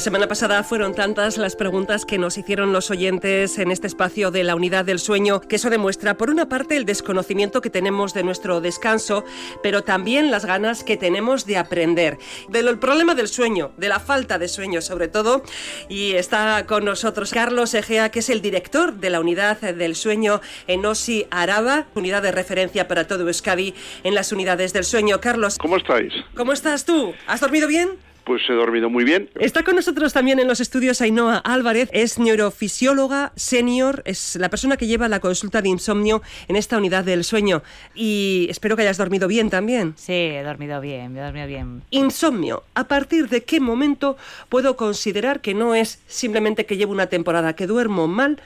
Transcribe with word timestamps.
La 0.00 0.04
semana 0.04 0.28
pasada 0.28 0.62
fueron 0.62 0.94
tantas 0.94 1.36
las 1.36 1.56
preguntas 1.56 2.06
que 2.06 2.16
nos 2.16 2.38
hicieron 2.38 2.72
los 2.72 2.90
oyentes 2.90 3.58
en 3.58 3.70
este 3.70 3.86
espacio 3.86 4.30
de 4.30 4.44
la 4.44 4.54
unidad 4.54 4.86
del 4.86 4.98
sueño, 4.98 5.42
que 5.42 5.56
eso 5.56 5.68
demuestra, 5.68 6.16
por 6.16 6.30
una 6.30 6.48
parte, 6.48 6.78
el 6.78 6.86
desconocimiento 6.86 7.60
que 7.60 7.68
tenemos 7.68 8.14
de 8.14 8.22
nuestro 8.22 8.62
descanso, 8.62 9.26
pero 9.62 9.84
también 9.84 10.30
las 10.30 10.46
ganas 10.46 10.84
que 10.84 10.96
tenemos 10.96 11.44
de 11.44 11.58
aprender. 11.58 12.16
Del 12.48 12.78
problema 12.78 13.14
del 13.14 13.28
sueño, 13.28 13.72
de 13.76 13.90
la 13.90 14.00
falta 14.00 14.38
de 14.38 14.48
sueño 14.48 14.80
sobre 14.80 15.08
todo, 15.08 15.42
y 15.90 16.12
está 16.12 16.64
con 16.66 16.86
nosotros 16.86 17.30
Carlos 17.30 17.74
Egea, 17.74 18.10
que 18.10 18.20
es 18.20 18.30
el 18.30 18.40
director 18.40 18.94
de 18.94 19.10
la 19.10 19.20
unidad 19.20 19.60
del 19.60 19.96
sueño 19.96 20.40
en 20.66 20.86
OSI 20.86 21.26
Araba, 21.30 21.88
unidad 21.94 22.22
de 22.22 22.32
referencia 22.32 22.88
para 22.88 23.06
todo 23.06 23.26
Euskadi 23.26 23.74
en 24.02 24.14
las 24.14 24.32
unidades 24.32 24.72
del 24.72 24.84
sueño. 24.84 25.20
Carlos. 25.20 25.58
¿Cómo 25.58 25.76
estáis? 25.76 26.14
¿Cómo 26.34 26.54
estás 26.54 26.86
tú? 26.86 27.12
¿Has 27.26 27.42
dormido 27.42 27.68
bien? 27.68 28.09
Pues 28.24 28.42
he 28.48 28.52
dormido 28.52 28.90
muy 28.90 29.04
bien. 29.04 29.28
Está 29.40 29.62
con 29.62 29.76
nosotros 29.76 30.12
también 30.12 30.38
en 30.38 30.46
los 30.46 30.60
estudios 30.60 31.00
Ainhoa 31.00 31.38
Álvarez, 31.38 31.88
es 31.92 32.18
neurofisióloga 32.18 33.32
senior, 33.36 34.02
es 34.04 34.36
la 34.36 34.48
persona 34.50 34.76
que 34.76 34.86
lleva 34.86 35.08
la 35.08 35.20
consulta 35.20 35.62
de 35.62 35.68
insomnio 35.68 36.22
en 36.48 36.56
esta 36.56 36.76
unidad 36.76 37.04
del 37.04 37.24
sueño. 37.24 37.62
Y 37.94 38.46
espero 38.50 38.76
que 38.76 38.82
hayas 38.82 38.98
dormido 38.98 39.26
bien 39.26 39.50
también. 39.50 39.94
Sí, 39.96 40.12
he 40.12 40.42
dormido 40.42 40.80
bien, 40.80 41.16
he 41.16 41.20
dormido 41.20 41.46
bien. 41.46 41.82
Insomnio, 41.90 42.64
¿a 42.74 42.84
partir 42.84 43.28
de 43.28 43.42
qué 43.42 43.60
momento 43.60 44.16
puedo 44.48 44.76
considerar 44.76 45.40
que 45.40 45.54
no 45.54 45.74
es 45.74 46.00
simplemente 46.06 46.66
que 46.66 46.76
llevo 46.76 46.92
una 46.92 47.06
temporada 47.06 47.54
que 47.54 47.66
duermo 47.66 48.06
mal, 48.06 48.40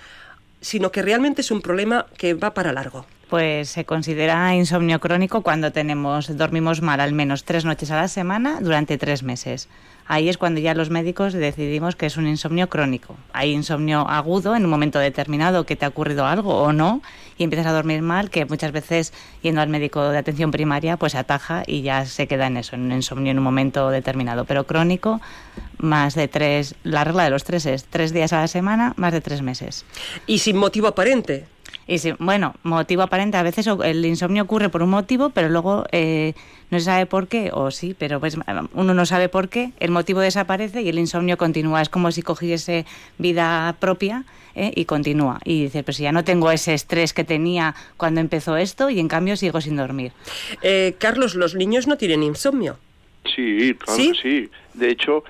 sino 0.61 0.93
que 0.93 1.03
realmente 1.03 1.43
es 1.43 1.51
un 1.51 1.61
problema 1.61 2.07
que 2.17 2.35
va 2.35 2.55
para 2.55 2.73
largo? 2.73 3.07
Pues 3.35 3.71
se 3.71 3.85
considera 3.85 4.55
insomnio 4.55 5.01
crónico 5.01 5.43
cuando 5.43 5.73
tenemos, 5.73 6.37
dormimos 6.37 6.83
mal 6.83 7.01
al 7.01 7.13
menos 7.13 7.43
tres 7.43 7.65
noches 7.65 7.91
a 7.91 7.97
la 7.97 8.07
semana 8.07 8.61
durante 8.61 8.97
tres 8.97 9.25
meses. 9.25 9.69
Ahí 10.07 10.29
es 10.29 10.39
cuando 10.39 10.61
ya 10.61 10.73
los 10.73 10.89
médicos 10.89 11.33
decidimos 11.33 11.97
que 11.97 12.07
es 12.07 12.17
un 12.17 12.29
insomnio 12.29 12.69
crónico. 12.69 13.17
Hay 13.33 13.51
insomnio 13.51 14.09
agudo 14.09 14.55
en 14.55 14.63
un 14.63 14.71
momento 14.71 15.01
determinado 15.01 15.67
que 15.67 15.75
te 15.75 15.85
ha 15.85 15.89
ocurrido 15.89 16.27
algo 16.27 16.63
o 16.63 16.73
no 16.73 17.03
y 17.37 17.43
empiezas 17.43 17.67
a 17.67 17.73
dormir 17.73 18.03
mal, 18.03 18.31
que 18.31 18.45
muchas 18.45 18.71
veces 18.71 19.13
yendo 19.43 19.63
al 19.63 19.69
médico 19.69 20.11
de 20.11 20.19
atención 20.19 20.53
primaria 20.53 20.97
pues 20.97 21.17
ataja 21.17 21.65
y 21.67 21.83
ya 21.83 22.07
se 22.07 22.29
queda 22.29 22.47
en 22.47 22.57
eso, 22.57 22.77
en 22.77 22.83
un 22.83 22.93
insomnio 22.93 23.33
en 23.33 23.39
un 23.39 23.45
momento 23.45 23.91
determinado. 23.91 24.45
Pero 24.45 24.65
crónico, 24.65 25.21
más 25.79 26.15
de 26.15 26.29
tres, 26.29 26.77
la 26.85 27.03
regla 27.03 27.25
de 27.25 27.31
los 27.31 27.43
tres 27.43 27.67
es 27.67 27.85
tres 27.85 28.13
días 28.13 28.33
a 28.33 28.43
la 28.43 28.47
semana, 28.47 28.93
más 28.95 29.13
de 29.13 29.21
tres 29.21 29.43
meses. 29.43 29.85
Y 30.29 30.39
sin 30.39 30.57
motivo 30.57 30.87
aparente. 30.87 31.53
Y 31.87 31.99
si, 31.99 32.13
bueno, 32.19 32.55
motivo 32.63 33.03
aparente, 33.03 33.37
a 33.37 33.43
veces 33.43 33.67
el 33.67 34.05
insomnio 34.05 34.45
ocurre 34.45 34.69
por 34.69 34.83
un 34.83 34.91
motivo, 34.91 35.31
pero 35.31 35.49
luego 35.49 35.85
eh, 35.93 36.35
no 36.71 36.79
se 36.79 36.87
sabe 36.87 37.07
por 37.07 37.29
qué, 37.29 37.51
o 37.53 37.71
sí, 37.71 37.95
pero 37.99 38.21
pues 38.21 38.37
uno 38.73 38.95
no 38.95 39.07
sabe 39.07 39.29
por 39.29 39.49
qué, 39.49 39.73
el 39.81 39.91
motivo 39.91 40.21
desaparece 40.21 40.83
y 40.83 40.89
el 40.89 40.99
insomnio 40.99 41.37
continúa. 41.37 41.83
Es 41.83 41.89
como 41.89 42.11
si 42.11 42.23
cogiese 42.23 42.87
vida 43.19 43.77
propia 43.79 44.25
eh, 44.55 44.73
y 44.75 44.85
continúa. 44.85 45.41
Y 45.45 45.65
dice, 45.65 45.83
pues 45.83 45.99
ya 45.99 46.13
no 46.13 46.25
tengo 46.25 46.51
ese 46.51 46.75
estrés 46.75 47.13
que 47.13 47.25
tenía 47.25 47.75
cuando 47.97 48.21
empezó 48.21 48.57
esto 48.57 48.91
y 48.91 49.01
en 49.01 49.09
cambio 49.09 49.37
sigo 49.37 49.61
sin 49.61 49.77
dormir. 49.77 50.13
Eh, 50.63 50.95
Carlos, 50.99 51.35
¿los 51.35 51.55
niños 51.55 51.87
no 51.87 51.97
tienen 51.97 52.23
insomnio? 52.23 52.79
Sí, 53.35 53.75
claro 53.79 54.01
¿Sí? 54.01 54.13
que 54.13 54.19
sí. 54.23 54.51
De 54.75 54.91
hecho, 54.91 55.25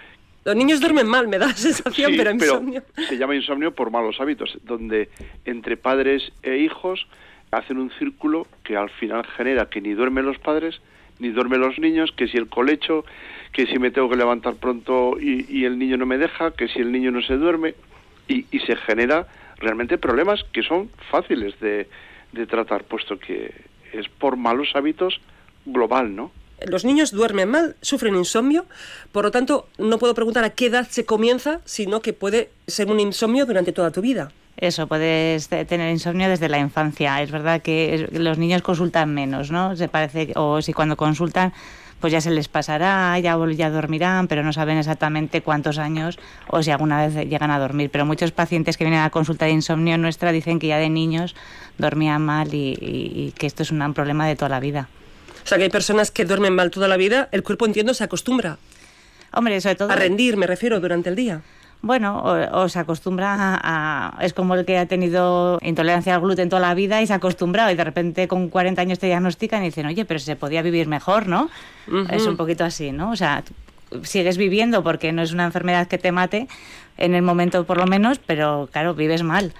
los 0.45 0.57
niños 0.57 0.81
duermen 0.81 1.07
mal, 1.07 1.29
me 1.29 1.39
da 1.39 1.47
la 1.47 1.55
sensación, 1.55 2.13
pero 2.17 2.31
insomnio. 2.31 2.83
se 3.09 3.17
llama 3.17 3.35
insomnio 3.35 3.75
por 3.75 3.91
malos 3.91 4.21
hábitos, 4.21 4.59
donde 4.65 5.09
entre 5.45 5.77
padres 5.77 6.33
e 6.43 6.59
hijos 6.59 7.07
hacen 7.51 7.79
un 7.79 7.91
círculo 7.99 8.47
que 8.63 8.77
al 8.77 8.91
final 8.91 9.25
genera 9.37 9.67
que 9.67 9.81
ni 9.81 9.93
duermen 9.95 10.27
los 10.27 10.39
padres 10.39 10.81
ni 11.21 11.29
duermen 11.29 11.61
los 11.61 11.79
niños, 11.79 12.13
que 12.13 12.27
si 12.27 12.37
el 12.37 12.49
colecho, 12.49 13.05
que 13.53 13.67
si 13.67 13.79
me 13.79 13.93
tengo 13.93 14.11
que 14.11 14.17
levantar 14.17 14.55
pronto 14.57 15.17
y, 15.21 15.65
el 15.65 15.79
niño 15.79 15.97
no 15.97 16.07
me 16.07 16.19
deja, 16.19 16.51
que 16.51 16.67
si 16.67 16.81
el 16.81 16.91
niño 16.91 17.13
no 17.13 17.23
se 17.23 17.37
duerme, 17.37 17.75
y, 18.27 18.47
y 18.51 18.59
se 18.61 18.75
genera 18.75 19.29
realmente 19.59 19.97
problemas 19.97 20.43
que 20.53 20.63
son 20.63 20.91
fáciles 21.11 21.59
de, 21.61 21.87
de 22.33 22.47
tratar, 22.47 22.85
puesto 22.85 23.19
que 23.19 23.55
es 23.93 24.09
por 24.09 24.37
malos 24.37 24.73
hábitos 24.75 25.21
global, 25.65 26.15
¿no? 26.15 26.33
Los 26.67 26.85
niños 26.85 27.11
duermen 27.11 27.51
mal, 27.51 27.77
sufren 27.81 28.15
insomnio, 28.15 28.67
por 29.13 29.25
lo 29.25 29.31
tanto 29.31 29.69
no 29.79 29.99
puedo 29.99 30.15
preguntar 30.15 30.45
a 30.45 30.51
qué 30.51 30.67
edad 30.67 30.87
se 30.89 31.05
comienza, 31.05 31.61
sino 31.65 32.01
que 32.01 32.13
puede 32.13 32.51
ser 32.67 32.91
un 32.91 33.01
insomnio 33.01 33.47
durante 33.47 33.73
toda 33.73 33.91
tu 33.91 34.01
vida. 34.01 34.31
Eso, 34.57 34.87
puedes 34.87 35.49
tener 35.49 35.91
insomnio 35.91 36.29
desde 36.29 36.49
la 36.49 36.59
infancia. 36.59 37.21
Es 37.23 37.31
verdad 37.31 37.61
que 37.61 38.09
los 38.13 38.39
niños 38.39 38.63
consultan 38.63 39.13
menos, 39.13 39.51
¿no? 39.51 39.75
Se 39.75 39.89
parece, 39.89 40.33
o 40.37 40.63
si 40.63 40.73
cuando 40.73 40.97
consultan, 40.97 41.53
pues 42.01 42.13
ya 42.13 42.21
se 42.21 42.31
les 42.31 42.49
pasará, 42.49 43.19
ya, 43.19 43.37
ya 43.53 43.71
dormirán, 43.71 44.29
pero 44.29 44.43
no 44.45 44.53
saben 44.53 44.79
exactamente 44.79 45.41
cuántos 45.43 45.79
años 45.79 46.19
o 46.49 46.63
si 46.63 46.71
alguna 46.71 47.07
vez 47.07 47.29
llegan 47.29 47.51
a 47.51 47.59
dormir. 47.59 47.91
Pero 47.91 48.07
muchos 48.07 48.31
pacientes 48.31 48.77
que 48.77 48.85
vienen 48.85 49.01
a 49.01 49.05
la 49.05 49.11
consulta 49.11 49.47
de 49.47 49.53
insomnio 49.53 49.99
nuestra 49.99 50.31
dicen 50.31 50.59
que 50.59 50.69
ya 50.69 50.79
de 50.79 50.91
niños 50.91 51.35
dormían 51.79 52.23
mal 52.23 52.55
y, 52.55 52.79
y 52.81 53.33
que 53.37 53.47
esto 53.47 53.65
es 53.65 53.71
un 53.73 53.95
problema 53.95 54.27
de 54.27 54.37
toda 54.37 54.51
la 54.51 54.61
vida. 54.61 54.89
O 55.45 55.47
sea, 55.47 55.59
que 55.59 55.65
hay 55.65 55.71
personas 55.71 56.11
que 56.11 56.25
duermen 56.25 56.55
mal 56.55 56.71
toda 56.71 56.89
la 56.89 56.97
vida, 56.97 57.29
el 57.33 57.43
cuerpo, 57.43 57.67
entiendo, 57.67 57.93
se 57.95 58.03
acostumbra. 58.03 58.59
Hombre, 59.33 59.61
sobre 59.61 59.75
todo... 59.75 59.91
A 59.91 59.97
rendir, 59.97 60.37
me 60.37 60.47
refiero, 60.47 60.81
durante 60.81 61.11
el 61.11 61.17
día. 61.17 61.43
Bueno, 61.83 62.23
o, 62.25 62.69
se 62.71 62.79
acostumbra 62.79 63.61
a, 63.63 64.17
Es 64.23 64.33
como 64.33 64.55
el 64.55 64.65
que 64.65 64.79
ha 64.79 64.87
tenido 64.87 65.59
intolerancia 65.61 66.15
al 66.15 66.23
gluten 66.23 66.49
toda 66.49 66.63
la 66.63 66.73
vida 66.73 67.03
y 67.03 67.07
se 67.07 67.13
ha 67.13 67.17
acostumbrado 67.17 67.71
y 67.71 67.75
de 67.75 67.85
repente 67.85 68.27
con 68.27 68.49
40 68.49 68.81
años 68.81 68.99
te 68.99 69.07
diagnostican 69.07 69.63
y 69.63 69.67
dicen, 69.67 69.85
oye, 69.85 70.07
pero 70.07 70.19
se 70.19 70.35
podía 70.35 70.63
vivir 70.63 70.89
mejor, 70.89 71.27
¿no? 71.27 71.51
Es 72.09 72.27
un 72.27 72.39
poquito 72.39 72.65
así, 72.65 72.91
¿no? 72.91 73.11
O 73.11 73.17
sea, 73.17 73.45
sigues 74.03 74.39
viviendo 74.39 74.83
porque 74.83 75.13
no 75.13 75.21
es 75.21 75.33
una 75.33 75.45
enfermedad 75.45 75.87
que 75.87 75.99
te 75.99 76.11
mate, 76.11 76.49
en 76.97 77.15
el 77.15 77.21
momento 77.21 77.65
por 77.65 77.77
lo 77.77 77.87
menos, 77.87 78.19
pero 78.19 78.67
claro, 78.73 78.95
vives 78.95 79.23
mal. 79.23 79.53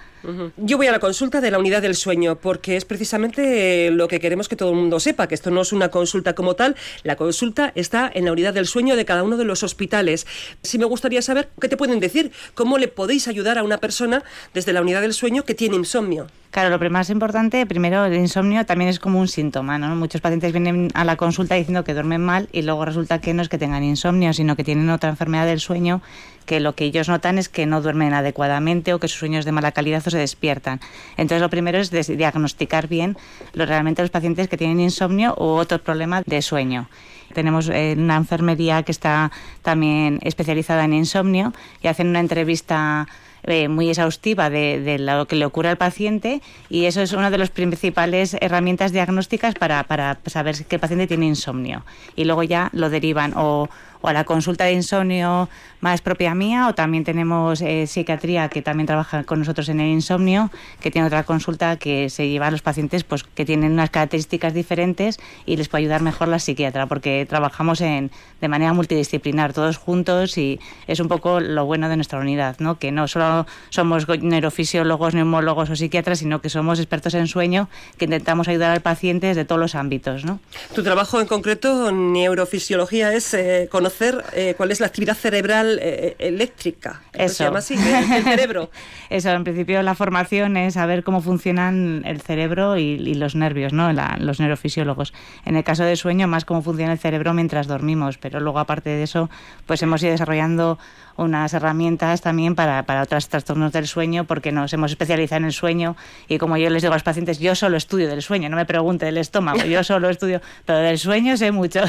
Yo 0.57 0.77
voy 0.77 0.87
a 0.87 0.91
la 0.91 0.99
consulta 0.99 1.41
de 1.41 1.51
la 1.51 1.59
unidad 1.59 1.81
del 1.81 1.95
sueño 1.95 2.35
porque 2.35 2.75
es 2.75 2.85
precisamente 2.85 3.91
lo 3.91 4.07
que 4.07 4.19
queremos 4.19 4.49
que 4.49 4.55
todo 4.55 4.69
el 4.69 4.75
mundo 4.75 4.99
sepa, 4.99 5.27
que 5.27 5.35
esto 5.35 5.51
no 5.51 5.61
es 5.61 5.73
una 5.73 5.89
consulta 5.89 6.33
como 6.33 6.55
tal, 6.55 6.75
la 7.03 7.15
consulta 7.15 7.71
está 7.75 8.11
en 8.13 8.25
la 8.25 8.31
unidad 8.31 8.53
del 8.53 8.65
sueño 8.65 8.95
de 8.95 9.05
cada 9.05 9.23
uno 9.23 9.37
de 9.37 9.45
los 9.45 9.63
hospitales. 9.63 10.25
Sí 10.63 10.77
me 10.77 10.85
gustaría 10.85 11.21
saber 11.21 11.49
qué 11.59 11.69
te 11.69 11.77
pueden 11.77 11.99
decir, 11.99 12.31
cómo 12.53 12.77
le 12.77 12.87
podéis 12.87 13.27
ayudar 13.27 13.57
a 13.57 13.63
una 13.63 13.77
persona 13.77 14.23
desde 14.53 14.73
la 14.73 14.81
unidad 14.81 15.01
del 15.01 15.13
sueño 15.13 15.43
que 15.43 15.55
tiene 15.55 15.75
insomnio. 15.75 16.27
Claro, 16.55 16.77
lo 16.77 16.89
más 16.89 17.09
importante, 17.09 17.65
primero, 17.65 18.05
el 18.05 18.13
insomnio 18.13 18.65
también 18.65 18.89
es 18.89 18.97
como 18.97 19.19
un 19.19 19.27
síntoma, 19.27 19.77
¿no? 19.77 19.93
Muchos 19.93 20.21
pacientes 20.21 20.53
vienen 20.53 20.89
a 20.93 21.03
la 21.03 21.17
consulta 21.17 21.55
diciendo 21.55 21.83
que 21.83 21.93
duermen 21.93 22.21
mal 22.21 22.47
y 22.53 22.61
luego 22.61 22.85
resulta 22.85 23.19
que 23.19 23.33
no 23.33 23.41
es 23.41 23.49
que 23.49 23.57
tengan 23.57 23.83
insomnio, 23.83 24.31
sino 24.31 24.55
que 24.55 24.63
tienen 24.63 24.89
otra 24.89 25.09
enfermedad 25.09 25.45
del 25.45 25.59
sueño 25.59 26.01
que 26.45 26.59
lo 26.59 26.75
que 26.75 26.85
ellos 26.85 27.09
notan 27.09 27.37
es 27.37 27.49
que 27.49 27.65
no 27.65 27.81
duermen 27.81 28.13
adecuadamente 28.13 28.93
o 28.93 28.99
que 28.99 29.07
sus 29.07 29.19
sueños 29.19 29.45
de 29.45 29.51
mala 29.51 29.71
calidad 29.71 30.03
o 30.05 30.09
despiertan. 30.17 30.79
Entonces, 31.17 31.41
lo 31.41 31.49
primero 31.49 31.77
es 31.77 31.91
diagnosticar 31.91 32.87
bien 32.87 33.17
lo, 33.53 33.65
realmente 33.65 34.01
los 34.01 34.11
pacientes 34.11 34.47
que 34.47 34.57
tienen 34.57 34.79
insomnio 34.79 35.35
u 35.37 35.43
otro 35.43 35.81
problema 35.81 36.21
de 36.25 36.41
sueño. 36.41 36.89
Tenemos 37.33 37.69
eh, 37.69 37.95
una 37.97 38.15
enfermería 38.15 38.83
que 38.83 38.91
está 38.91 39.31
también 39.61 40.19
especializada 40.21 40.85
en 40.85 40.93
insomnio 40.93 41.53
y 41.81 41.87
hacen 41.87 42.07
una 42.07 42.19
entrevista 42.19 43.07
eh, 43.47 43.67
muy 43.67 43.89
exhaustiva 43.89 44.49
de, 44.49 44.97
lo 44.99 45.27
que 45.27 45.35
le 45.35 45.45
ocurre 45.45 45.69
al 45.69 45.77
paciente 45.77 46.41
y 46.69 46.85
eso 46.85 47.01
es 47.01 47.13
una 47.13 47.29
de 47.29 47.37
las 47.37 47.49
principales 47.49 48.35
herramientas 48.41 48.91
diagnósticas 48.91 49.55
para, 49.55 49.83
para 49.83 50.17
saber 50.25 50.65
que 50.65 50.75
el 50.75 50.79
paciente 50.79 51.07
tiene 51.07 51.27
insomnio. 51.27 51.83
Y 52.15 52.25
luego 52.25 52.43
ya 52.43 52.69
lo 52.73 52.89
derivan 52.89 53.33
o, 53.35 53.69
o 54.01 54.07
a 54.07 54.13
la 54.13 54.23
consulta 54.23 54.65
de 54.65 54.73
insomnio 54.73 55.49
más 55.81 56.01
propia 56.01 56.33
mía, 56.33 56.67
o 56.67 56.73
también 56.73 57.03
tenemos 57.03 57.61
eh, 57.61 57.87
psiquiatría 57.87 58.49
que 58.49 58.61
también 58.61 58.87
trabaja 58.87 59.23
con 59.23 59.39
nosotros 59.39 59.69
en 59.69 59.79
el 59.79 59.89
insomnio, 59.89 60.51
que 60.79 60.91
tiene 60.91 61.07
otra 61.07 61.23
consulta 61.23 61.77
que 61.77 62.09
se 62.09 62.29
lleva 62.29 62.47
a 62.47 62.51
los 62.51 62.61
pacientes 62.61 63.03
pues 63.03 63.23
que 63.23 63.45
tienen 63.45 63.71
unas 63.73 63.89
características 63.89 64.53
diferentes 64.53 65.19
y 65.45 65.57
les 65.57 65.69
puede 65.69 65.83
ayudar 65.83 66.01
mejor 66.01 66.27
la 66.27 66.39
psiquiatra, 66.39 66.85
porque 66.87 67.25
trabajamos 67.27 67.81
en, 67.81 68.11
de 68.41 68.47
manera 68.47 68.73
multidisciplinar, 68.73 69.53
todos 69.53 69.77
juntos 69.77 70.37
y 70.37 70.59
es 70.87 70.99
un 70.99 71.07
poco 71.07 71.39
lo 71.39 71.65
bueno 71.65 71.89
de 71.89 71.95
nuestra 71.95 72.19
unidad, 72.19 72.57
¿no? 72.59 72.77
que 72.77 72.91
no 72.91 73.07
solo 73.07 73.34
somos 73.69 74.07
neurofisiólogos, 74.07 75.15
neumólogos 75.15 75.69
o 75.69 75.75
psiquiatras, 75.75 76.19
sino 76.19 76.41
que 76.41 76.49
somos 76.49 76.79
expertos 76.79 77.13
en 77.13 77.27
sueño 77.27 77.69
que 77.97 78.05
intentamos 78.05 78.47
ayudar 78.47 78.71
al 78.71 78.81
paciente 78.81 79.27
desde 79.27 79.45
todos 79.45 79.59
los 79.59 79.75
ámbitos. 79.75 80.25
¿no? 80.25 80.39
Tu 80.73 80.83
trabajo 80.83 81.21
en 81.21 81.27
concreto, 81.27 81.91
neurofisiología, 81.91 83.13
es 83.13 83.33
eh, 83.33 83.69
conocer 83.71 83.85
conocer 83.85 84.25
eh, 84.33 84.55
cuál 84.57 84.71
es 84.71 84.79
la 84.79 84.87
actividad 84.87 85.15
cerebral 85.15 85.77
eh, 85.79 86.15
eléctrica. 86.17 87.01
Eso. 87.13 87.35
Se 87.35 87.43
llama 87.43 87.59
así, 87.59 87.75
el, 87.75 88.23
cerebro. 88.23 88.71
Eso, 89.11 89.29
en 89.29 89.43
principio 89.43 89.83
la 89.83 89.93
formación 89.93 90.57
es 90.57 90.73
saber 90.73 91.03
cómo 91.03 91.21
funcionan 91.21 92.01
el 92.05 92.19
cerebro 92.21 92.77
y, 92.77 93.13
los 93.15 93.35
nervios, 93.35 93.73
¿no? 93.73 93.93
los 93.93 94.39
neurofisiólogos. 94.39 95.13
En 95.45 95.55
el 95.55 95.63
caso 95.63 95.83
del 95.83 95.97
sueño, 95.97 96.27
más 96.27 96.45
cómo 96.45 96.63
funciona 96.63 96.93
el 96.93 96.99
cerebro 96.99 97.33
mientras 97.33 97.67
dormimos, 97.67 98.17
pero 98.17 98.39
luego 98.39 98.57
aparte 98.57 98.89
de 98.89 99.03
eso, 99.03 99.29
pues 99.67 99.81
hemos 99.83 100.01
ido 100.01 100.11
desarrollando 100.11 100.79
unas 101.17 101.53
herramientas 101.53 102.21
también 102.21 102.55
para, 102.55 102.85
para 102.85 103.03
otros 103.03 103.27
trastornos 103.29 103.71
del 103.71 103.87
sueño, 103.87 104.25
porque 104.25 104.51
nos 104.51 104.73
hemos 104.73 104.91
especializado 104.91 105.39
en 105.39 105.45
el 105.45 105.53
sueño 105.53 105.95
y 106.27 106.37
como 106.37 106.57
yo 106.57 106.69
les 106.69 106.81
digo 106.81 106.93
a 106.93 106.97
los 106.97 107.03
pacientes, 107.03 107.39
yo 107.39 107.55
solo 107.55 107.77
estudio 107.77 108.07
del 108.07 108.21
sueño, 108.21 108.49
no 108.49 108.57
me 108.57 108.65
pregunte 108.65 109.05
del 109.05 109.17
estómago, 109.17 109.63
yo 109.65 109.83
solo 109.85 110.09
estudio, 110.09 110.41
pero 110.65 110.79
del 110.79 110.99
sueño 110.99 111.37
sé 111.37 111.51
mucho. 111.51 111.81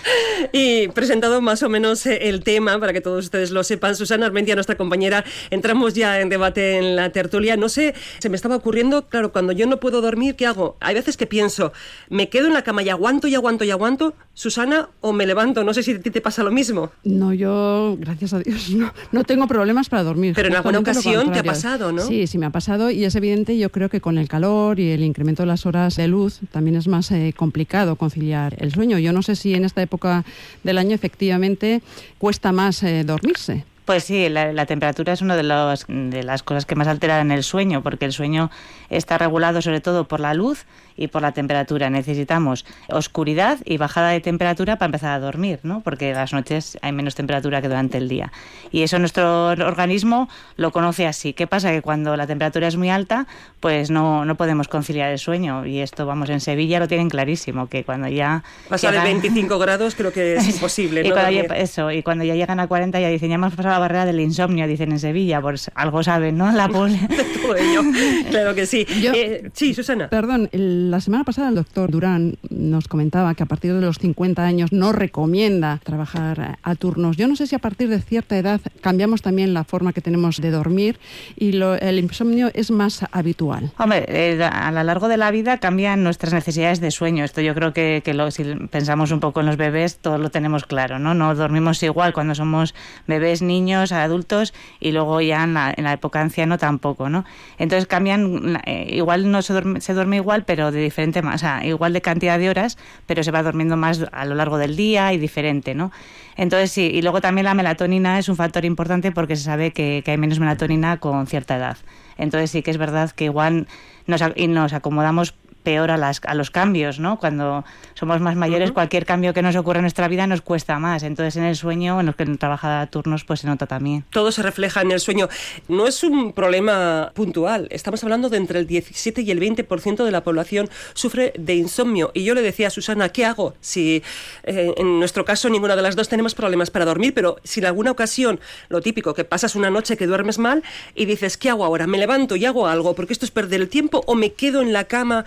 y 0.52 0.88
presentado 0.88 1.40
más 1.40 1.62
o 1.62 1.68
menos 1.68 2.06
eh, 2.06 2.28
el 2.28 2.42
tema, 2.42 2.78
para 2.78 2.92
que 2.92 3.00
todos 3.00 3.24
ustedes 3.24 3.50
lo 3.50 3.62
sepan, 3.64 3.94
Susana 3.96 4.26
Armentia, 4.26 4.54
nuestra 4.54 4.76
compañera, 4.76 5.24
entramos 5.50 5.94
ya 5.94 6.20
en 6.20 6.28
debate 6.28 6.78
en 6.78 6.96
la 6.96 7.10
tertulia. 7.10 7.56
No 7.56 7.68
sé, 7.68 7.94
se 8.18 8.28
me 8.28 8.36
estaba 8.36 8.56
ocurriendo, 8.56 9.06
claro, 9.08 9.32
cuando 9.32 9.52
yo 9.52 9.66
no 9.66 9.78
puedo 9.80 10.00
dormir, 10.00 10.36
¿qué 10.36 10.46
hago? 10.46 10.76
Hay 10.80 10.94
veces 10.94 11.16
que 11.16 11.26
pienso, 11.26 11.72
¿me 12.08 12.28
quedo 12.28 12.46
en 12.46 12.54
la 12.54 12.62
cama 12.62 12.82
y 12.82 12.88
aguanto 12.88 13.28
y 13.28 13.34
aguanto 13.34 13.64
y 13.64 13.70
aguanto, 13.70 14.14
Susana, 14.34 14.90
o 15.00 15.12
me 15.12 15.26
levanto? 15.26 15.64
No 15.64 15.74
sé 15.74 15.82
si 15.82 15.92
a 15.92 16.00
ti 16.00 16.10
te 16.10 16.20
pasa 16.20 16.42
lo 16.42 16.50
mismo. 16.50 16.90
No, 17.04 17.32
yo, 17.32 17.96
gracias 17.98 18.32
a 18.32 18.40
Dios, 18.40 18.69
no, 18.74 19.24
tengo 19.24 19.46
problemas 19.46 19.88
para 19.88 20.02
dormir. 20.02 20.34
Pero 20.34 20.48
en 20.48 20.56
alguna 20.56 20.78
ocasión 20.78 21.32
te 21.32 21.38
ha 21.38 21.44
pasado, 21.44 21.92
¿no? 21.92 22.02
Sí, 22.02 22.26
sí 22.26 22.38
me 22.38 22.46
ha 22.46 22.50
pasado 22.50 22.90
y 22.90 23.04
es 23.04 23.14
evidente, 23.14 23.56
yo 23.58 23.70
creo 23.70 23.88
que 23.88 24.00
con 24.00 24.18
el 24.18 24.28
calor 24.28 24.80
y 24.80 24.90
el 24.90 25.02
incremento 25.02 25.42
de 25.42 25.46
las 25.46 25.66
horas 25.66 25.96
de 25.96 26.08
luz 26.08 26.40
también 26.50 26.76
es 26.76 26.88
más 26.88 27.10
eh, 27.10 27.34
complicado 27.36 27.96
conciliar 27.96 28.54
el 28.58 28.72
sueño. 28.72 28.98
Yo 28.98 29.12
no 29.12 29.22
sé 29.22 29.36
si 29.36 29.54
en 29.54 29.64
esta 29.64 29.82
época 29.82 30.24
del 30.64 30.78
año 30.78 30.94
efectivamente 30.94 31.82
cuesta 32.18 32.52
más 32.52 32.82
eh, 32.82 33.04
dormirse. 33.04 33.64
Pues 33.90 34.04
sí, 34.04 34.28
la, 34.28 34.66
temperatura 34.66 35.12
es 35.12 35.20
una 35.20 35.34
de, 35.34 35.42
de 35.88 36.22
las 36.22 36.44
cosas 36.44 36.64
que 36.64 36.76
más 36.76 36.86
alteran 36.86 37.32
el 37.32 37.42
sueño, 37.42 37.82
porque 37.82 38.04
el 38.04 38.12
sueño 38.12 38.48
está 38.88 39.18
regulado 39.18 39.62
sobre 39.62 39.80
todo 39.80 40.04
por 40.04 40.20
la 40.20 40.32
luz 40.32 40.64
y 41.00 41.08
por 41.08 41.22
la 41.22 41.32
temperatura. 41.32 41.90
Necesitamos 41.90 42.64
oscuridad 42.88 43.58
y 43.64 43.78
bajada 43.78 44.10
de 44.10 44.20
temperatura 44.20 44.76
para 44.76 44.86
empezar 44.86 45.12
a 45.12 45.18
dormir, 45.18 45.58
¿no? 45.64 45.80
porque 45.80 46.12
las 46.12 46.32
noches 46.32 46.78
hay 46.82 46.92
menos 46.92 47.14
temperatura 47.14 47.60
que 47.60 47.68
durante 47.68 47.98
el 47.98 48.08
día. 48.08 48.30
Y 48.70 48.82
eso 48.82 48.98
nuestro 48.98 49.48
organismo 49.48 50.28
lo 50.56 50.70
conoce 50.70 51.06
así. 51.06 51.32
¿Qué 51.32 51.46
pasa? 51.46 51.70
Que 51.70 51.82
cuando 51.82 52.16
la 52.16 52.26
temperatura 52.26 52.68
es 52.68 52.76
muy 52.76 52.90
alta, 52.90 53.26
pues 53.58 53.90
no, 53.90 54.24
no 54.24 54.36
podemos 54.36 54.68
conciliar 54.68 55.10
el 55.10 55.18
sueño. 55.18 55.66
Y 55.66 55.80
esto, 55.80 56.06
vamos, 56.06 56.28
en 56.30 56.40
Sevilla 56.40 56.78
lo 56.78 56.86
tienen 56.86 57.08
clarísimo, 57.08 57.68
que 57.68 57.82
cuando 57.82 58.08
ya... 58.08 58.44
Pasar 58.68 58.94
de 58.94 59.00
25 59.00 59.58
grados 59.58 59.94
creo 59.94 60.12
que 60.12 60.36
es 60.36 60.48
imposible. 60.54 61.02
y 61.06 61.38
eso, 61.56 61.90
y 61.90 62.02
cuando 62.02 62.24
ya 62.24 62.34
llegan 62.34 62.60
a 62.60 62.68
40 62.68 63.00
ya 63.00 63.08
dicen, 63.08 63.30
ya 63.30 63.36
hemos 63.36 63.54
pasado 63.54 63.74
la 63.74 63.80
barrera 63.80 64.04
del 64.04 64.20
insomnio, 64.20 64.66
dicen 64.66 64.92
en 64.92 64.98
Sevilla, 64.98 65.40
pues 65.40 65.70
algo 65.74 66.02
saben, 66.02 66.36
¿no? 66.36 66.52
La 66.52 66.68
todo 66.68 67.56
ello. 67.56 67.82
Claro 68.30 68.54
que 68.54 68.66
sí. 68.66 68.86
Eh, 68.88 69.50
sí, 69.54 69.74
Susana. 69.74 70.08
Perdón, 70.08 70.48
el 70.52 70.89
la 70.90 71.00
semana 71.00 71.24
pasada 71.24 71.48
el 71.48 71.54
doctor 71.54 71.90
Durán 71.90 72.36
nos 72.50 72.88
comentaba 72.88 73.34
que 73.34 73.44
a 73.44 73.46
partir 73.46 73.72
de 73.72 73.80
los 73.80 73.98
50 73.98 74.44
años 74.44 74.72
no 74.72 74.92
recomienda 74.92 75.80
trabajar 75.84 76.58
a 76.62 76.74
turnos. 76.74 77.16
Yo 77.16 77.28
no 77.28 77.36
sé 77.36 77.46
si 77.46 77.54
a 77.54 77.60
partir 77.60 77.88
de 77.88 78.00
cierta 78.00 78.36
edad 78.36 78.60
cambiamos 78.80 79.22
también 79.22 79.54
la 79.54 79.64
forma 79.64 79.92
que 79.92 80.00
tenemos 80.00 80.38
de 80.38 80.50
dormir 80.50 80.98
y 81.36 81.56
el 81.56 81.98
insomnio 81.98 82.50
es 82.54 82.70
más 82.70 83.04
habitual. 83.12 83.70
Eh, 84.08 84.42
a 84.42 84.72
lo 84.72 84.82
largo 84.82 85.08
de 85.08 85.16
la 85.16 85.30
vida 85.30 85.58
cambian 85.58 86.02
nuestras 86.02 86.32
necesidades 86.32 86.80
de 86.80 86.90
sueño. 86.90 87.24
Esto 87.24 87.40
yo 87.40 87.54
creo 87.54 87.72
que, 87.72 88.02
si 88.30 88.44
pensamos 88.68 89.12
un 89.12 89.20
poco 89.20 89.40
en 89.40 89.46
los 89.46 89.56
bebés, 89.56 89.98
todos 89.98 90.18
lo 90.18 90.30
tenemos 90.30 90.66
claro, 90.66 90.98
¿no? 90.98 91.14
No 91.14 91.34
dormimos 91.34 91.82
igual 91.82 92.12
cuando 92.12 92.34
somos 92.34 92.74
bebés, 93.06 93.42
niños, 93.42 93.92
adultos 93.92 94.52
y 94.80 94.92
luego 94.92 95.20
ya 95.20 95.44
en 95.44 95.54
la, 95.54 95.92
época 95.92 96.20
anciano 96.20 96.58
tampoco, 96.58 97.08
¿no? 97.08 97.24
Entonces 97.58 97.86
cambian, 97.86 98.60
eh, 98.64 98.88
igual 98.90 99.30
no 99.30 99.42
se 99.42 99.52
duerme, 99.52 99.80
se 99.80 99.94
duerme 99.94 100.16
igual, 100.16 100.44
pero 100.44 100.69
de 100.70 100.82
diferente, 100.82 101.20
o 101.20 101.38
sea, 101.38 101.64
igual 101.66 101.92
de 101.92 102.00
cantidad 102.00 102.38
de 102.38 102.50
horas, 102.50 102.78
pero 103.06 103.22
se 103.22 103.30
va 103.30 103.42
durmiendo 103.42 103.76
más 103.76 104.04
a 104.12 104.24
lo 104.24 104.34
largo 104.34 104.58
del 104.58 104.76
día 104.76 105.12
y 105.12 105.18
diferente, 105.18 105.74
¿no? 105.74 105.92
Entonces 106.36 106.72
sí, 106.72 106.90
y 106.92 107.02
luego 107.02 107.20
también 107.20 107.44
la 107.44 107.54
melatonina 107.54 108.18
es 108.18 108.28
un 108.28 108.36
factor 108.36 108.64
importante 108.64 109.12
porque 109.12 109.36
se 109.36 109.44
sabe 109.44 109.72
que, 109.72 110.02
que 110.04 110.12
hay 110.12 110.18
menos 110.18 110.38
melatonina 110.38 110.98
con 110.98 111.26
cierta 111.26 111.56
edad. 111.56 111.76
Entonces 112.16 112.50
sí 112.50 112.62
que 112.62 112.70
es 112.70 112.78
verdad 112.78 113.10
que 113.10 113.24
igual 113.24 113.66
nos, 114.06 114.22
y 114.36 114.46
nos 114.46 114.72
acomodamos 114.72 115.34
peor 115.62 115.90
a, 115.90 115.96
las, 115.96 116.20
a 116.24 116.34
los 116.34 116.50
cambios, 116.50 116.98
¿no? 116.98 117.18
Cuando 117.18 117.64
somos 117.94 118.20
más 118.20 118.36
mayores, 118.36 118.72
cualquier 118.72 119.06
cambio 119.06 119.34
que 119.34 119.42
nos 119.42 119.56
ocurra 119.56 119.78
en 119.78 119.84
nuestra 119.84 120.08
vida 120.08 120.26
nos 120.26 120.42
cuesta 120.42 120.78
más. 120.78 121.02
Entonces, 121.02 121.36
en 121.36 121.44
el 121.44 121.56
sueño, 121.56 122.00
en 122.00 122.06
los 122.06 122.16
que 122.16 122.26
trabaja 122.36 122.80
a 122.80 122.86
turnos, 122.86 123.24
pues 123.24 123.40
se 123.40 123.46
nota 123.46 123.66
también. 123.66 124.04
Todo 124.10 124.32
se 124.32 124.42
refleja 124.42 124.82
en 124.82 124.90
el 124.90 125.00
sueño. 125.00 125.28
No 125.68 125.86
es 125.86 126.02
un 126.02 126.32
problema 126.32 127.12
puntual. 127.14 127.68
Estamos 127.70 128.02
hablando 128.02 128.28
de 128.28 128.38
entre 128.38 128.58
el 128.58 128.66
17 128.66 129.22
y 129.22 129.30
el 129.30 129.40
20% 129.40 130.04
de 130.04 130.10
la 130.10 130.22
población 130.22 130.68
sufre 130.94 131.32
de 131.38 131.54
insomnio. 131.54 132.10
Y 132.14 132.24
yo 132.24 132.34
le 132.34 132.42
decía 132.42 132.68
a 132.68 132.70
Susana, 132.70 133.10
¿qué 133.10 133.24
hago? 133.24 133.54
Si 133.60 134.02
eh, 134.44 134.74
en 134.76 134.98
nuestro 134.98 135.24
caso 135.24 135.48
ninguna 135.48 135.76
de 135.76 135.82
las 135.82 135.96
dos 135.96 136.08
tenemos 136.08 136.34
problemas 136.34 136.70
para 136.70 136.84
dormir, 136.84 137.14
pero 137.14 137.36
si 137.44 137.60
en 137.60 137.66
alguna 137.66 137.90
ocasión, 137.90 138.40
lo 138.68 138.80
típico, 138.80 139.14
que 139.14 139.24
pasas 139.24 139.54
una 139.54 139.70
noche 139.70 139.96
que 139.96 140.06
duermes 140.06 140.38
mal 140.38 140.62
y 140.94 141.04
dices, 141.04 141.36
¿qué 141.36 141.50
hago 141.50 141.64
ahora? 141.64 141.86
¿Me 141.86 141.98
levanto 141.98 142.36
y 142.36 142.44
hago 142.44 142.66
algo? 142.66 142.94
Porque 142.94 143.12
esto 143.12 143.24
es 143.24 143.30
perder 143.30 143.60
el 143.60 143.68
tiempo 143.68 144.02
o 144.06 144.14
me 144.14 144.32
quedo 144.32 144.62
en 144.62 144.72
la 144.72 144.84
cama 144.84 145.24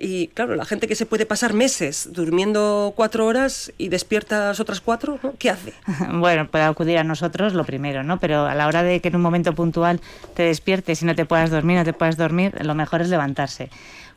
y 0.00 0.28
claro, 0.28 0.56
la 0.56 0.64
gente 0.64 0.88
que 0.88 0.94
se 0.94 1.04
puede 1.04 1.26
pasar 1.26 1.52
meses 1.52 2.08
durmiendo 2.12 2.94
cuatro 2.96 3.26
horas 3.26 3.70
y 3.76 3.90
despiertas 3.90 4.58
otras 4.58 4.80
cuatro, 4.80 5.20
¿qué 5.38 5.50
hace? 5.50 5.74
Bueno, 6.20 6.48
puede 6.48 6.64
acudir 6.64 6.96
a 6.98 7.04
nosotros 7.04 7.52
lo 7.52 7.64
primero, 7.64 8.02
¿no? 8.02 8.18
Pero 8.18 8.46
a 8.46 8.54
la 8.54 8.66
hora 8.66 8.82
de 8.82 9.00
que 9.00 9.08
en 9.08 9.16
un 9.16 9.22
momento 9.22 9.54
puntual 9.54 10.00
te 10.34 10.42
despiertes 10.44 11.02
y 11.02 11.04
no 11.04 11.14
te 11.14 11.26
puedas 11.26 11.50
dormir, 11.50 11.76
no 11.76 11.84
te 11.84 11.92
puedas 11.92 12.16
dormir, 12.16 12.54
lo 12.64 12.74
mejor 12.74 13.02
es 13.02 13.08
levantarse 13.08 13.68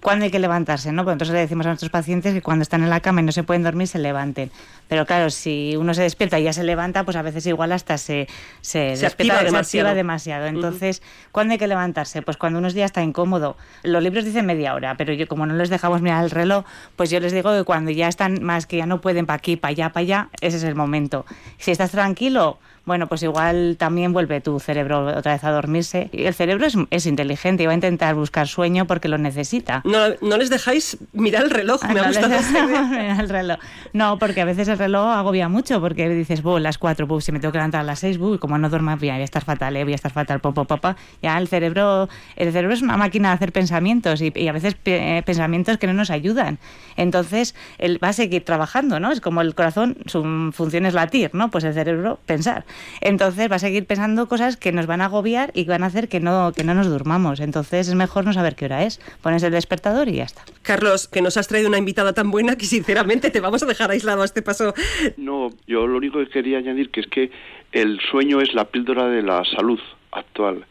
cuándo 0.04 0.26
hay 0.26 0.32
que 0.32 0.38
levantarse, 0.38 0.92
¿no? 0.92 1.04
Pues 1.04 1.14
entonces 1.14 1.34
le 1.34 1.40
decimos 1.40 1.66
a 1.66 1.70
nuestros 1.70 1.90
pacientes 1.90 2.34
que 2.34 2.42
cuando 2.42 2.62
están 2.62 2.84
en 2.84 2.90
la 2.90 3.00
cama 3.00 3.22
y 3.22 3.24
no 3.24 3.32
se 3.32 3.42
pueden 3.42 3.64
dormir, 3.64 3.88
se 3.88 3.98
levanten. 3.98 4.52
Pero 4.88 5.06
claro, 5.06 5.32
si 5.32 5.76
uno 5.78 5.94
se 5.94 6.04
despierta 6.04 6.40
y 6.40 6.44
ya 6.44 6.54
se 6.54 6.64
levanta, 6.64 7.04
pues 7.06 7.18
a 7.18 7.22
veces 7.22 7.48
igual 7.48 7.72
hasta 7.72 7.98
se, 7.98 8.28
se, 8.62 8.96
se 8.98 9.08
activa 9.08 9.42
demasiado. 9.42 9.96
demasiado. 9.96 10.46
Entonces, 10.46 11.02
¿cuándo 11.32 11.54
hay 11.54 11.58
que 11.58 11.68
levantarse? 11.68 12.22
Pues 12.22 12.38
cuando 12.38 12.60
unos 12.60 12.74
días 12.74 12.88
está 12.88 13.02
incómodo. 13.02 13.56
Los 13.82 14.04
libros 14.04 14.26
dicen 14.26 14.46
media 14.46 14.76
hora, 14.76 14.96
pero 14.98 15.14
yo 15.14 15.28
como 15.28 15.46
no 15.46 15.56
les 15.56 15.70
dejamos 15.70 16.02
mirar 16.02 16.24
el 16.24 16.32
reloj, 16.32 16.66
pues 16.96 17.10
yo 17.10 17.20
les 17.20 17.32
digo 17.32 17.52
que 17.58 17.64
cuando 17.64 17.90
ya 17.90 18.10
están 18.10 18.44
más 18.44 18.68
que 18.68 18.78
ya 18.78 18.86
no 18.86 19.02
pueden 19.02 19.26
para 19.26 19.38
aquí, 19.38 19.56
para 19.56 19.72
allá, 19.72 19.90
para 19.90 20.02
allá, 20.02 20.30
ese 20.42 20.58
es 20.58 20.64
el 20.64 20.76
momento. 20.76 21.26
Si 21.58 21.72
estás 21.72 21.92
tranquilo, 21.92 22.60
bueno, 22.86 23.08
pues 23.08 23.24
igual 23.24 23.78
también 23.80 24.12
vuelve 24.12 24.42
tu 24.42 24.60
cerebro 24.60 25.06
otra 25.18 25.34
vez 25.34 25.44
a 25.46 25.52
dormirse. 25.52 26.10
El 26.12 26.34
cerebro 26.34 26.66
es, 26.66 26.76
es 26.90 27.06
inteligente 27.06 27.64
y 27.64 27.66
va 27.66 27.72
a 27.72 27.76
intentar 27.76 28.14
buscar 28.16 28.48
sueño 28.48 28.86
porque 28.86 29.08
lo 29.08 29.18
necesita. 29.18 29.82
No, 29.94 30.00
no 30.28 30.38
les 30.38 30.50
dejáis 30.50 30.98
mirar 31.12 31.44
el 31.44 31.52
reloj, 31.52 31.84
me 31.84 32.00
ha 32.00 32.08
gustado 32.08 32.34
mirar 32.52 33.20
el 33.20 33.30
reloj. 33.30 33.60
No, 33.94 34.18
porque 34.18 34.42
a 34.42 34.46
veces 34.46 34.68
el 34.68 34.80
reloj 34.80 35.06
agobia 35.06 35.50
mucho 35.50 35.80
porque 35.82 36.10
dices, 36.10 36.42
voy 36.42 36.62
las 36.62 36.80
cuatro, 36.80 37.22
si 37.22 37.32
me 37.32 37.40
tengo 37.40 37.52
que 37.52 37.60
levantar 37.60 37.82
a 37.82 37.84
las 37.84 38.00
seis, 38.00 38.18
como 38.40 38.58
no 38.58 38.72
duermo, 38.72 38.98
voy 38.98 39.10
a 39.10 39.22
estar 39.22 39.44
fatal, 39.44 39.78
eh, 39.78 39.84
voy 39.84 39.94
a 39.94 39.96
estar 39.96 40.12
fatal, 40.12 40.40
popo, 40.40 40.66
papá. 40.66 40.96
Ya 41.22 41.38
el 41.38 41.48
cerebro, 41.48 42.10
el 42.36 42.52
cerebro 42.52 42.74
es 42.74 42.82
una 42.82 42.98
máquina 42.98 43.30
de 43.30 43.36
hacer 43.36 43.52
pensamientos 43.52 44.20
y, 44.22 44.48
a 44.48 44.52
veces 44.52 44.74
pensamientos 44.74 45.78
que 45.78 45.86
no 45.86 45.94
nos 45.94 46.10
ayudan. 46.10 46.58
Entonces, 46.98 47.54
él 47.78 48.04
va 48.04 48.10
a 48.10 48.14
seguir 48.14 48.44
trabajando, 48.44 49.00
¿no? 49.00 49.12
Es 49.12 49.22
como 49.22 49.42
el 49.42 49.54
corazón, 49.54 49.98
su 50.08 50.24
función 50.54 50.88
es 50.88 50.96
latir, 50.96 51.36
¿no? 51.36 51.52
Pues 51.52 51.66
el 51.66 51.76
cerebro 51.76 52.20
pensar. 52.26 52.66
Entonces 53.00 53.52
va 53.52 53.58
a 53.58 53.60
seguir 53.60 53.86
pensando 53.86 54.28
cosas 54.28 54.58
que 54.58 54.72
nos 54.72 54.88
van 54.88 55.02
a 55.02 55.06
agobiar 55.06 55.52
y 55.54 55.66
que 55.66 55.70
van 55.70 55.84
a 55.84 55.88
hacer 55.88 56.10
que 56.10 56.20
no, 56.20 56.52
que 56.52 56.64
no 56.64 56.74
nos 56.74 56.88
durmamos. 56.88 57.40
Entonces 57.42 57.88
es 57.88 57.94
mejor 57.94 58.26
no 58.26 58.34
saber 58.34 58.56
qué 58.56 58.66
hora 58.66 58.84
es. 58.84 59.00
Pones 59.22 59.44
el 59.44 59.52
despertador 59.52 59.83
y 60.08 60.16
ya 60.16 60.24
está. 60.24 60.44
Carlos, 60.62 61.10
que 61.10 61.22
nos 61.22 61.36
has 61.36 61.48
traído 61.48 61.68
una 61.68 61.78
invitada 61.78 62.14
tan 62.14 62.32
buena 62.32 62.56
que 62.56 62.66
sinceramente 62.66 63.32
te 63.32 63.42
vamos 63.42 63.64
a 63.64 63.66
dejar 63.66 63.92
aislado 63.92 64.22
a 64.22 64.26
este 64.26 64.42
paso. 64.42 64.74
No, 65.18 65.50
yo 65.68 65.86
lo 65.88 65.98
único 65.98 66.20
que 66.20 66.30
quería 66.30 66.60
añadir 66.60 66.90
que 66.90 67.02
es 67.02 67.08
que 67.08 67.32
el 67.72 68.00
sueño 68.00 68.40
es 68.40 68.54
la 68.54 68.66
píldora 68.66 69.08
de 69.08 69.22
la 69.22 69.44
salud 69.44 69.80
actual. 70.12 70.66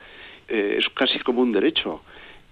Eh, 0.48 0.76
es 0.78 0.88
casi 0.94 1.18
como 1.18 1.42
un 1.42 1.52
derecho 1.52 2.00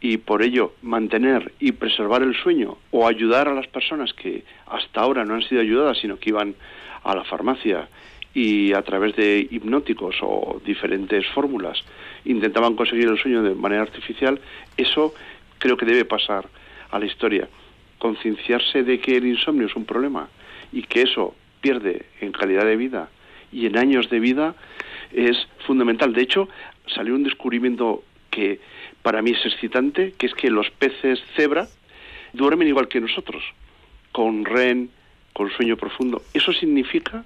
y 0.01 0.19
por 0.19 0.43
ello 0.43 0.75
mantener 0.83 1.53
y 1.61 1.73
preservar 1.73 2.23
el 2.23 2.35
sueño 2.35 2.77
o 2.91 3.07
ayudar 3.07 3.49
a 3.49 3.55
las 3.55 3.67
personas 3.67 4.13
que 4.13 4.45
hasta 4.67 5.01
ahora 5.01 5.25
no 5.25 5.35
han 5.35 5.43
sido 5.43 5.61
ayudadas, 5.61 5.99
sino 5.99 6.19
que 6.19 6.31
iban 6.31 6.55
a 7.05 7.15
la 7.15 7.25
farmacia 7.25 7.89
y 8.35 8.73
a 8.73 8.83
través 8.83 9.17
de 9.17 9.49
hipnóticos 9.51 10.17
o 10.23 10.61
diferentes 10.65 11.27
fórmulas 11.35 11.83
intentaban 12.25 12.77
conseguir 12.77 13.09
el 13.09 13.19
sueño 13.19 13.43
de 13.43 13.55
manera 13.55 13.83
artificial, 13.83 14.41
eso 14.77 15.15
creo 15.61 15.77
que 15.77 15.87
debe 15.87 16.05
pasar 16.05 16.49
a 16.91 16.99
la 16.99 17.07
historia. 17.07 17.49
Concienciarse 17.99 18.83
de 18.83 18.99
que 18.99 19.17
el 19.17 19.27
insomnio 19.27 19.69
es 19.69 19.77
un 19.77 19.85
problema 19.85 20.29
y 20.73 20.83
que 20.83 21.03
eso 21.03 21.37
pierde 21.61 22.07
en 22.21 22.33
calidad 22.33 22.65
de 22.65 22.77
vida 22.77 23.11
y 23.53 23.67
en 23.67 23.79
años 23.79 24.11
de 24.11 24.19
vida 24.19 24.57
es 25.13 25.37
fundamental. 25.67 26.13
De 26.13 26.23
hecho, 26.23 26.49
salió 26.93 27.15
un 27.15 27.23
descubrimiento 27.23 28.03
que 28.31 28.61
para 29.03 29.23
mí 29.23 29.33
es 29.33 29.45
excitante, 29.45 30.15
que 30.17 30.27
es 30.27 30.35
que 30.35 30.51
los 30.51 30.71
peces 30.71 31.21
cebra 31.37 31.69
duermen 32.33 32.69
igual 32.69 32.89
que 32.89 33.01
nosotros, 33.01 33.43
con 34.13 34.45
REN, 34.45 34.91
con 35.33 35.51
sueño 35.51 35.77
profundo. 35.77 36.23
Eso 36.33 36.53
significa 36.53 37.25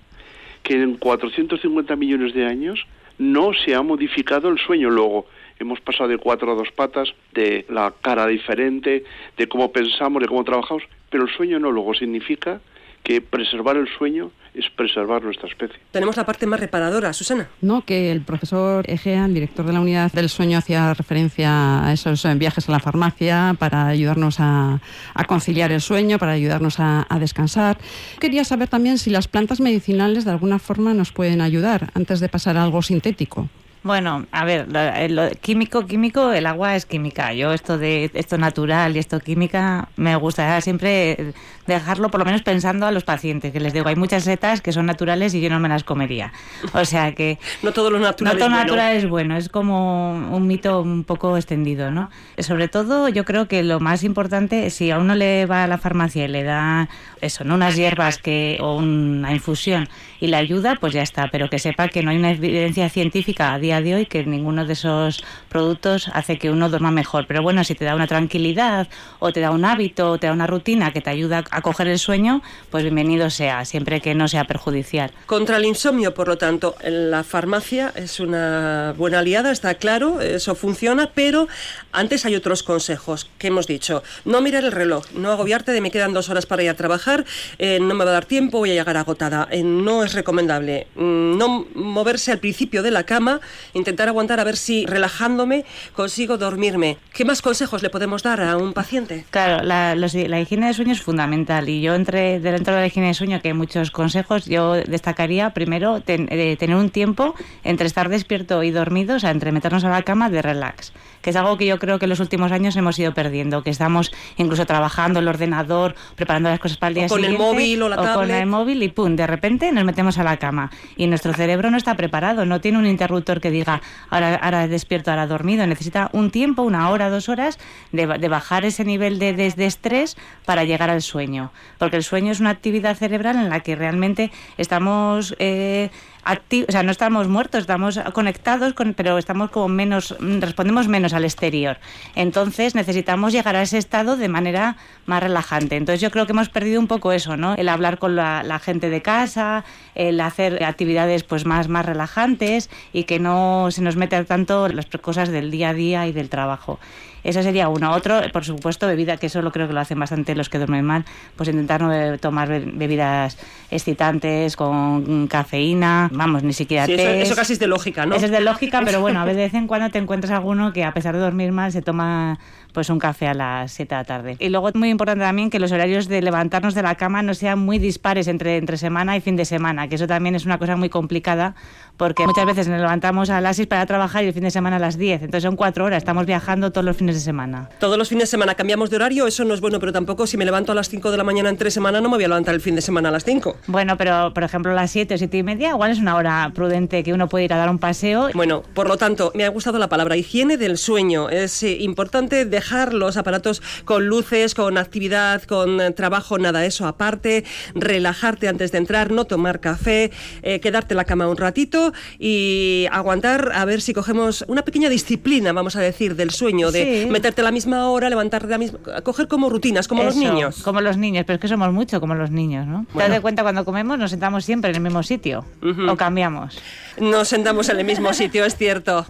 que 0.62 0.74
en 0.74 0.96
450 0.96 1.94
millones 1.96 2.34
de 2.34 2.46
años 2.46 2.86
no 3.18 3.52
se 3.52 3.74
ha 3.74 3.82
modificado 3.82 4.48
el 4.48 4.58
sueño. 4.58 4.90
Luego, 4.90 5.26
hemos 5.58 5.80
pasado 5.80 6.08
de 6.08 6.18
cuatro 6.18 6.52
a 6.52 6.54
dos 6.54 6.70
patas, 6.73 7.14
de 7.32 7.64
la 7.68 7.92
cara 8.00 8.26
diferente, 8.26 9.04
de 9.37 9.49
cómo 9.49 9.73
pensamos, 9.73 10.23
de 10.23 10.28
cómo 10.28 10.44
trabajamos, 10.44 10.82
pero 11.11 11.25
el 11.25 11.30
sueño 11.30 11.58
no. 11.58 11.70
Luego 11.70 11.94
significa 11.94 12.61
que 13.02 13.20
preservar 13.20 13.76
el 13.76 13.87
sueño 13.87 14.30
es 14.54 14.70
preservar 14.70 15.23
nuestra 15.23 15.49
especie. 15.49 15.78
Tenemos 15.90 16.16
la 16.16 16.25
parte 16.25 16.46
más 16.46 16.58
reparadora, 16.58 17.12
Susana. 17.12 17.49
No, 17.61 17.84
que 17.84 18.11
el 18.11 18.23
profesor 18.23 18.88
Egea, 18.88 19.26
el 19.26 19.34
director 19.34 19.66
de 19.66 19.73
la 19.73 19.80
unidad 19.80 20.11
del 20.12 20.28
sueño, 20.28 20.58
hacía 20.58 20.94
referencia 20.94 21.84
a 21.84 21.92
esos 21.92 22.26
viajes 22.38 22.68
a 22.68 22.73
la 22.73 22.80
farmacia 22.80 23.54
para 23.58 23.88
ayudarnos 23.88 24.37
a, 24.38 24.80
conciliar 25.26 25.70
el 25.73 25.80
sueño, 25.80 26.18
para 26.18 26.32
ayudarnos 26.32 26.80
a, 26.80 27.06
a, 27.08 27.18
descansar. 27.18 27.78
Quería 28.20 28.44
saber 28.44 28.68
también 28.68 28.96
si 28.96 29.11
las 29.11 29.28
plantas 29.28 29.61
medicinales 29.61 30.25
de 30.25 30.30
alguna 30.30 30.58
forma 30.58 30.94
nos 30.94 31.12
pueden 31.12 31.40
ayudar 31.40 31.90
antes 31.94 32.20
de 32.20 32.28
pasar 32.28 32.56
a 32.56 32.62
algo 32.62 32.80
sintético. 32.80 33.49
Bueno, 33.84 34.24
a 34.32 34.46
ver, 34.46 34.66
lo, 35.10 35.30
químico, 35.42 35.84
químico, 35.86 36.32
el 36.32 36.46
agua 36.46 36.74
es 36.74 36.86
química. 36.86 37.34
Yo 37.34 37.52
esto 37.52 37.76
de 37.76 38.10
esto 38.14 38.38
natural 38.38 38.96
y 38.96 38.98
esto 38.98 39.20
química 39.20 39.90
me 39.96 40.16
gusta 40.16 40.58
siempre 40.62 41.34
dejarlo 41.66 42.10
por 42.10 42.20
lo 42.20 42.24
menos 42.24 42.40
pensando 42.40 42.86
a 42.86 42.90
los 42.92 43.04
pacientes, 43.04 43.52
que 43.52 43.60
les 43.60 43.74
digo, 43.74 43.88
hay 43.88 43.96
muchas 43.96 44.24
setas 44.24 44.62
que 44.62 44.72
son 44.72 44.86
naturales 44.86 45.34
y 45.34 45.42
yo 45.42 45.50
no 45.50 45.60
me 45.60 45.68
las 45.68 45.84
comería. 45.84 46.32
O 46.72 46.86
sea 46.86 47.12
que 47.12 47.38
no 47.62 47.72
todo 47.72 47.90
lo 47.90 47.98
natural, 47.98 48.32
no 48.32 48.38
todo 48.38 48.48
es, 48.48 48.54
natural 48.54 48.86
bueno. 48.86 48.98
es 48.98 49.08
bueno, 49.10 49.36
es 49.36 49.48
como 49.50 50.12
un 50.34 50.46
mito 50.46 50.80
un 50.80 51.04
poco 51.04 51.36
extendido, 51.36 51.90
¿no? 51.90 52.10
Sobre 52.38 52.68
todo, 52.68 53.10
yo 53.10 53.26
creo 53.26 53.48
que 53.48 53.62
lo 53.62 53.80
más 53.80 54.02
importante 54.02 54.70
si 54.70 54.90
a 54.92 54.98
uno 54.98 55.14
le 55.14 55.44
va 55.44 55.64
a 55.64 55.66
la 55.66 55.76
farmacia 55.76 56.24
y 56.24 56.28
le 56.28 56.42
da 56.42 56.88
eso, 57.20 57.44
no 57.44 57.54
unas 57.54 57.76
hierbas 57.76 58.16
que 58.16 58.56
o 58.60 58.76
una 58.76 59.32
infusión 59.32 59.90
y 60.20 60.28
le 60.28 60.36
ayuda, 60.36 60.76
pues 60.80 60.94
ya 60.94 61.02
está, 61.02 61.28
pero 61.30 61.50
que 61.50 61.58
sepa 61.58 61.88
que 61.88 62.02
no 62.02 62.10
hay 62.10 62.16
una 62.16 62.30
evidencia 62.30 62.88
científica 62.88 63.52
a 63.52 63.58
día 63.58 63.74
de 63.81 63.95
hoy 63.95 64.07
que 64.07 64.25
ninguno 64.25 64.64
de 64.64 64.73
esos 64.73 65.25
productos 65.49 66.09
hace 66.12 66.38
que 66.38 66.50
uno 66.50 66.69
duerma 66.69 66.90
mejor. 66.90 67.26
Pero 67.26 67.43
bueno, 67.43 67.64
si 67.64 67.75
te 67.75 67.85
da 67.85 67.95
una 67.95 68.07
tranquilidad 68.07 68.88
o 69.19 69.33
te 69.33 69.40
da 69.40 69.50
un 69.50 69.64
hábito 69.64 70.11
o 70.11 70.19
te 70.19 70.26
da 70.26 70.33
una 70.33 70.47
rutina 70.47 70.93
que 70.93 71.00
te 71.00 71.11
ayuda 71.11 71.45
a 71.50 71.62
coger 71.62 71.88
el 71.88 71.99
sueño, 71.99 72.43
pues 72.71 72.83
bienvenido 72.83 73.31
sea, 73.31 73.64
siempre 73.64 74.00
que 74.00 74.14
no 74.14 74.28
sea 74.28 74.45
perjudicial. 74.45 75.11
Contra 75.26 75.57
el 75.57 75.64
insomnio, 75.64 76.14
por 76.14 76.28
lo 76.28 76.38
tanto, 76.38 76.75
la 76.83 77.25
farmacia 77.25 77.93
es 77.95 78.21
una 78.21 78.95
buena 78.97 79.21
aliada, 79.21 79.52
está 79.52 79.75
claro, 79.75 80.21
eso 80.21 80.54
funciona, 80.54 81.11
pero 81.14 81.49
antes 81.93 82.25
hay 82.25 82.35
otros 82.35 82.62
consejos 82.62 83.31
que 83.38 83.49
hemos 83.49 83.66
dicho. 83.66 84.02
No 84.25 84.40
mirar 84.40 84.64
el 84.64 84.73
reloj, 84.73 85.04
no 85.14 85.31
agobiarte 85.31 85.73
de 85.73 85.81
me 85.81 85.90
quedan 85.90 86.12
dos 86.12 86.31
horas 86.31 86.47
para 86.47 86.62
ir 86.62 86.71
a 86.71 86.75
trabajar, 86.75 87.25
eh, 87.59 87.78
no 87.81 87.95
me 87.95 88.04
va 88.04 88.11
a 88.11 88.14
dar 88.14 88.25
tiempo, 88.25 88.59
voy 88.59 88.71
a 88.71 88.75
llegar 88.75 88.97
agotada. 88.97 89.49
Eh, 89.50 89.62
no 89.62 90.02
es 90.02 90.14
recomendable. 90.14 90.87
Mm, 90.95 91.37
no 91.37 91.66
moverse 91.75 92.33
al 92.33 92.38
principio 92.38 92.83
de 92.83 92.90
la 92.90 93.04
cama 93.04 93.40
intentar 93.73 94.09
aguantar 94.09 94.40
a 94.40 94.44
ver 94.44 94.56
si 94.56 94.87
relajándome 94.87 95.64
consigo 95.94 96.37
dormirme. 96.38 96.99
¿Qué 97.12 97.25
más 97.25 97.42
consejos 97.42 97.83
le 97.83 97.90
podemos 97.90 98.23
dar 98.23 98.40
a 98.40 98.56
un 98.56 98.73
paciente? 98.73 99.25
Claro, 99.30 99.62
la, 99.64 99.94
la 99.94 100.40
higiene 100.40 100.66
de 100.66 100.75
sueño 100.75 100.92
es 100.92 101.02
fundamental 101.02 101.68
y 101.68 101.80
yo 101.80 101.94
entre 101.94 102.40
dentro 102.40 102.75
de 102.75 102.80
la 102.80 102.87
higiene 102.87 103.09
de 103.09 103.14
sueño 103.14 103.40
que 103.40 103.49
hay 103.49 103.54
muchos 103.54 103.90
consejos, 103.90 104.47
yo 104.47 104.75
destacaría 104.75 105.50
primero 105.50 106.02
eh, 106.06 106.56
tener 106.56 106.76
un 106.76 106.90
tiempo 106.90 107.35
entre 107.62 107.87
estar 107.87 108.09
despierto 108.09 108.62
y 108.62 108.71
dormido, 108.71 109.16
o 109.16 109.21
sea, 109.21 109.30
entre 109.30 109.52
meternos 109.52 109.85
a 109.85 109.90
la 109.90 110.02
cama 110.02 110.30
de 110.30 110.42
relax, 110.42 110.92
que 111.25 111.31
es 111.31 111.37
algo 111.37 111.57
que 111.57 111.64
yo 111.64 111.78
creo 111.78 111.99
que 111.99 112.04
en 112.04 112.11
los 112.11 112.21
últimos 112.21 112.52
años 112.52 112.76
hemos 112.76 112.99
ido 112.99 113.14
perdiendo, 113.14 113.62
que 113.62 113.71
estamos 113.71 114.12
incluso 114.37 114.66
trabajando 114.66 115.21
el 115.21 115.26
ordenador, 115.26 115.95
preparando 116.16 116.50
las 116.50 116.61
cosas 116.61 116.76
para 116.76 116.88
el 116.88 116.95
día 116.97 117.07
o 117.07 117.09
con 117.09 117.21
siguiente, 117.23 117.43
el 117.43 117.50
móvil 117.50 117.83
o 117.83 117.88
la 117.88 117.97
tablet. 117.97 118.14
con 118.14 118.31
el 118.31 118.47
móvil 118.47 118.83
y 118.83 118.88
pum, 118.90 119.16
de 119.16 119.26
repente 119.26 119.73
nos 119.73 119.85
metemos 119.85 120.19
a 120.19 120.23
la 120.23 120.37
cama 120.37 120.71
y 120.99 121.07
nuestro 121.07 121.33
cerebro 121.33 121.71
no 121.71 121.78
está 121.78 121.95
preparado, 121.95 122.45
no 122.45 122.61
tiene 122.61 122.76
un 122.76 122.85
interruptor 122.85 123.40
que 123.40 123.50
diga 123.50 123.81
ahora, 124.11 124.35
ahora 124.35 124.69
despierto, 124.69 125.11
ahora 125.11 125.26
dormido. 125.26 125.66
Necesita 125.66 126.11
un 126.12 126.31
tiempo, 126.31 126.61
una 126.61 126.90
hora, 126.90 127.09
dos 127.09 127.31
horas, 127.31 127.59
de, 127.90 128.07
de 128.07 128.28
bajar 128.28 128.66
ese 128.66 128.85
nivel 128.85 129.19
de, 129.19 129.33
de, 129.33 129.50
de, 129.50 129.64
estrés 129.64 130.19
para 130.45 130.64
llegar 130.64 130.90
al 130.90 131.00
sueño. 131.00 131.52
Porque 131.78 131.97
el 131.97 132.02
sueño 132.02 132.33
es 132.33 132.40
una 132.40 132.50
actividad 132.50 132.97
cerebral 132.97 133.37
en 133.37 133.49
la 133.49 133.61
que 133.61 133.76
realmente 133.76 134.31
estamos... 134.59 135.35
Eh, 135.38 135.88
o 136.25 136.73
sea, 136.73 136.83
no 136.83 136.90
estamos 136.90 137.28
muertos, 137.28 137.62
estamos 137.62 137.99
conectados, 138.12 138.73
con, 138.73 138.95
pero 138.95 139.19
estamos 139.19 139.50
como 139.50 139.69
menos, 139.69 140.16
respondemos 140.21 140.88
menos 140.88 141.12
al 141.12 141.25
exterior. 141.25 141.78
Entonces 142.14 142.75
necesitamos 142.75 143.33
llegar 143.33 143.57
a 143.57 143.62
ese 143.62 143.78
estado 143.78 144.16
de 144.16 144.28
manera 144.28 144.76
más 145.07 145.23
relajante. 145.23 145.76
Entonces 145.76 146.00
yo 146.00 146.11
creo 146.11 146.26
que 146.26 146.33
hemos 146.33 146.49
perdido 146.49 146.81
un 146.81 146.87
poco 146.87 147.12
eso, 147.12 147.37
¿no? 147.37 147.54
El 147.54 147.69
hablar 147.69 147.99
con 147.99 148.16
la, 148.16 148.43
la 148.43 148.59
gente 148.59 148.90
de 148.90 149.02
casa, 149.02 149.64
el 149.95 150.21
hacer 150.21 150.64
actividades 150.64 151.25
pues 151.25 151.45
más, 151.45 151.69
más 151.69 151.85
relajantes 151.85 152.71
y 152.93 153.04
que 153.04 153.19
no 153.19 153.69
se 153.71 153.83
nos 153.83 153.97
mete 153.97 154.23
tanto 154.25 154.69
las 154.69 154.87
cosas 155.00 155.28
del 155.28 155.50
día 155.50 155.71
a 155.71 155.75
día 155.75 156.07
y 156.07 156.12
del 156.12 156.28
trabajo. 156.28 156.78
Esa 157.25 157.43
sería 157.43 157.69
una. 157.69 157.90
Otro, 157.93 158.21
por 158.33 158.45
supuesto, 158.45 158.87
bebida, 158.87 159.16
que 159.16 159.26
eso 159.26 159.43
lo 159.43 159.50
creo 159.50 159.66
que 159.66 159.73
lo 159.73 159.81
hacen 159.81 159.99
bastante 159.99 160.35
los 160.35 160.49
que 160.49 160.59
duermen 160.59 160.85
mal, 160.85 161.04
pues 161.37 161.49
intentar 161.49 161.83
no 161.83 162.19
tomar 162.19 162.49
bebidas 162.49 163.38
excitantes 163.71 164.57
con 164.57 165.26
cafeína, 165.26 166.11
vamos, 166.12 166.43
ni 166.43 166.52
siquiera 166.52 166.87
sí, 166.87 166.97
té. 166.97 167.23
Eso, 167.23 167.33
eso, 167.33 167.35
casi 167.35 167.54
es 167.54 167.59
de 167.59 167.66
lógica, 167.66 168.07
¿no? 168.07 168.14
Eso 168.14 168.26
es 168.26 168.33
de 168.33 168.40
lógica, 168.40 168.83
pero 168.85 169.00
bueno, 169.00 169.21
a 169.21 169.25
vez 169.25 169.54
en 169.54 169.66
cuando 169.66 169.90
te 169.90 169.99
encuentras 169.99 170.33
alguno 170.33 170.73
que 170.73 170.85
a 170.85 170.93
pesar 170.93 171.14
de 171.14 171.21
dormir 171.21 171.50
mal 171.50 171.73
se 171.73 171.83
toma 171.83 172.38
pues 172.73 172.90
un 172.90 172.99
café 172.99 173.28
a 173.28 173.35
las 173.35 173.73
7 173.73 173.95
de 173.95 174.00
la 174.00 174.04
tarde. 174.04 174.37
Y 174.40 174.49
luego 174.49 174.69
muy 174.75 174.90
importante 174.90 175.25
también 175.25 175.49
que 175.49 175.61
los 175.61 175.71
horarios 175.71 176.09
de 176.09 176.21
levantarnos 176.21 176.75
de 176.75 176.83
la 176.83 176.97
cama 176.97 177.23
no 177.23 177.33
sean 177.33 177.61
muy 177.61 177.78
dispares 177.78 178.26
entre, 178.26 178.57
entre 178.57 178.76
semana 178.76 179.16
y 179.16 179.21
fin 179.21 179.37
de 179.37 179.45
semana, 179.45 179.88
que 179.88 179.95
eso 179.95 180.07
también 180.07 180.35
es 180.35 180.45
una 180.45 180.59
cosa 180.59 180.76
muy 180.76 180.88
complicada 180.88 181.54
porque 181.97 182.26
muchas 182.26 182.45
veces 182.45 182.69
nos 182.69 182.81
levantamos 182.81 183.31
a 183.31 183.40
las 183.40 183.57
6 183.57 183.69
para 183.69 183.87
trabajar 183.87 184.25
y 184.25 184.26
el 184.26 184.33
fin 184.33 184.43
de 184.43 184.50
semana 184.50 184.76
a 184.76 184.81
las 184.81 184.99
10, 184.99 185.23
entonces 185.23 185.45
son 185.45 185.54
cuatro 185.54 185.85
horas, 185.85 185.99
estamos 185.99 186.26
viajando 186.26 186.73
todos 186.73 186.85
los 186.85 186.97
fines 186.97 187.13
de 187.14 187.21
semana. 187.21 187.68
Todos 187.78 187.97
los 187.99 188.09
fines 188.09 188.25
de 188.25 188.26
semana 188.26 188.54
cambiamos 188.54 188.90
de 188.90 188.97
horario, 188.97 189.26
eso 189.26 189.44
no 189.44 189.54
es 189.54 189.61
bueno, 189.61 189.80
pero 189.80 189.92
tampoco 189.92 190.26
si 190.26 190.37
me 190.37 190.44
levanto 190.44 190.73
a 190.73 190.75
las 190.75 190.88
5 190.88 191.11
de 191.11 191.16
la 191.16 191.25
mañana 191.25 191.49
en 191.49 191.56
tres 191.56 191.75
semanas 191.75 192.02
no 192.02 192.09
me 192.09 192.16
voy 192.16 192.25
a 192.25 192.28
levantar 192.28 192.54
el 192.54 192.61
fin 192.61 192.75
de 192.75 192.83
semana 192.83 193.09
a 193.09 193.12
las 193.12 193.25
5. 193.25 193.56
Bueno, 193.66 193.97
pero 193.97 194.33
por 194.35 194.42
ejemplo 194.42 194.73
a 194.73 194.75
las 194.75 194.90
7 194.90 195.14
o 195.14 195.18
7 195.18 195.38
y 195.38 195.42
media 195.42 195.71
igual 195.71 195.90
es 195.90 195.99
una 195.99 196.16
hora 196.16 196.50
prudente 196.54 197.02
que 197.02 197.12
uno 197.12 197.28
puede 197.28 197.44
ir 197.47 197.52
a 197.52 197.56
dar 197.56 197.71
un 197.71 197.78
paseo. 197.78 198.30
Bueno, 198.35 198.62
por 198.75 198.88
lo 198.88 198.97
tanto, 198.97 199.33
me 199.35 199.44
ha 199.44 199.49
gustado 199.49 199.78
la 199.78 199.88
palabra 199.88 200.16
higiene 200.16 200.56
del 200.56 200.78
sueño. 200.78 201.28
Es 201.30 201.62
eh, 201.62 201.78
importante 201.80 202.44
dejar 202.44 202.94
los 202.94 203.16
aparatos 203.16 203.62
con 203.85 204.06
luces, 204.06 204.54
con 204.54 204.78
actividad, 204.78 205.42
con 205.42 205.80
eh, 205.80 205.90
trabajo, 205.92 206.38
nada 206.38 206.64
eso 206.64 206.87
aparte, 206.87 207.44
relajarte 207.75 208.49
antes 208.49 208.73
de 208.73 208.78
entrar, 208.78 209.11
no 209.11 209.25
tomar 209.25 209.61
café, 209.61 210.11
eh, 210.42 210.61
quedarte 210.61 210.94
en 210.94 210.99
la 210.99 211.04
cama 211.04 211.28
un 211.28 211.37
ratito 211.37 211.92
y 212.18 212.87
aguantar 212.90 213.52
a 213.54 213.64
ver 213.64 213.80
si 213.80 213.92
cogemos 213.92 214.44
una 214.49 214.62
pequeña 214.62 214.88
disciplina, 214.88 215.52
vamos 215.52 215.76
a 215.76 215.80
decir, 215.80 216.16
del 216.16 216.30
sueño, 216.30 216.71
de 216.71 216.85
Sí. 216.85 217.03
Meterte 217.11 217.40
a 217.40 217.44
la 217.44 217.50
misma 217.50 217.90
hora, 217.90 218.08
levantarte 218.08 218.46
a 218.49 218.50
la 218.50 218.58
misma, 218.58 218.78
coger 219.02 219.28
como 219.28 219.49
rutinas, 219.50 219.88
como 219.88 220.02
los 220.02 220.16
niños. 220.16 220.62
Como 220.62 220.80
los 220.80 220.96
niños, 220.96 221.25
pero 221.26 221.34
es 221.37 221.40
que 221.40 221.49
somos 221.49 221.73
mucho 221.73 222.00
como 222.00 222.14
los 222.14 222.30
niños, 222.30 222.66
¿no? 222.66 222.87
Te 222.96 223.08
das 223.08 223.20
cuenta 223.20 223.42
cuando 223.42 223.64
comemos 223.64 223.99
nos 223.99 224.11
sentamos 224.11 224.44
siempre 224.44 224.70
en 224.70 224.76
el 224.76 224.82
mismo 224.82 225.02
sitio 225.02 225.44
Ujú. 225.62 225.90
o 225.90 225.96
cambiamos. 225.96 226.58
Nos 227.00 227.28
sentamos 227.28 227.68
en 227.68 227.78
el 227.78 227.84
mismo 227.84 228.12
sitio, 228.12 228.44
es 228.44 228.56
cierto. 228.56 229.06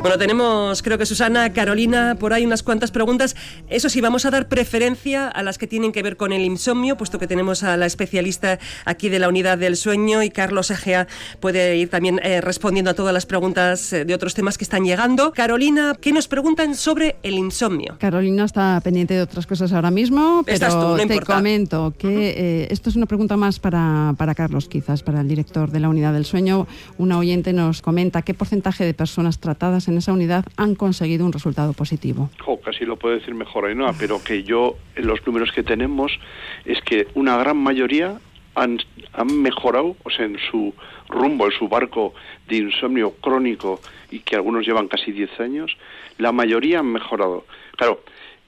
Bueno, 0.00 0.16
tenemos, 0.16 0.82
creo 0.82 0.96
que 0.96 1.04
Susana, 1.04 1.52
Carolina, 1.52 2.16
por 2.18 2.32
ahí 2.32 2.46
unas 2.46 2.62
cuantas 2.62 2.90
preguntas. 2.90 3.36
Eso 3.68 3.90
sí, 3.90 4.00
vamos 4.00 4.24
a 4.24 4.30
dar 4.30 4.48
preferencia 4.48 5.28
a 5.28 5.42
las 5.42 5.58
que 5.58 5.66
tienen 5.66 5.92
que 5.92 6.02
ver 6.02 6.16
con 6.16 6.32
el 6.32 6.40
insomnio, 6.40 6.96
puesto 6.96 7.18
que 7.18 7.26
tenemos 7.26 7.62
a 7.62 7.76
la 7.76 7.84
especialista 7.84 8.58
aquí 8.86 9.10
de 9.10 9.18
la 9.18 9.28
unidad 9.28 9.58
del 9.58 9.76
sueño 9.76 10.22
y 10.22 10.30
Carlos 10.30 10.70
Egea 10.70 11.06
puede 11.40 11.76
ir 11.76 11.90
también 11.90 12.18
eh, 12.22 12.40
respondiendo 12.40 12.90
a 12.92 12.94
todas 12.94 13.12
las 13.12 13.26
preguntas 13.26 13.92
eh, 13.92 14.06
de 14.06 14.14
otros 14.14 14.32
temas 14.32 14.56
que 14.56 14.64
están 14.64 14.84
llegando. 14.84 15.32
Carolina, 15.32 15.94
¿qué 16.00 16.12
nos 16.14 16.28
preguntan 16.28 16.74
sobre 16.76 17.16
el 17.22 17.34
insomnio? 17.34 17.98
Carolina 18.00 18.46
está 18.46 18.80
pendiente 18.82 19.12
de 19.12 19.20
otras 19.20 19.46
cosas 19.46 19.70
ahora 19.74 19.90
mismo, 19.90 20.42
pero 20.46 20.54
Estás 20.54 20.72
tú, 20.72 20.80
no 20.80 20.96
te 20.96 21.02
importa. 21.02 21.34
comento 21.34 21.92
que 21.98 22.30
eh, 22.30 22.68
esto 22.70 22.88
es 22.88 22.96
una 22.96 23.04
pregunta 23.04 23.36
más 23.36 23.58
para, 23.58 24.14
para 24.16 24.34
Carlos, 24.34 24.66
quizás 24.66 25.02
para 25.02 25.20
el 25.20 25.28
director 25.28 25.70
de 25.70 25.80
la 25.80 25.90
unidad 25.90 26.14
del 26.14 26.24
sueño. 26.24 26.66
Una 26.96 27.18
oyente 27.18 27.52
nos 27.52 27.82
comenta 27.82 28.22
qué 28.22 28.32
porcentaje 28.32 28.86
de 28.86 28.94
personas 28.94 29.38
tratadas 29.38 29.89
en 29.90 29.98
esa 29.98 30.12
unidad 30.12 30.44
han 30.56 30.74
conseguido 30.74 31.24
un 31.24 31.32
resultado 31.32 31.72
positivo. 31.72 32.30
Jo, 32.40 32.60
casi 32.60 32.84
lo 32.84 32.96
puede 32.96 33.16
decir 33.16 33.34
mejor 33.34 33.66
Ainhoa, 33.66 33.92
pero 33.98 34.22
que 34.22 34.42
yo, 34.42 34.76
en 34.96 35.06
los 35.06 35.24
números 35.26 35.52
que 35.52 35.62
tenemos, 35.62 36.18
es 36.64 36.80
que 36.80 37.08
una 37.14 37.36
gran 37.36 37.56
mayoría 37.56 38.18
han, 38.54 38.78
han 39.12 39.42
mejorado, 39.42 39.96
o 40.02 40.10
sea, 40.10 40.26
en 40.26 40.38
su 40.50 40.74
rumbo, 41.08 41.46
en 41.46 41.52
su 41.52 41.68
barco 41.68 42.14
de 42.48 42.56
insomnio 42.56 43.12
crónico 43.20 43.80
y 44.10 44.20
que 44.20 44.36
algunos 44.36 44.66
llevan 44.66 44.88
casi 44.88 45.12
10 45.12 45.40
años, 45.40 45.76
la 46.18 46.32
mayoría 46.32 46.80
han 46.80 46.92
mejorado. 46.92 47.44
Claro, 47.76 48.02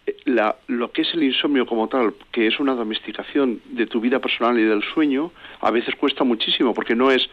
eh, 0.06 0.16
la, 0.24 0.56
lo 0.66 0.90
que 0.92 1.02
es 1.02 1.14
el 1.14 1.22
insomnio 1.22 1.66
como 1.66 1.88
tal, 1.88 2.14
que 2.32 2.46
es 2.46 2.58
una 2.58 2.74
domesticación 2.74 3.60
de 3.66 3.86
tu 3.86 4.00
vida 4.00 4.18
personal 4.18 4.58
y 4.58 4.64
del 4.64 4.82
sueño, 4.82 5.32
a 5.60 5.70
veces 5.70 5.94
cuesta 5.96 6.24
muchísimo 6.24 6.74
porque 6.74 6.94
no 6.94 7.10
es 7.10 7.28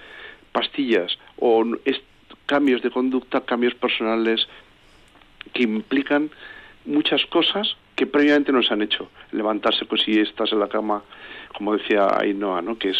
pastillas 0.51 1.18
o 1.38 1.63
cambios 2.50 2.82
de 2.82 2.89
conducta, 2.89 3.41
cambios 3.41 3.75
personales 3.75 4.48
que 5.53 5.62
implican 5.62 6.32
muchas 6.84 7.24
cosas 7.27 7.77
que 7.96 8.08
previamente 8.08 8.51
no 8.51 8.63
se 8.63 8.74
han 8.74 8.82
hecho. 8.82 9.08
Levantarse 9.32 9.86
pues 9.86 10.01
si 10.01 10.20
estás 10.20 10.51
en 10.51 10.60
la 10.60 10.68
cama, 10.68 11.03
como 11.56 11.77
decía 11.77 12.08
Ainhoa, 12.20 12.63
¿no? 12.63 12.79
que 12.79 12.89
es 12.89 12.98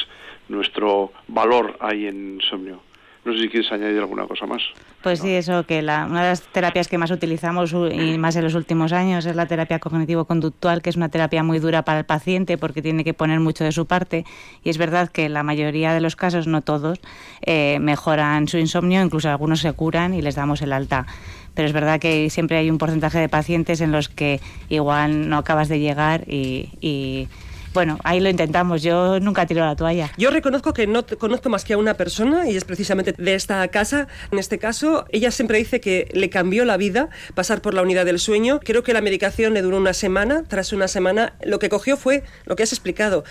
nuestro 0.50 1.12
valor 1.28 1.78
ahí 1.80 2.06
en 2.06 2.36
insomnio. 2.36 2.84
No 3.26 3.34
sé 3.34 3.40
si 3.42 3.50
quieres 3.50 3.72
añadir 3.72 4.00
alguna 4.00 4.26
cosa 4.26 4.46
más. 4.46 4.62
Pues 5.04 5.20
sí, 5.20 5.30
eso, 5.30 5.66
que 5.66 5.82
la, 5.82 6.06
una 6.06 6.24
de 6.24 6.30
las 6.30 6.42
terapias 6.42 6.88
que 6.88 6.98
más 6.98 7.12
utilizamos 7.12 7.74
y 7.74 8.18
más 8.18 8.36
en 8.38 8.44
los 8.44 8.56
últimos 8.56 8.94
años 8.94 9.26
es 9.26 9.36
la 9.36 9.46
terapia 9.46 9.80
cognitivo-conductual, 9.80 10.82
que 10.82 10.90
es 10.90 10.96
una 10.96 11.10
terapia 11.10 11.44
muy 11.44 11.60
dura 11.60 11.84
para 11.84 12.00
el 12.00 12.06
paciente 12.06 12.58
porque 12.58 12.82
tiene 12.82 13.04
que 13.04 13.14
poner 13.14 13.40
mucho 13.40 13.64
de 13.64 13.74
su 13.74 13.88
parte. 13.88 14.26
Y 14.64 14.70
es 14.70 14.78
verdad 14.78 15.10
que 15.10 15.28
la 15.28 15.44
mayoría 15.44 15.94
de 15.94 16.00
los 16.00 16.16
casos, 16.16 16.48
no 16.48 16.62
todos, 16.62 17.00
eh, 17.42 17.78
mejoran 17.82 18.48
su 18.48 18.58
insomnio, 18.58 19.02
incluso 19.02 19.30
algunos 19.30 19.60
se 19.60 19.74
curan 19.74 20.14
y 20.14 20.22
les 20.22 20.36
damos 20.36 20.62
el 20.62 20.74
alta 20.74 21.06
pero 21.56 21.68
es 21.68 21.74
verdad 21.74 22.00
que 22.00 22.30
siempre 22.30 22.56
hay 22.58 22.70
un 22.70 22.78
porcentaje 22.78 23.20
de 23.20 23.28
pacientes 23.28 23.82
en 23.82 23.92
los 23.92 24.08
que 24.08 24.40
igual 24.70 25.28
no 25.28 25.38
acabas 25.38 25.68
de 25.68 25.80
llegar 25.80 26.24
y 26.30 27.28
bueno, 27.74 28.00
ahí 28.04 28.20
lo 28.20 28.30
intentamos. 28.30 28.82
Yo 28.82 29.20
nunca 29.20 29.46
tiro 29.46 29.66
la 29.66 29.76
toalla. 29.76 30.12
Yo 30.18 30.32
reconozco 30.32 30.74
que 30.74 30.88
no 30.88 31.06
conozco 31.06 31.50
más 31.50 31.64
que 31.64 31.74
a 31.74 31.78
una 31.78 31.94
persona 31.94 32.50
y 32.50 32.56
es 32.56 32.66
precisamente 32.66 33.14
de 33.18 33.36
esta 33.36 33.68
casa. 33.68 34.08
En 34.32 34.40
este 34.40 34.60
caso, 34.60 35.06
ella 35.10 35.32
siempre 35.32 35.58
dice 35.58 35.80
que 35.80 36.10
le 36.14 36.30
cambió 36.30 36.66
la 36.66 36.78
vida 36.78 37.10
pasar 37.36 37.62
por 37.62 37.74
la 37.74 37.82
unidad 37.82 38.06
del 38.06 38.20
sueño. 38.20 38.60
Creo 38.64 38.84
que 38.84 38.94
la 38.94 39.02
medicación 39.02 39.54
le 39.54 39.62
duró 39.62 39.78
una 39.78 39.94
semana. 39.94 40.44
Tras 40.48 40.74
una 40.74 40.88
semana, 40.88 41.34
lo 41.44 41.60
que 41.60 41.70
cogió 41.70 41.98
fue 41.98 42.24
lo 42.46 42.56
que 42.56 42.64
has 42.64 42.74
explicado. 42.74 43.24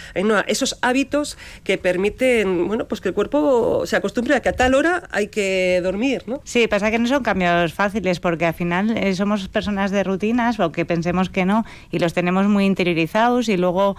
esos 0.46 0.78
hábitos 0.82 1.36
que 1.64 1.78
permiten, 1.78 2.68
bueno, 2.68 2.86
pues 2.86 3.00
que 3.00 3.08
el 3.08 3.14
cuerpo 3.14 3.86
se 3.86 3.96
acostumbre 3.96 4.34
a 4.34 4.40
que 4.40 4.48
a 4.48 4.52
tal 4.52 4.74
hora 4.74 5.08
hay 5.10 5.28
que 5.28 5.80
dormir, 5.82 6.24
¿no? 6.26 6.40
Sí, 6.44 6.68
pasa 6.68 6.90
que 6.90 6.98
no 6.98 7.06
son 7.06 7.22
cambios 7.22 7.72
fáciles 7.72 8.20
porque 8.20 8.46
al 8.46 8.54
final 8.54 8.96
eh, 8.96 9.14
somos 9.14 9.48
personas 9.48 9.90
de 9.90 10.04
rutinas, 10.04 10.58
aunque 10.60 10.84
pensemos 10.84 11.30
que 11.30 11.44
no, 11.44 11.64
y 11.90 11.98
los 11.98 12.14
tenemos 12.14 12.46
muy 12.46 12.64
interiorizados 12.64 13.48
y 13.48 13.56
luego 13.56 13.96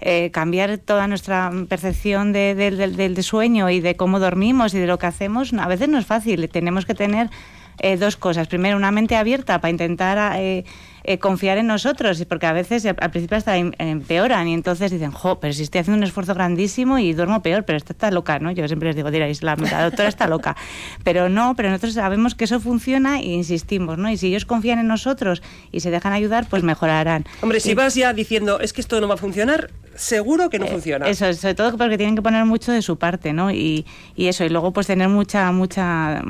eh, 0.00 0.30
cambiar 0.30 0.78
toda 0.78 1.06
nuestra 1.06 1.50
percepción 1.68 2.32
del 2.32 3.22
sueño 3.22 3.68
y 3.68 3.80
de 3.80 3.96
cómo 3.96 4.18
dormimos 4.18 4.74
y 4.74 4.78
de 4.78 4.86
lo 4.86 4.98
que 4.98 5.06
hacemos, 5.06 5.52
a 5.52 5.68
veces 5.68 5.88
no 5.88 5.98
es 5.98 6.06
fácil. 6.06 6.48
Tenemos 6.48 6.86
que 6.86 6.94
tener 6.94 7.30
eh, 7.78 7.96
dos 7.96 8.16
cosas. 8.16 8.48
Primero, 8.48 8.76
una 8.76 8.90
mente 8.90 9.16
abierta 9.16 9.60
para 9.60 9.70
intentar 9.70 10.36
eh, 10.38 10.64
eh, 11.04 11.18
confiar 11.18 11.58
en 11.58 11.66
nosotros, 11.66 12.24
porque 12.28 12.46
a 12.46 12.52
veces 12.52 12.86
al 12.86 13.10
principio 13.10 13.36
hasta 13.36 13.56
em, 13.56 13.72
empeoran 13.78 14.48
y 14.48 14.54
entonces 14.54 14.90
dicen, 14.90 15.10
jo, 15.10 15.40
pero 15.40 15.52
si 15.52 15.62
estoy 15.62 15.80
haciendo 15.80 15.98
un 15.98 16.04
esfuerzo 16.04 16.34
grandísimo 16.34 16.98
y 16.98 17.12
duermo 17.12 17.42
peor, 17.42 17.64
pero 17.64 17.76
esta 17.76 17.92
está 17.92 18.10
loca, 18.10 18.38
¿no? 18.38 18.50
Yo 18.50 18.66
siempre 18.66 18.88
les 18.88 18.96
digo, 18.96 19.10
diréis, 19.10 19.42
la, 19.42 19.56
la 19.56 19.84
doctora 19.84 20.08
está 20.08 20.26
loca. 20.26 20.56
Pero 21.04 21.28
no, 21.28 21.54
pero 21.56 21.70
nosotros 21.70 21.94
sabemos 21.94 22.34
que 22.34 22.44
eso 22.44 22.60
funciona 22.60 23.20
e 23.20 23.26
insistimos, 23.32 23.98
¿no? 23.98 24.10
Y 24.10 24.16
si 24.16 24.28
ellos 24.28 24.44
confían 24.44 24.78
en 24.78 24.86
nosotros 24.86 25.42
y 25.72 25.80
se 25.80 25.90
dejan 25.90 26.12
ayudar, 26.12 26.46
pues 26.48 26.62
mejorarán. 26.62 27.24
Hombre, 27.40 27.60
si 27.60 27.74
vas 27.74 27.94
ya 27.94 28.12
diciendo, 28.12 28.60
es 28.60 28.72
que 28.72 28.80
esto 28.80 29.00
no 29.00 29.08
va 29.08 29.14
a 29.14 29.16
funcionar, 29.16 29.70
seguro 29.94 30.50
que 30.50 30.58
no 30.58 30.66
funciona. 30.66 31.08
Eso, 31.08 31.32
sobre 31.34 31.54
todo 31.54 31.76
porque 31.76 31.96
tienen 31.96 32.16
que 32.16 32.22
poner 32.22 32.44
mucho 32.44 32.72
de 32.72 32.82
su 32.82 32.98
parte, 32.98 33.32
¿no? 33.32 33.50
Y, 33.50 33.86
y 34.14 34.26
eso, 34.26 34.44
y 34.44 34.48
luego 34.48 34.72
pues 34.72 34.86
tener 34.86 35.08
mucha, 35.08 35.50
mucha 35.52 36.22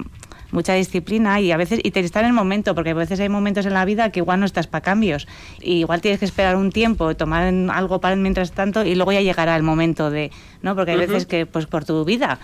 mucha 0.52 0.74
disciplina 0.74 1.40
y 1.40 1.52
a 1.52 1.56
veces 1.56 1.80
y 1.82 1.90
te 1.90 2.00
está 2.00 2.20
en 2.20 2.26
el 2.26 2.32
momento, 2.32 2.74
porque 2.74 2.90
a 2.90 2.94
veces 2.94 3.20
hay 3.20 3.28
momentos 3.28 3.66
en 3.66 3.74
la 3.74 3.84
vida 3.84 4.10
que 4.10 4.20
igual 4.20 4.40
no 4.40 4.46
estás 4.46 4.66
para 4.66 4.82
cambios. 4.82 5.26
Y 5.60 5.80
igual 5.80 6.00
tienes 6.00 6.20
que 6.20 6.26
esperar 6.26 6.56
un 6.56 6.72
tiempo, 6.72 7.14
tomar 7.16 7.52
algo 7.72 8.00
para 8.00 8.16
mientras 8.16 8.52
tanto 8.52 8.84
y 8.84 8.94
luego 8.94 9.12
ya 9.12 9.20
llegará 9.20 9.56
el 9.56 9.62
momento 9.62 10.10
de, 10.10 10.30
¿no? 10.62 10.74
Porque 10.74 10.92
hay 10.92 10.98
veces 10.98 11.26
que 11.26 11.46
pues 11.46 11.66
por 11.66 11.84
tu 11.84 12.04
vida 12.04 12.38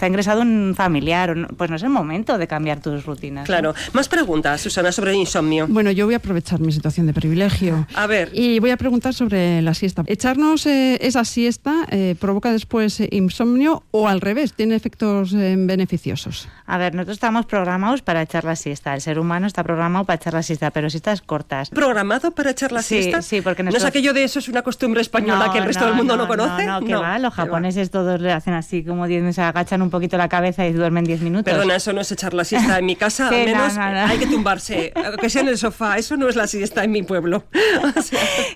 ha 0.00 0.08
ingresado 0.08 0.42
un 0.42 0.74
familiar, 0.76 1.48
pues 1.56 1.70
no 1.70 1.76
es 1.76 1.82
el 1.82 1.90
momento 1.90 2.38
de 2.38 2.46
cambiar 2.46 2.80
tus 2.80 3.04
rutinas. 3.04 3.46
Claro. 3.46 3.74
Más 3.92 4.08
preguntas, 4.08 4.60
Susana, 4.60 4.92
sobre 4.92 5.12
el 5.12 5.16
insomnio. 5.18 5.66
Bueno, 5.68 5.90
yo 5.90 6.06
voy 6.06 6.14
a 6.14 6.18
aprovechar 6.18 6.60
mi 6.60 6.72
situación 6.72 7.06
de 7.06 7.12
privilegio. 7.12 7.86
A 7.94 8.06
ver. 8.06 8.30
Y 8.32 8.58
voy 8.58 8.70
a 8.70 8.76
preguntar 8.76 9.14
sobre 9.14 9.62
la 9.62 9.74
siesta. 9.74 10.04
¿Echarnos 10.06 10.66
eh, 10.66 10.98
esa 11.00 11.24
siesta 11.24 11.86
eh, 11.90 12.16
provoca 12.18 12.52
después 12.52 13.00
eh, 13.00 13.08
insomnio 13.12 13.84
o 13.90 14.08
al 14.08 14.20
revés? 14.20 14.54
¿Tiene 14.54 14.74
efectos 14.74 15.32
beneficiosos? 15.32 16.48
A 16.66 16.78
ver, 16.78 16.94
nosotros 16.94 17.16
estamos 17.16 17.46
programados 17.46 18.02
para 18.02 18.22
echar 18.22 18.44
la 18.44 18.56
siesta. 18.56 18.94
El 18.94 19.00
ser 19.00 19.18
humano 19.18 19.46
está 19.46 19.62
programado 19.62 20.04
para 20.04 20.16
echar 20.16 20.34
la 20.34 20.42
siesta, 20.42 20.70
pero 20.70 20.90
siestas 20.90 21.22
cortas. 21.22 21.70
¿Programado 21.70 22.30
para 22.32 22.50
echar 22.50 22.72
la 22.72 22.82
siesta? 22.82 23.22
Sí, 23.22 23.40
porque 23.40 23.62
¿No 23.62 23.70
es 23.70 23.84
aquello 23.84 24.12
de 24.12 24.24
eso 24.24 24.38
es 24.38 24.48
una 24.48 24.62
costumbre 24.62 25.00
española 25.00 25.50
que 25.52 25.58
el 25.58 25.64
resto 25.64 25.84
del 25.86 25.94
mundo 25.94 26.16
no, 26.16 26.26
conoce? 26.26 26.64
No, 26.64 26.80
no, 26.80 26.86
que 26.86 26.94
va. 26.94 27.18
Los 27.18 27.34
japoneses 27.34 27.90
todos 27.90 28.20
le 28.20 28.32
hacen 28.32 28.54
así, 28.54 28.84
como 28.84 29.06
se 29.06 29.42
agachan 29.42 29.81
un 29.82 29.90
poquito 29.90 30.16
la 30.16 30.28
cabeza 30.28 30.66
y 30.66 30.72
duermen 30.72 31.04
10 31.04 31.22
minutos. 31.22 31.52
Perdona, 31.52 31.76
eso 31.76 31.92
no 31.92 32.00
es 32.00 32.12
echar 32.12 32.34
la 32.34 32.44
siesta 32.44 32.78
en 32.78 32.86
mi 32.86 32.96
casa, 32.96 33.28
al 33.30 33.44
menos 33.44 33.76
hay 33.76 34.18
que 34.18 34.26
tumbarse, 34.26 34.92
que 35.20 35.30
sea 35.30 35.42
en 35.42 35.48
el 35.48 35.58
sofá, 35.58 35.98
eso 35.98 36.16
no 36.16 36.28
es 36.28 36.36
la 36.36 36.46
siesta 36.46 36.84
en 36.84 36.92
mi 36.92 37.02
pueblo. 37.02 37.44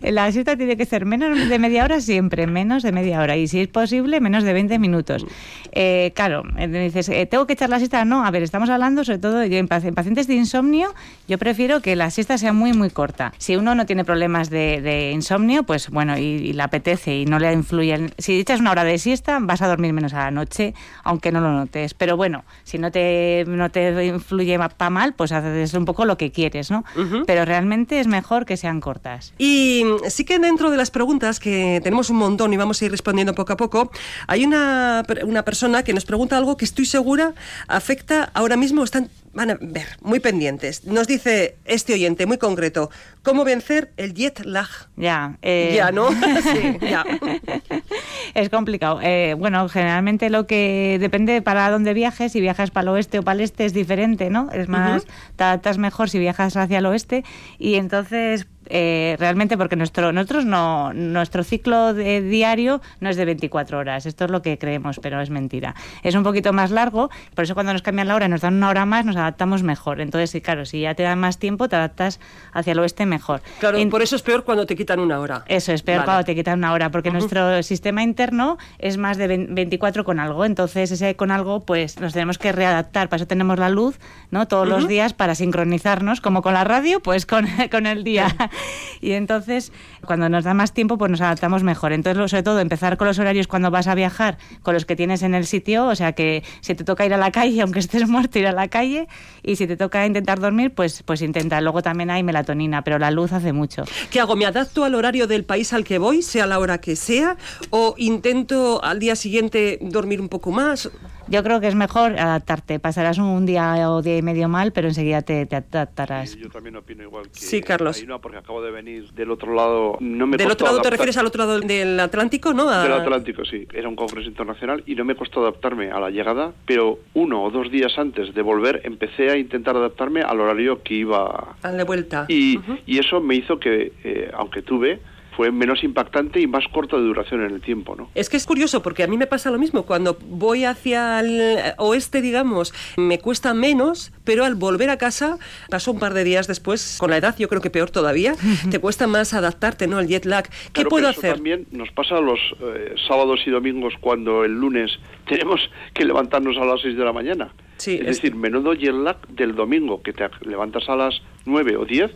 La 0.03 0.31
siesta 0.31 0.57
tiene 0.57 0.77
que 0.77 0.85
ser 0.85 1.05
menos 1.05 1.49
de 1.49 1.59
media 1.59 1.85
hora 1.85 2.01
siempre, 2.01 2.47
menos 2.47 2.83
de 2.83 2.93
media 2.93 3.21
hora, 3.21 3.37
y 3.37 3.49
si 3.49 3.61
es 3.61 3.69
posible, 3.69 4.21
menos 4.21 4.45
de 4.45 4.53
20 4.53 4.79
minutos. 4.79 5.27
Eh, 5.73 6.13
claro, 6.15 6.43
eh, 6.59 6.69
dices, 6.69 7.09
eh, 7.09 7.27
¿tengo 7.27 7.47
que 7.47 7.55
echar 7.55 7.71
la 7.71 7.79
siesta? 7.79 8.05
No, 8.05 8.25
a 8.25 8.31
ver, 8.31 8.43
estamos 8.43 8.71
hablando 8.71 9.05
sobre 9.05 9.19
todo 9.19 9.43
en 9.43 9.69
pacientes 9.69 10.27
de 10.27 10.35
insomnio, 10.35 10.95
yo 11.29 11.39
prefiero 11.39 11.81
que 11.81 11.97
la 11.97 12.11
siesta 12.11 12.39
sea 12.39 12.53
muy, 12.53 12.73
muy 12.73 12.91
corta. 12.91 13.33
Si 13.39 13.57
uno 13.57 13.75
no 13.75 13.87
tiene 13.87 14.05
problemas 14.05 14.51
de, 14.51 15.11
insomnio, 15.13 15.65
pues 15.65 15.91
bueno, 15.91 16.17
y, 16.19 16.23
y, 16.23 16.53
le 16.53 16.63
apetece 16.63 17.17
y 17.17 17.27
no 17.27 17.39
le 17.39 17.53
influye, 17.53 18.11
si 18.19 18.41
echas 18.41 18.61
una 18.61 18.71
hora 18.71 18.85
de 18.85 18.99
siesta, 18.99 19.39
vas 19.41 19.63
a 19.63 19.69
dormir 19.69 19.93
menos 19.93 20.15
a 20.15 20.19
la 20.19 20.31
noche, 20.31 20.75
aunque 21.03 21.16
no 21.33 21.41
lo 21.41 21.53
notes. 21.53 21.95
Pero 21.95 22.17
bueno, 22.17 22.45
si 22.65 22.79
no 22.79 22.91
te, 22.91 23.45
no 23.47 23.71
te 23.71 24.07
influye 24.07 24.59
para 24.59 24.91
mal, 24.91 25.15
pues 25.15 25.33
haces 25.33 25.75
un 25.75 25.85
poco 25.85 26.05
lo 26.05 26.17
que 26.17 26.33
quieres, 26.33 26.71
¿no? 26.71 26.85
Pero 27.27 27.45
realmente 27.45 28.01
es 28.01 28.07
mejor 28.07 28.47
que 28.47 28.57
sean 28.57 28.81
cortas. 28.81 29.35
Y 29.39 29.85
sí 30.09 30.25
que 30.25 30.39
dentro 30.39 30.71
de 30.71 30.77
las 30.77 30.91
preguntas, 30.91 31.41
que 31.41 31.81
tenemos 31.83 32.11
un 32.11 32.17
montón 32.17 32.53
y 32.53 32.57
vamos 32.57 32.81
a 32.81 32.85
ir 32.85 32.91
respondiendo 32.91 33.35
poco 33.35 33.53
a 33.53 33.57
poco, 33.57 33.91
hay 34.27 34.45
una, 34.45 35.03
una 35.25 35.43
persona 35.43 35.83
que 35.83 35.93
nos 35.93 36.05
pregunta 36.05 36.37
algo 36.37 36.57
que 36.57 36.65
estoy 36.65 36.87
segura 36.87 37.35
afecta 37.69 38.31
ahora 38.35 38.57
mismo, 38.57 38.85
están 38.85 39.11
van 39.37 39.51
a 39.51 39.59
ver, 39.61 39.87
muy 40.01 40.19
pendientes. 40.19 40.85
Nos 40.87 41.07
dice 41.07 41.57
este 41.67 41.93
oyente 41.93 42.25
muy 42.25 42.39
concreto, 42.39 42.91
¿cómo 43.23 43.45
vencer 43.45 43.93
el 43.99 44.15
jet 44.15 44.41
lag? 44.45 44.69
Ya. 44.97 45.37
Eh... 45.43 45.75
Ya, 45.77 45.93
¿no? 45.93 46.09
sí, 46.43 46.79
ya. 46.81 47.05
Es 48.35 48.49
complicado. 48.49 49.01
Eh, 49.03 49.35
bueno, 49.39 49.69
generalmente 49.69 50.31
lo 50.31 50.47
que 50.47 50.97
depende 51.01 51.43
para 51.43 51.71
dónde 51.71 51.95
viajes, 51.95 52.33
si 52.33 52.41
viajas 52.41 52.71
para 52.71 52.83
el 52.83 52.89
oeste 52.89 53.19
o 53.19 53.23
para 53.23 53.35
el 53.35 53.41
este 53.43 53.67
es 53.67 53.73
diferente, 53.73 54.31
¿no? 54.31 54.51
Es 54.53 54.69
más, 54.69 55.07
te 55.37 55.45
adaptas 55.45 55.79
mejor 55.79 56.11
si 56.11 56.19
viajas 56.19 56.57
hacia 56.57 56.79
el 56.79 56.87
oeste 56.87 57.25
y 57.59 57.75
entonces 57.75 58.47
eh, 58.69 59.17
realmente 59.19 59.57
porque 59.57 59.77
nuestro 59.77 60.13
nosotros 60.13 60.45
no 60.45 60.93
nuestro 60.93 61.45
ciclo 61.45 61.95
de 61.95 62.21
diario 62.21 62.81
no 63.01 63.09
es 63.09 63.17
de 63.17 63.25
24 63.25 63.79
horas 63.79 64.07
esto 64.07 64.25
es 64.25 64.31
lo 64.31 64.43
que 64.43 64.59
creemos 64.59 64.99
pero 65.01 65.21
es 65.21 65.31
mentira. 65.31 65.75
Es 66.03 66.15
un 66.15 66.23
poquito 66.23 66.53
más 66.53 66.71
largo 66.71 67.11
por 67.35 67.45
eso 67.45 67.55
cuando 67.55 67.73
nos 67.73 67.83
cambian 67.83 68.09
la 68.09 68.15
hora 68.15 68.27
y 68.27 68.29
nos 68.29 68.41
dan 68.41 68.55
una 68.55 68.69
hora 68.69 68.87
más 68.87 69.05
nos 69.05 69.17
adaptamos 69.17 69.63
mejor. 69.63 70.01
Entonces 70.01 70.31
sí 70.31 70.41
claro 70.41 70.65
si 70.65 70.81
ya 70.81 70.95
te 70.95 71.03
dan 71.03 71.19
más 71.19 71.39
tiempo 71.39 71.69
te 71.69 71.77
adaptas 71.77 72.21
hacia 72.53 72.73
el 72.73 72.79
oeste 72.79 73.07
mejor. 73.07 73.43
Claro 73.61 73.79
por 73.91 74.03
eso 74.03 74.17
es 74.17 74.23
peor 74.23 74.45
cuando 74.45 74.67
te 74.67 74.77
quitan 74.77 75.01
una 75.01 75.21
hora. 75.21 75.45
Eso 75.47 75.73
es 75.73 75.83
peor 75.83 76.05
cuando 76.05 76.25
te 76.25 76.35
quitan 76.35 76.59
una 76.59 76.73
hora 76.73 76.91
porque 76.91 77.11
nuestro 77.11 77.63
sistema 77.63 78.03
interno 78.03 78.59
es 78.79 78.99
más 78.99 79.17
de 79.17 79.47
24 79.49 80.05
con 80.05 80.21
algo. 80.21 80.45
Entonces 80.45 80.91
ese 80.91 81.17
con 81.17 81.31
algo 81.31 81.61
pues 81.61 82.01
nos 82.01 82.13
tenemos 82.13 82.39
que 82.39 82.53
readaptar. 82.53 83.09
Para 83.09 83.19
eso 83.19 83.27
tenemos 83.27 83.59
la 83.59 83.69
luz 83.69 83.99
no 84.31 84.49
todos 84.49 84.69
los 84.69 84.89
días 84.89 85.15
para 85.15 85.35
sincronizarnos 85.35 86.21
como 86.21 86.43
con 86.43 86.55
la 86.55 86.65
radio 86.65 87.01
pues 87.01 87.27
con, 87.27 87.47
con 87.71 87.87
el 87.87 88.05
día 88.05 88.35
y 89.01 89.13
entonces, 89.13 89.73
cuando 90.05 90.29
nos 90.29 90.45
da 90.45 90.55
más 90.55 90.73
tiempo, 90.73 90.99
pues 90.99 91.11
nos 91.11 91.21
adaptamos 91.21 91.63
mejor. 91.63 91.93
Entonces, 91.93 92.31
sobre 92.31 92.43
todo, 92.43 92.61
empezar 92.61 92.97
con 92.97 93.07
los 93.07 93.19
horarios 93.19 93.47
cuando 93.47 93.71
vas 93.71 93.87
a 93.87 93.95
viajar, 93.95 94.39
con 94.63 94.75
los 94.75 94.85
que 94.85 94.97
tienes 94.97 95.23
en 95.23 95.35
el 95.35 95.47
sitio, 95.47 95.87
o 95.87 95.95
sea 95.95 96.13
que 96.13 96.43
si 96.61 96.75
te 96.75 96.85
toca 96.85 97.07
ir 97.07 97.15
a 97.15 97.17
la 97.17 97.31
calle, 97.31 97.61
aunque 97.63 97.79
estés 97.79 98.09
muerto, 98.09 98.39
ir 98.39 98.47
a 98.47 98.53
la 98.53 98.69
calle, 98.69 99.09
y 99.43 99.57
si 99.57 99.67
te 99.67 99.77
toca 99.77 100.07
intentar 100.07 100.41
dormir, 100.41 100.75
pues, 100.75 101.03
pues 101.03 101.23
intenta. 101.23 101.61
Luego 101.61 101.83
también 101.83 102.11
hay 102.11 102.23
melatonina, 102.23 102.83
pero 102.83 102.99
la 102.99 103.11
luz 103.11 103.33
hace 103.33 103.53
mucho. 103.53 103.85
¿Qué 104.11 104.21
hago? 104.21 104.37
¿Me 104.37 104.47
adapto 104.47 104.85
al 104.85 104.95
horario 104.95 105.27
del 105.27 105.45
país 105.45 105.73
al 105.73 105.85
que 105.85 105.99
voy, 105.99 106.23
sea 106.23 106.47
la 106.47 106.59
hora 106.59 106.79
que 106.79 106.97
sea, 106.97 107.37
o 107.71 107.95
intento 107.99 108.83
al 108.85 108.99
día 108.99 109.17
siguiente 109.17 109.79
dormir 109.81 110.21
un 110.21 110.29
poco 110.29 110.51
más? 110.51 110.91
Yo 111.29 111.43
creo 111.43 111.61
que 111.61 111.67
es 111.67 111.75
mejor 111.75 112.19
adaptarte. 112.19 112.79
Pasarás 112.79 113.19
un 113.19 113.47
día 113.47 113.91
o 113.91 114.01
día 114.01 114.17
y 114.17 114.23
medio 114.23 114.49
mal, 114.49 114.73
pero 114.73 114.89
enseguida 114.89 115.23
te, 115.23 115.49
adaptarás. 115.51 116.37
yo 116.37 116.49
también 116.51 116.77
opino 116.77 117.03
igual 117.03 117.25
que 117.25 117.41
Sí, 117.41 117.61
Carlos. 117.63 118.05
porque 118.23 118.39
acabo 118.39 118.63
de 118.63 118.71
venir 118.71 119.11
del 119.13 119.31
otro 119.31 119.55
lado. 119.55 119.97
No 120.01 120.27
me 120.27 120.37
¿Del 120.37 120.51
otro 120.51 120.67
lado 120.67 120.81
te 120.81 120.91
refieres 120.91 121.17
al 121.17 121.27
otro 121.27 121.45
lado 121.45 121.61
del 121.61 121.99
Atlántico, 121.99 122.53
no? 122.55 122.71
Del 122.71 122.93
Atlántico, 122.93 123.45
sí. 123.45 123.67
Era 123.73 123.89
un 123.89 123.97
congreso 123.97 124.29
internacional 124.29 124.83
y 124.87 124.95
no 124.95 125.05
me 125.05 125.17
costó 125.17 125.41
adaptarme 125.41 125.91
a 125.91 125.99
la 125.99 126.11
llegada, 126.11 126.53
pero 126.65 127.01
uno 127.15 127.43
o 127.43 127.51
dos 127.51 127.71
días 127.71 127.99
antes 127.99 128.33
de 128.35 128.43
volver 128.43 128.83
empecé 128.85 129.31
a 129.31 129.37
intentar 129.37 129.77
adaptarme 129.77 130.23
al 130.23 130.41
horario 130.41 130.83
que 130.83 130.95
iba... 130.95 131.57
A 131.63 131.71
la 131.73 131.85
vuelta. 131.85 132.27
Y, 132.29 132.61
y 132.87 132.99
eso 132.99 133.21
me 133.21 133.35
hizo 133.35 133.59
que, 133.59 133.93
eh, 134.05 134.31
aunque 134.35 134.63
tuve 134.63 135.01
fue 135.37 135.53
menos 135.53 135.85
impactante 135.85 136.41
y 136.41 136.47
más 136.47 136.65
corto 136.73 136.99
de 136.99 137.05
duración 137.05 137.45
en 137.45 137.53
el 137.53 137.61
tiempo, 137.61 137.95
¿no? 137.95 138.09
Es 138.15 138.31
que 138.31 138.39
es 138.39 138.47
curioso 138.47 138.83
porque 138.83 139.03
a 139.03 139.07
mí 139.07 139.19
me 139.19 139.27
pasa 139.27 139.51
lo 139.51 139.59
mismo. 139.59 139.85
Cuando 139.85 140.17
voy 140.29 140.65
hacia 140.65 141.21
el 141.21 141.75
oeste, 141.77 142.23
digamos, 142.23 142.73
me 142.97 143.19
cuesta 143.19 143.53
menos, 143.53 144.13
pero 144.25 144.45
al 144.45 144.55
volver 144.55 144.89
a 144.89 144.97
casa, 144.97 145.39
pasó 145.71 145.93
un 145.93 145.99
par 145.99 146.15
de 146.15 146.25
días 146.25 146.47
después, 146.47 146.97
con 146.99 147.11
la 147.11 147.19
edad 147.19 147.37
yo 147.39 147.49
creo 147.49 147.61
que 147.61 147.71
peor 147.71 147.91
todavía, 147.91 148.35
te 148.71 148.79
cuesta 148.79 149.07
más 149.07 149.35
adaptarte, 149.35 149.87
¿no? 149.87 149.99
Al 149.99 150.09
jet 150.09 150.25
lag. 150.25 150.49
¿Qué 150.73 150.85
puedo 150.87 151.09
hacer? 151.09 151.35
También 151.35 151.67
nos 151.71 151.91
pasa 151.91 152.21
los 152.21 152.41
eh, 152.61 152.95
sábados 153.07 153.41
y 153.47 153.51
domingos 153.51 153.95
cuando 154.01 154.45
el 154.45 154.53
lunes 154.53 154.91
tenemos 155.29 155.61
que 155.93 156.05
levantarnos 156.05 156.57
a 156.57 156.65
las 156.65 156.81
6 156.81 156.97
de 156.97 157.05
la 157.05 157.13
mañana. 157.13 157.53
Sí, 157.77 157.99
es, 158.01 158.07
decir, 158.07 158.35
menudo 158.35 158.73
jet 158.73 158.95
lag 158.95 159.19
del 159.29 159.55
domingo, 159.55 160.03
que 160.03 160.15
te 160.15 160.29
levantas 160.43 160.89
a 160.89 160.97
las 160.97 161.21
9 161.45 161.77
o 161.77 161.85
10 161.85 162.11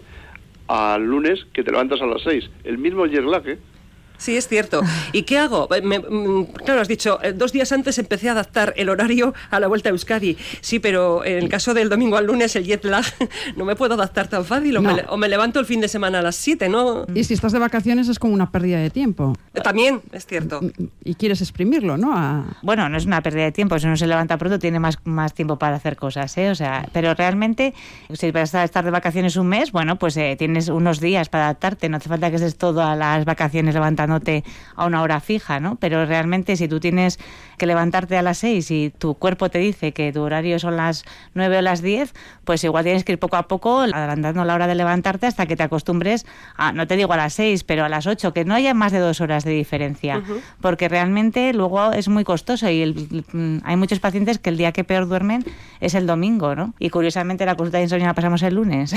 al 0.70 1.02
lunes 1.04 1.44
que 1.52 1.64
te 1.64 1.72
levantas 1.72 2.00
a 2.00 2.06
las 2.06 2.22
6. 2.22 2.48
El 2.62 2.78
mismo 2.78 3.04
¿eh? 3.46 3.58
Sí, 4.20 4.36
es 4.36 4.46
cierto. 4.46 4.82
¿Y 5.12 5.22
qué 5.22 5.38
hago? 5.38 5.66
Mm, 5.70 6.42
claro, 6.64 6.82
has 6.82 6.88
dicho, 6.88 7.18
eh, 7.22 7.32
dos 7.32 7.52
días 7.52 7.72
antes 7.72 7.98
empecé 7.98 8.28
a 8.28 8.32
adaptar 8.32 8.74
el 8.76 8.90
horario 8.90 9.32
a 9.50 9.58
la 9.58 9.66
vuelta 9.66 9.88
a 9.88 9.92
Euskadi. 9.92 10.36
Sí, 10.60 10.78
pero 10.78 11.24
en 11.24 11.38
el 11.38 11.48
caso 11.48 11.72
del 11.72 11.88
domingo 11.88 12.18
al 12.18 12.26
lunes, 12.26 12.54
el 12.54 12.64
jet 12.64 12.84
lag, 12.84 13.04
no 13.56 13.64
me 13.64 13.76
puedo 13.76 13.94
adaptar 13.94 14.28
tan 14.28 14.44
fácil. 14.44 14.76
O, 14.76 15.16
me, 15.16 15.28
levanto 15.28 15.58
el 15.58 15.64
fin 15.64 15.80
de 15.80 15.88
semana 15.88 16.18
a 16.18 16.22
las 16.22 16.36
7, 16.36 16.68
¿no? 16.68 17.06
Y 17.14 17.24
si 17.24 17.34
estás 17.34 17.52
de 17.52 17.58
vacaciones 17.58 18.08
es 18.08 18.18
como 18.18 18.34
una 18.34 18.50
pérdida 18.50 18.78
de 18.78 18.90
tiempo. 18.90 19.34
Eh, 19.54 19.62
también, 19.62 20.02
es 20.12 20.26
cierto. 20.26 20.60
Mm, 20.60 20.84
y 21.04 21.14
quieres 21.14 21.40
exprimirlo, 21.40 21.96
¿no? 21.96 22.44
Bueno, 22.62 22.88
no 22.90 22.98
es 22.98 23.06
una 23.06 23.22
pérdida 23.22 23.44
de 23.44 23.52
tiempo. 23.52 23.78
Si 23.78 23.86
uno 23.86 23.96
se 23.96 24.06
levanta 24.06 24.36
pronto, 24.36 24.58
tiene 24.58 24.78
más, 24.80 24.98
más 25.04 25.32
tiempo 25.32 25.56
para 25.56 25.76
hacer 25.76 25.96
cosas, 25.96 26.36
¿eh? 26.36 26.50
O 26.50 26.54
sea, 26.54 26.86
pero 26.92 27.14
realmente, 27.14 27.72
si 28.12 28.30
vas 28.32 28.54
a 28.54 28.64
estar 28.64 28.84
de 28.84 28.90
vacaciones 28.90 29.36
un 29.36 29.46
mes, 29.46 29.72
bueno, 29.72 29.96
pues 29.96 30.14
eh, 30.18 30.36
tienes 30.38 30.68
unos 30.68 31.00
días 31.00 31.30
para 31.30 31.44
adaptarte. 31.44 31.88
No 31.88 31.96
hace 31.96 32.10
falta 32.10 32.28
que 32.28 32.36
estés 32.36 32.58
todas 32.58 32.98
las 32.98 33.24
vacaciones 33.24 33.74
a 34.76 34.86
una 34.86 35.02
hora 35.02 35.20
fija, 35.20 35.60
¿no? 35.60 35.76
Pero 35.76 36.04
realmente 36.06 36.56
si 36.56 36.68
tú 36.68 36.80
tienes 36.80 37.18
que 37.60 37.66
levantarte 37.66 38.16
a 38.16 38.22
las 38.22 38.38
6 38.38 38.70
y 38.70 38.90
tu 38.90 39.14
cuerpo 39.14 39.50
te 39.50 39.58
dice 39.58 39.92
que 39.92 40.12
tu 40.12 40.22
horario 40.22 40.58
son 40.58 40.78
las 40.78 41.04
9 41.34 41.58
o 41.58 41.62
las 41.62 41.82
10, 41.82 42.14
pues 42.44 42.64
igual 42.64 42.84
tienes 42.84 43.04
que 43.04 43.12
ir 43.12 43.18
poco 43.18 43.36
a 43.36 43.48
poco 43.48 43.80
adelantando 43.80 44.44
la 44.46 44.54
hora 44.54 44.66
de 44.66 44.74
levantarte 44.74 45.26
hasta 45.26 45.44
que 45.44 45.56
te 45.56 45.62
acostumbres 45.62 46.24
a, 46.56 46.72
no 46.72 46.86
te 46.86 46.96
digo 46.96 47.12
a 47.12 47.18
las 47.18 47.34
6, 47.34 47.64
pero 47.64 47.84
a 47.84 47.90
las 47.90 48.06
8, 48.06 48.32
que 48.32 48.46
no 48.46 48.54
haya 48.54 48.72
más 48.72 48.92
de 48.92 48.98
dos 48.98 49.20
horas 49.20 49.44
de 49.44 49.50
diferencia, 49.50 50.22
porque 50.62 50.88
realmente 50.88 51.52
luego 51.52 51.92
es 51.92 52.08
muy 52.08 52.24
costoso 52.24 52.70
y 52.70 53.22
mm, 53.32 53.58
hay 53.62 53.76
muchos 53.76 54.00
pacientes 54.00 54.38
que 54.38 54.48
el 54.48 54.56
día 54.56 54.72
que 54.72 54.82
peor 54.82 55.06
duermen 55.06 55.44
es 55.80 55.94
el 55.94 56.06
domingo, 56.06 56.54
¿no? 56.54 56.72
Y 56.78 56.88
curiosamente 56.88 57.44
la 57.44 57.56
consulta 57.56 57.76
de 57.76 57.84
insomnio 57.84 58.06
la 58.06 58.14
pasamos 58.14 58.42
el 58.42 58.54
lunes. 58.54 58.94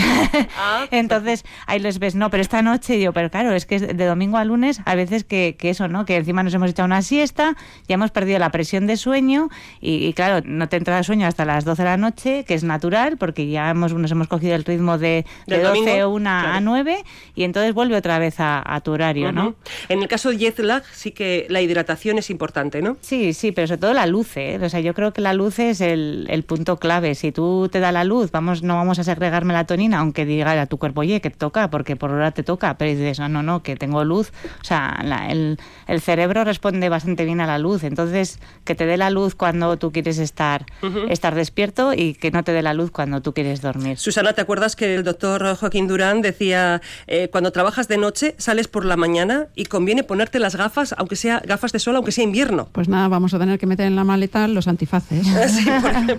Ah, 0.58 0.86
Entonces 0.92 1.44
ahí 1.68 1.80
les 1.80 2.00
ves, 2.00 2.16
no, 2.16 2.30
pero 2.30 2.40
esta 2.40 2.62
noche, 2.62 2.94
digo, 2.94 3.12
pero 3.12 3.30
claro, 3.30 3.52
es 3.52 3.66
que 3.66 3.80
de 3.80 4.06
domingo 4.06 4.38
a 4.38 4.46
lunes 4.46 4.82
a 4.86 4.96
veces 4.96 5.26
que, 5.26 5.58
que 5.60 5.70
eso, 5.70 5.90
¿no? 5.90 6.06
Que 6.06 6.16
encima 6.16 6.44
nos 6.44 6.54
hemos 6.54 6.70
echado 6.70 6.86
una 6.86 7.02
siesta, 7.02 7.58
ya 7.90 7.96
hemos 7.96 8.12
perdido 8.12 8.40
la 8.40 8.52
presión 8.54 8.86
de 8.86 8.98
sueño 8.98 9.50
y, 9.82 10.14
claro, 10.14 10.46
no 10.46 10.70
te 10.70 10.78
entra 10.78 11.00
el 11.00 11.04
sueño 11.04 11.26
hasta 11.26 11.44
las 11.44 11.66
12 11.66 11.82
de 11.82 11.90
la 11.90 11.98
noche, 11.98 12.46
que 12.46 12.54
es 12.54 12.64
natural 12.64 13.18
porque 13.18 13.48
ya 13.48 13.72
hemos, 13.72 13.96
nos 13.96 14.12
hemos 14.12 14.28
cogido 14.28 14.54
el 14.54 14.64
ritmo 14.64 15.00
de, 15.00 15.26
de 15.48 15.60
12 15.60 16.04
o 16.04 16.12
1 16.12 16.30
a 16.30 16.60
9 16.62 17.04
y 17.34 17.44
entonces 17.46 17.74
vuelve 17.74 17.98
otra 17.98 18.20
vez 18.20 18.36
a, 18.38 18.80
tu 18.84 18.92
horario, 18.92 19.32
¿no? 19.32 19.56
En 19.90 20.04
el 20.04 20.08
caso 20.08 20.30
de 20.30 20.38
jet 20.38 20.60
lag 20.60 20.84
sí 20.94 21.12
que 21.12 21.48
la 21.50 21.62
hidratación 21.62 22.20
es 22.20 22.30
importante, 22.30 22.84
¿no? 22.84 22.96
Sí, 23.02 23.34
sí, 23.34 23.52
pero 23.52 23.68
sobre 23.68 23.80
todo 23.80 23.94
la 23.94 24.06
luz, 24.06 24.38
¿eh? 24.38 24.60
O 24.62 24.70
sea, 24.70 24.82
yo 24.82 24.94
creo 24.94 25.14
que 25.14 25.22
la 25.22 25.34
luz 25.34 25.58
es 25.58 25.82
el, 25.82 26.28
el 26.30 26.44
punto 26.44 26.78
clave. 26.78 27.16
Si 27.16 27.32
tú 27.32 27.70
te 27.72 27.80
da 27.80 27.92
la 27.92 28.04
luz, 28.04 28.30
vamos, 28.32 28.62
no 28.62 28.76
vamos 28.76 29.00
a 29.00 29.04
segregar 29.04 29.46
melatonina, 29.46 29.98
aunque 29.98 30.26
diga 30.26 30.62
a 30.62 30.68
tu 30.68 30.78
cuerpo, 30.78 31.02
oye, 31.02 31.22
que 31.22 31.32
te 31.32 31.38
toca, 31.38 31.72
porque 31.72 31.96
por 31.96 32.12
hora 32.12 32.32
te 32.32 32.44
toca, 32.44 32.78
pero 32.78 32.92
dices, 32.92 33.20
no, 33.20 33.30
no, 33.30 33.42
no, 33.42 33.64
que 33.64 33.76
tengo 33.76 34.04
luz. 34.04 34.32
O 34.62 34.64
sea, 34.64 35.04
el, 35.30 35.58
el 35.88 36.02
cerebro 36.02 36.44
responde 36.44 36.90
bastante 36.90 37.26
bien 37.26 37.42
a 37.42 37.48
la 37.48 37.58
luz. 37.58 37.84
Entonces, 37.84 38.40
que 38.64 38.76
te 38.76 38.86
dé 38.86 38.98
la 38.98 39.10
luz 39.10 39.36
cuando 39.36 39.78
tú 39.78 39.92
quieres 39.92 40.18
estar, 40.20 40.66
estar 41.10 41.36
despierto 41.36 41.94
y 41.94 42.14
que 42.14 42.32
no 42.32 42.44
te 42.44 42.54
dé 42.54 42.62
la 42.62 42.74
luz 42.74 42.92
cuando 42.92 43.22
tú 43.22 43.34
quieres 43.34 43.62
dormir. 43.62 43.98
Susana, 43.98 44.34
¿te 44.34 44.42
acuerdas 44.42 44.76
que 44.76 44.96
el 44.96 45.04
doctor 45.04 45.56
Joaquín 45.56 45.88
Durán 45.88 46.22
decía, 46.22 46.82
eh, 47.08 47.30
cuando 47.32 47.52
trabajas 47.52 47.88
de 47.88 47.98
noche, 47.98 48.36
sales 48.38 48.68
por 48.68 48.86
la 48.86 48.98
mañana 48.98 49.48
y 49.56 49.66
conviene 49.66 50.04
ponerte 50.04 50.40
las 50.40 50.56
gafas, 50.56 50.96
aunque 50.98 51.16
sea 51.16 51.42
gafas 51.46 51.72
de 51.72 51.80
sol, 51.80 51.96
aunque 51.96 52.12
sea 52.12 52.24
invierno? 52.24 52.70
Pues 52.72 52.88
nada, 52.88 53.08
vamos 53.08 53.34
a 53.34 53.40
tener 53.40 53.60
que 53.60 53.66
meter 53.66 53.88
en 53.88 53.96
la 53.96 54.04
maleta 54.04 54.48
los 54.48 54.68
antifaces. 54.68 55.26
sí, 55.52 55.66
por 55.82 55.92
ejemplo, 55.92 56.18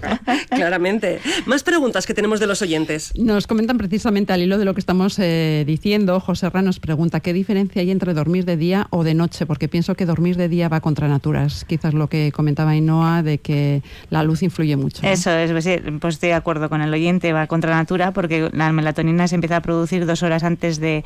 claramente. 0.51 1.21
Más 1.47 1.63
preguntas 1.63 2.07
que 2.07 2.15
tenemos 2.15 2.41
de 2.41 2.47
los 2.47 2.63
oyentes. 2.63 3.13
Nos 3.17 3.47
comentan 3.47 3.79
precisamente 3.79 4.33
al 4.33 4.43
hilo 4.43 4.59
de 4.59 4.65
lo 4.65 4.75
que 4.75 4.81
estamos 4.81 5.19
eh, 5.19 5.65
diciendo. 5.67 6.21
José 6.21 6.51
Rá 6.51 6.63
nos 6.63 6.81
pregunta, 6.81 7.21
¿qué 7.21 7.33
diferencia 7.33 7.83
hay 7.83 7.91
entre 7.91 8.15
dormir 8.15 8.45
de 8.45 8.57
día 8.57 8.87
o 8.91 9.05
de 9.05 9.15
noche? 9.15 9.47
Porque 9.47 9.69
pienso 9.69 9.95
que 9.95 10.07
dormir 10.07 10.37
de 10.37 10.49
día 10.49 10.69
va 10.69 10.81
contra 10.81 11.09
naturas. 11.09 11.65
Quizás 11.65 11.95
lo 11.95 12.04
que 12.09 12.33
comentaba 12.33 12.71
Ainhoa 12.71 13.23
de 13.23 13.38
que 13.38 13.83
la 14.11 14.23
luz 14.23 14.43
influye 14.43 14.77
mucho. 14.77 15.07
Eso 15.07 15.31
es, 15.31 15.53
pues, 15.53 15.69
pues, 16.01 16.14
estoy 16.14 16.31
de 16.31 16.35
acuerdo 16.35 16.69
con 16.69 16.81
el 16.83 16.93
oyente, 16.93 17.33
va 17.33 17.47
contra 17.47 17.75
natura 17.75 18.12
porque 18.12 18.51
la 18.53 18.73
melatonina 18.73 19.29
se 19.29 19.35
empieza 19.35 19.57
a 19.57 19.62
producir 19.62 20.07
dos 20.07 20.23
horas 20.23 20.45
antes 20.45 20.81
de, 20.81 21.05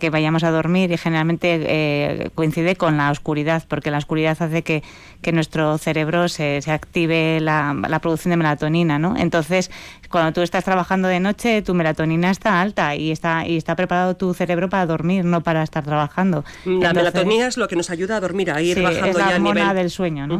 que 0.00 0.10
vayamos 0.10 0.44
a 0.44 0.50
dormir 0.50 0.90
y 0.92 0.96
generalmente 0.96 1.60
eh, 1.66 2.30
coincide 2.34 2.76
con 2.76 2.96
la 2.96 3.10
oscuridad 3.10 3.64
porque 3.68 3.90
la 3.90 3.98
oscuridad 3.98 4.36
hace 4.40 4.62
que, 4.62 4.82
que 5.22 5.32
nuestro 5.32 5.78
cerebro 5.78 6.28
se, 6.28 6.60
se 6.62 6.70
active 6.70 7.40
la, 7.40 7.74
la, 7.88 7.98
producción 8.00 8.30
de 8.30 8.36
melatonina, 8.36 8.98
¿no? 8.98 9.16
Entonces, 9.16 9.70
cuando 10.10 10.32
tú 10.32 10.42
estás 10.42 10.64
trabajando 10.64 11.08
de 11.08 11.20
noche, 11.20 11.62
tu 11.62 11.74
melatonina 11.74 12.30
está 12.30 12.60
alta 12.60 12.94
y 12.94 13.10
está, 13.10 13.46
y 13.46 13.56
está 13.56 13.76
preparado 13.76 14.16
tu 14.16 14.34
cerebro 14.34 14.68
para 14.68 14.86
dormir, 14.86 15.24
no 15.24 15.42
para 15.42 15.62
estar 15.62 15.84
trabajando. 15.84 16.44
La 16.64 16.92
melatonina 16.92 17.46
es 17.46 17.56
lo 17.56 17.68
que 17.68 17.76
nos 17.76 17.90
ayuda 17.90 18.16
a 18.16 18.20
dormir, 18.20 18.50
a 18.50 18.60
ir 18.60 18.82
bajando 18.82 19.06
es 19.06 19.16
la 19.16 19.30
ya 19.30 19.36
el 19.36 19.42
nivel 19.42 19.74
del 19.74 19.90
sueño, 19.90 20.26
¿no? 20.26 20.35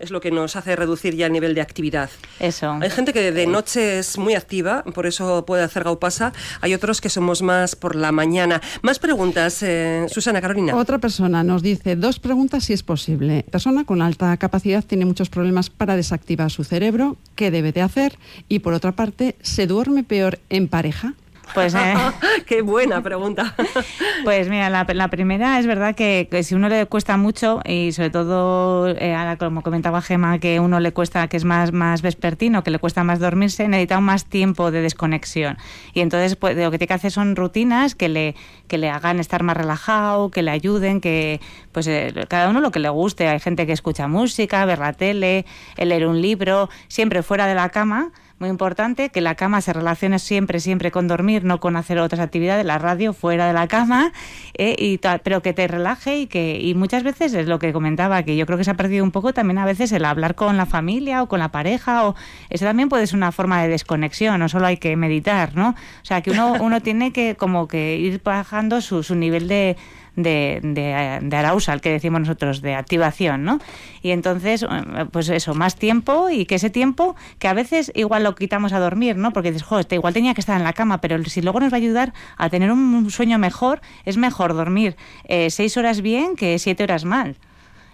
Es 0.00 0.10
lo 0.10 0.20
que 0.20 0.30
nos 0.30 0.56
hace 0.56 0.74
reducir 0.74 1.14
ya 1.14 1.26
el 1.26 1.32
nivel 1.32 1.54
de 1.54 1.60
actividad. 1.60 2.10
Eso. 2.40 2.72
Hay 2.80 2.90
gente 2.90 3.12
que 3.12 3.30
de 3.30 3.46
noche 3.46 4.00
es 4.00 4.18
muy 4.18 4.34
activa, 4.34 4.82
por 4.82 5.06
eso 5.06 5.44
puede 5.46 5.62
hacer 5.62 5.84
gaupasa. 5.84 6.32
Hay 6.62 6.74
otros 6.74 7.00
que 7.00 7.10
somos 7.10 7.42
más 7.42 7.76
por 7.76 7.94
la 7.94 8.10
mañana. 8.10 8.60
Más 8.82 8.98
preguntas, 8.98 9.62
eh, 9.62 10.06
Susana 10.08 10.40
Carolina. 10.40 10.74
Otra 10.74 10.98
persona 10.98 11.44
nos 11.44 11.62
dice 11.62 11.96
dos 11.96 12.18
preguntas 12.18 12.64
si 12.64 12.72
es 12.72 12.82
posible. 12.82 13.44
Persona 13.50 13.84
con 13.84 14.02
alta 14.02 14.34
capacidad 14.38 14.82
tiene 14.82 15.04
muchos 15.04 15.28
problemas 15.28 15.68
para 15.68 15.96
desactivar 15.96 16.50
su 16.50 16.64
cerebro. 16.64 17.16
¿Qué 17.36 17.50
debe 17.50 17.72
de 17.72 17.82
hacer? 17.82 18.18
Y 18.48 18.60
por 18.60 18.72
otra 18.72 18.92
parte, 18.92 19.36
¿se 19.42 19.66
duerme 19.66 20.02
peor 20.02 20.38
en 20.48 20.68
pareja? 20.68 21.14
Pues, 21.54 21.74
eh, 21.74 21.94
Qué 22.46 22.62
buena 22.62 23.02
pregunta. 23.02 23.54
pues 24.24 24.48
mira, 24.48 24.70
la, 24.70 25.08
primera 25.08 25.58
es 25.58 25.66
verdad 25.66 25.94
que, 25.94 26.28
si 26.42 26.54
uno 26.54 26.68
le 26.68 26.86
cuesta 26.86 27.16
mucho 27.16 27.60
y 27.64 27.92
sobre 27.92 28.10
todo, 28.10 28.88
eh, 28.88 29.16
como 29.38 29.62
comentaba 29.62 30.02
Gema, 30.02 30.38
que 30.38 30.60
uno 30.60 30.80
le 30.80 30.92
cuesta, 30.92 31.28
que 31.28 31.36
es 31.36 31.44
más, 31.44 31.72
más 31.72 32.02
vespertino, 32.02 32.62
que 32.62 32.70
le 32.70 32.78
cuesta 32.78 33.04
más 33.04 33.18
dormirse, 33.18 33.68
necesita 33.68 34.00
más 34.00 34.26
tiempo 34.26 34.70
de 34.70 34.82
desconexión. 34.82 35.58
Y 35.92 36.00
entonces 36.00 36.36
pues, 36.36 36.56
lo 36.56 36.70
que 36.70 36.78
tiene 36.78 36.88
que 36.88 36.94
hacer 36.94 37.10
son 37.10 37.36
rutinas 37.36 37.94
que 37.94 38.08
le, 38.08 38.34
que 38.68 38.78
le 38.78 38.90
hagan 38.90 39.20
estar 39.20 39.42
más 39.42 39.56
relajado, 39.56 40.30
que 40.30 40.42
le 40.42 40.50
ayuden, 40.50 41.00
que 41.00 41.40
pues 41.72 41.86
eh, 41.86 42.12
cada 42.28 42.48
uno 42.48 42.60
lo 42.60 42.70
que 42.70 42.80
le 42.80 42.88
guste. 42.88 43.28
Hay 43.28 43.40
gente 43.40 43.66
que 43.66 43.72
escucha 43.72 44.08
música, 44.08 44.64
ver 44.64 44.78
la 44.78 44.92
tele, 44.92 45.44
leer 45.76 46.06
un 46.06 46.20
libro, 46.20 46.68
siempre 46.88 47.22
fuera 47.22 47.46
de 47.46 47.54
la 47.54 47.68
cama 47.70 48.12
muy 48.40 48.48
importante, 48.48 49.10
que 49.10 49.20
la 49.20 49.34
cama 49.34 49.60
se 49.60 49.74
relacione 49.74 50.18
siempre, 50.18 50.60
siempre 50.60 50.90
con 50.90 51.06
dormir, 51.06 51.44
no 51.44 51.60
con 51.60 51.76
hacer 51.76 51.98
otras 51.98 52.20
actividades, 52.20 52.64
la 52.64 52.78
radio 52.78 53.12
fuera 53.12 53.46
de 53.46 53.52
la 53.52 53.68
cama, 53.68 54.12
eh, 54.56 54.74
y 54.78 54.98
pero 55.22 55.42
que 55.42 55.52
te 55.52 55.68
relaje 55.68 56.18
y 56.20 56.26
que 56.26 56.58
y 56.58 56.74
muchas 56.74 57.02
veces 57.02 57.34
es 57.34 57.46
lo 57.46 57.58
que 57.58 57.74
comentaba, 57.74 58.22
que 58.22 58.36
yo 58.36 58.46
creo 58.46 58.56
que 58.56 58.64
se 58.64 58.70
ha 58.70 58.74
perdido 58.74 59.04
un 59.04 59.10
poco 59.10 59.34
también 59.34 59.58
a 59.58 59.66
veces 59.66 59.92
el 59.92 60.06
hablar 60.06 60.34
con 60.34 60.56
la 60.56 60.64
familia 60.64 61.22
o 61.22 61.28
con 61.28 61.38
la 61.38 61.50
pareja, 61.50 62.06
o 62.06 62.14
eso 62.48 62.64
también 62.64 62.88
puede 62.88 63.06
ser 63.06 63.18
una 63.18 63.30
forma 63.30 63.62
de 63.62 63.68
desconexión, 63.68 64.40
no 64.40 64.48
solo 64.48 64.66
hay 64.66 64.78
que 64.78 64.96
meditar, 64.96 65.54
¿no? 65.54 65.70
O 65.70 66.04
sea, 66.04 66.22
que 66.22 66.30
uno, 66.30 66.54
uno 66.60 66.80
tiene 66.80 67.12
que 67.12 67.36
como 67.36 67.68
que 67.68 67.96
ir 67.96 68.22
bajando 68.24 68.80
su, 68.80 69.02
su 69.02 69.16
nivel 69.16 69.48
de 69.48 69.76
de, 70.22 70.60
de, 70.62 71.18
de 71.22 71.36
arousal, 71.36 71.80
que 71.80 71.90
decimos 71.90 72.20
nosotros, 72.20 72.62
de 72.62 72.74
activación, 72.74 73.44
¿no? 73.44 73.58
Y 74.02 74.10
entonces, 74.10 74.62
eh, 74.62 75.06
pues 75.10 75.28
eso, 75.28 75.54
más 75.54 75.76
tiempo 75.76 76.30
y 76.30 76.46
que 76.46 76.56
ese 76.56 76.70
tiempo, 76.70 77.16
que 77.38 77.48
a 77.48 77.54
veces 77.54 77.92
igual 77.94 78.24
lo 78.24 78.34
quitamos 78.34 78.72
a 78.72 78.78
dormir, 78.78 79.16
¿no? 79.16 79.32
Porque 79.32 79.52
dices, 79.52 79.66
joder, 79.66 79.82
este 79.82 79.96
igual 79.96 80.14
tenía 80.14 80.34
que 80.34 80.40
estar 80.40 80.56
en 80.56 80.64
la 80.64 80.72
cama, 80.72 81.00
pero 81.00 81.22
si 81.24 81.42
luego 81.42 81.60
nos 81.60 81.72
va 81.72 81.76
a 81.76 81.80
ayudar 81.80 82.12
a 82.36 82.48
tener 82.48 82.70
un 82.72 83.10
sueño 83.10 83.38
mejor, 83.38 83.80
es 84.04 84.16
mejor 84.16 84.54
dormir 84.54 84.96
eh, 85.24 85.50
seis 85.50 85.76
horas 85.76 86.00
bien 86.00 86.36
que 86.36 86.58
siete 86.58 86.84
horas 86.84 87.04
mal. 87.04 87.36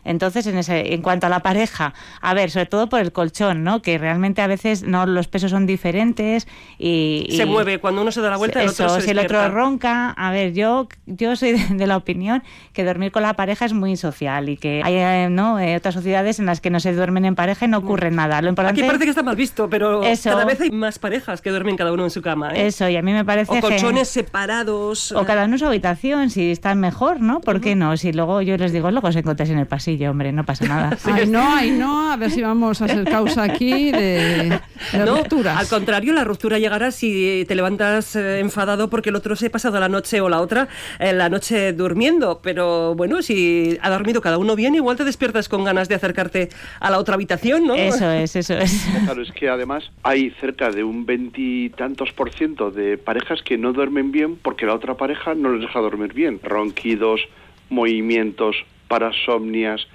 Entonces, 0.07 0.47
en, 0.47 0.57
ese, 0.57 0.95
en 0.95 1.03
cuanto 1.03 1.27
a 1.27 1.31
la 1.31 1.41
pareja, 1.41 1.95
a 2.21 2.35
ver, 2.35 2.51
sobre 2.51 2.67
todo 2.67 2.89
por 2.89 3.01
el 3.01 3.13
colchón, 3.13 3.65
¿no? 3.65 3.83
Que 3.83 3.99
realmente 3.99 4.43
a 4.43 4.47
veces 4.47 4.83
no 4.83 5.07
los 5.07 5.29
pesos 5.29 5.51
son 5.51 5.67
diferentes 5.67 6.47
y... 6.79 7.29
se 7.37 7.47
mueve, 7.47 7.79
cuando 7.79 8.03
uno 8.03 8.13
se 8.13 8.21
da 8.21 8.31
la 8.31 8.37
vuelta, 8.37 8.63
el 8.63 8.71
otro 8.71 8.89
se 8.89 9.01
si 9.03 9.11
el 9.11 9.19
otro 9.19 9.49
ronca, 9.51 10.11
a 10.11 10.31
ver, 10.31 10.53
yo, 10.53 10.89
yo 11.07 11.37
soy 11.37 11.53
de, 11.53 11.87
la 11.87 11.97
opinión 11.97 12.43
que 12.73 12.85
dormir 12.85 13.13
con 13.13 13.23
la 13.23 13.35
pareja 13.35 13.65
es 13.65 13.73
muy 13.73 13.97
social 13.97 14.49
y 14.49 14.57
que 14.57 14.83
hay 14.85 14.95
eh, 14.97 15.29
¿no? 15.31 15.59
Eh, 15.61 15.77
otras 15.77 15.95
sociedades 15.95 16.39
en 16.39 16.47
las 16.47 16.61
que 16.61 16.71
no 16.71 16.81
se 16.81 16.93
duermen 16.93 17.25
en 17.25 17.35
pareja 17.35 17.67
y 17.67 17.69
no 17.69 17.79
ocurre 17.79 18.11
nada. 18.11 18.41
Lo 18.43 18.49
importante... 18.49 18.81
Aquí 18.81 18.87
parece 18.87 19.05
que 19.05 19.11
está 19.11 19.23
mal 19.23 19.37
visto, 19.37 19.69
pero 19.69 20.03
cada 20.23 20.45
vez 20.45 20.61
hay 20.61 20.71
más 20.71 20.99
parejas 20.99 21.41
que 21.41 21.51
duermen 21.51 21.77
cada 21.77 21.93
uno 21.93 22.05
en 22.05 22.11
su 22.11 22.23
cama. 22.23 22.53
¿eh? 22.55 22.67
Eso, 22.67 22.89
y 22.89 22.97
a 22.97 23.03
mí 23.03 23.13
me 23.13 23.25
parece 23.25 23.59
O 23.59 23.61
colchones 23.61 24.09
separados. 24.09 25.13
O 25.13 25.25
cada 25.25 25.45
uno 25.45 25.55
en 25.55 25.59
su 25.59 25.67
habitación, 25.67 26.31
si 26.31 26.51
están 26.51 26.81
mejor, 26.81 27.21
¿no? 27.21 27.41
¿Por 27.41 27.61
qué 27.61 27.75
no? 27.75 27.97
Si 27.97 28.13
luego 28.13 28.43
yo 28.43 28.57
les 28.57 28.73
digo, 28.73 28.91
luego 28.91 29.11
se 29.13 29.21
encontréis 29.21 29.51
en 29.51 29.59
el 29.59 29.67
pasillo, 29.67 29.96
hombre, 30.05 30.33
no 30.33 30.45
pasa 30.45 30.67
nada. 30.67 30.99
ay, 31.05 31.27
no, 31.27 31.57
ay, 31.57 31.71
no, 31.71 32.13
a 32.13 32.17
ver 32.17 32.31
si 32.31 32.43
vamos 32.43 32.83
a 32.83 32.89
ser 32.89 33.05
causa 33.05 33.43
aquí 33.43 33.91
de, 33.91 34.61
rupturas. 35.07 35.59
Al 35.59 35.69
contrario, 35.69 36.13
la 36.13 36.25
ruptura 36.25 36.59
llegará 36.59 36.91
si 36.91 37.45
te 37.49 37.55
levantas 37.55 38.17
eh, 38.17 38.41
enfadado 38.41 38.91
porque 38.91 39.11
el 39.11 39.17
otro 39.17 39.37
se 39.37 39.47
ha 39.47 39.51
pasado 39.51 39.79
la 39.81 39.89
noche 39.89 40.21
o 40.21 40.29
la 40.29 40.41
otra 40.41 40.69
eh, 40.99 41.13
la 41.13 41.29
noche 41.29 41.73
durmiendo. 41.73 42.41
Pero 42.43 42.95
bueno, 42.95 43.23
si 43.23 43.79
ha 43.81 43.91
dormido 43.91 44.21
cada 44.21 44.39
uno 44.39 44.57
bien, 44.57 44.75
igual 44.75 44.97
te 44.97 45.05
despiertas 45.05 45.49
con 45.49 45.65
ganas 45.65 45.89
de 45.89 45.95
acercarte 45.95 46.49
a 46.81 46.91
la 46.91 46.99
otra 46.99 47.15
habitación, 47.15 47.67
¿no? 47.67 47.75
Eso 47.75 48.11
es, 48.11 48.37
eso 48.37 48.55
es. 48.55 48.87
Claro, 49.07 49.23
es 49.23 49.33
que 49.33 49.49
además 49.49 49.91
hay 50.03 50.31
cerca 50.41 50.71
de 50.71 50.83
un 50.83 51.07
veintitantos 51.07 52.13
por 52.13 52.33
ciento 52.33 52.71
de 52.71 52.99
parejas 52.99 53.43
que 53.43 53.57
no 53.57 53.73
duermen 53.73 54.11
bien 54.11 54.37
porque 54.37 54.67
la 54.67 54.75
otra 54.75 54.95
pareja 54.95 55.35
no 55.35 55.53
les 55.53 55.61
deja 55.61 55.81
dormir 55.81 56.13
bien. 56.13 56.41
Ronquidos, 56.43 57.21
movimientos, 57.69 58.57
parasomnias 58.89 59.87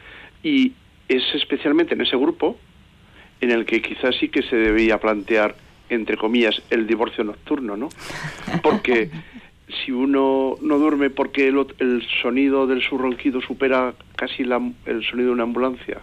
y 0.44 0.74
es 1.08 1.24
especialmente 1.34 1.94
en 1.94 2.02
ese 2.02 2.18
grupo 2.18 2.58
en 3.42 3.52
el 3.52 3.66
que 3.66 3.82
quizás 3.82 4.16
sí 4.20 4.30
que 4.30 4.44
se 4.44 4.56
debía 4.56 5.00
plantear 5.00 5.56
entre 5.90 6.16
comillas 6.16 6.62
el 6.70 6.88
divorcio 6.88 7.24
nocturno, 7.24 7.76
¿no? 7.76 7.90
Porque 8.64 9.10
si 9.84 9.92
uno 9.92 10.56
no 10.62 10.78
duerme 10.78 11.10
porque 11.10 11.48
el, 11.48 12.08
sonido 12.22 12.68
del 12.68 12.82
su 12.82 12.98
ronquido 12.98 13.42
supera 13.42 13.94
casi 14.16 14.44
el 14.44 15.04
sonido 15.06 15.28
de 15.28 15.34
una 15.34 15.44
ambulancia, 15.44 16.02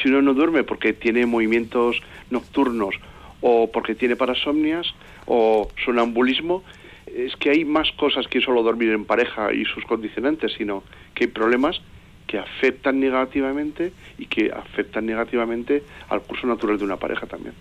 si 0.00 0.08
uno 0.08 0.22
no 0.22 0.34
duerme 0.34 0.62
porque 0.62 0.92
tiene 0.92 1.26
movimientos 1.26 2.00
nocturnos 2.30 2.94
o 3.40 3.70
porque 3.72 3.94
tiene 3.94 4.16
parasomnias 4.16 4.86
o 5.26 5.68
sonambulismo, 5.84 6.62
es 7.06 7.34
que 7.36 7.50
hay 7.50 7.64
más 7.64 7.90
cosas 7.92 8.26
que 8.28 8.40
solo 8.40 8.62
dormir 8.62 8.90
en 8.90 9.04
pareja 9.04 9.52
y 9.52 9.64
sus 9.64 9.84
condicionantes, 9.84 10.52
sino 10.56 10.84
que 11.14 11.24
hay 11.24 11.30
problemas 11.30 11.80
que 12.28 12.38
afectan 12.38 13.00
negativamente 13.00 13.92
y 14.18 14.26
que 14.26 14.52
afectan 14.52 15.06
negativamente 15.06 15.82
al 16.10 16.20
curso 16.20 16.46
natural 16.46 16.78
de 16.78 16.84
una 16.84 16.98
pareja 16.98 17.26
también. 17.26 17.54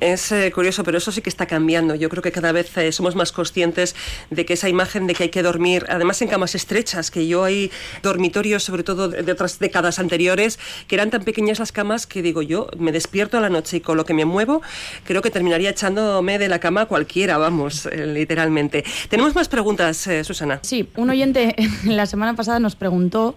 Es 0.00 0.32
eh, 0.32 0.50
curioso, 0.52 0.82
pero 0.82 0.98
eso 0.98 1.12
sí 1.12 1.22
que 1.22 1.30
está 1.30 1.46
cambiando. 1.46 1.94
Yo 1.94 2.08
creo 2.08 2.22
que 2.22 2.32
cada 2.32 2.50
vez 2.50 2.76
eh, 2.76 2.90
somos 2.90 3.14
más 3.14 3.30
conscientes 3.30 3.94
de 4.30 4.44
que 4.44 4.54
esa 4.54 4.68
imagen 4.68 5.06
de 5.06 5.14
que 5.14 5.22
hay 5.22 5.28
que 5.28 5.42
dormir, 5.42 5.86
además 5.88 6.20
en 6.20 6.28
camas 6.28 6.56
estrechas, 6.56 7.12
que 7.12 7.28
yo 7.28 7.44
hay 7.44 7.70
dormitorios, 8.02 8.64
sobre 8.64 8.82
todo 8.82 9.08
de 9.08 9.30
otras 9.30 9.60
décadas 9.60 10.00
anteriores, 10.00 10.58
que 10.88 10.96
eran 10.96 11.10
tan 11.10 11.22
pequeñas 11.22 11.60
las 11.60 11.70
camas 11.70 12.08
que 12.08 12.22
digo 12.22 12.42
yo, 12.42 12.66
me 12.76 12.90
despierto 12.90 13.38
a 13.38 13.40
la 13.40 13.50
noche 13.50 13.76
y 13.76 13.80
con 13.80 13.96
lo 13.96 14.04
que 14.04 14.14
me 14.14 14.24
muevo, 14.24 14.62
creo 15.04 15.22
que 15.22 15.30
terminaría 15.30 15.70
echándome 15.70 16.40
de 16.40 16.48
la 16.48 16.58
cama 16.58 16.86
cualquiera, 16.86 17.38
vamos, 17.38 17.86
eh, 17.86 18.04
literalmente. 18.04 18.84
Tenemos 19.08 19.36
más 19.36 19.48
preguntas, 19.48 20.08
Susana. 20.24 20.58
Sí, 20.62 20.88
un 20.96 21.10
oyente 21.10 21.54
la 21.84 22.06
semana 22.06 22.34
pasada 22.34 22.58
nos 22.58 22.74
preguntó 22.74 23.36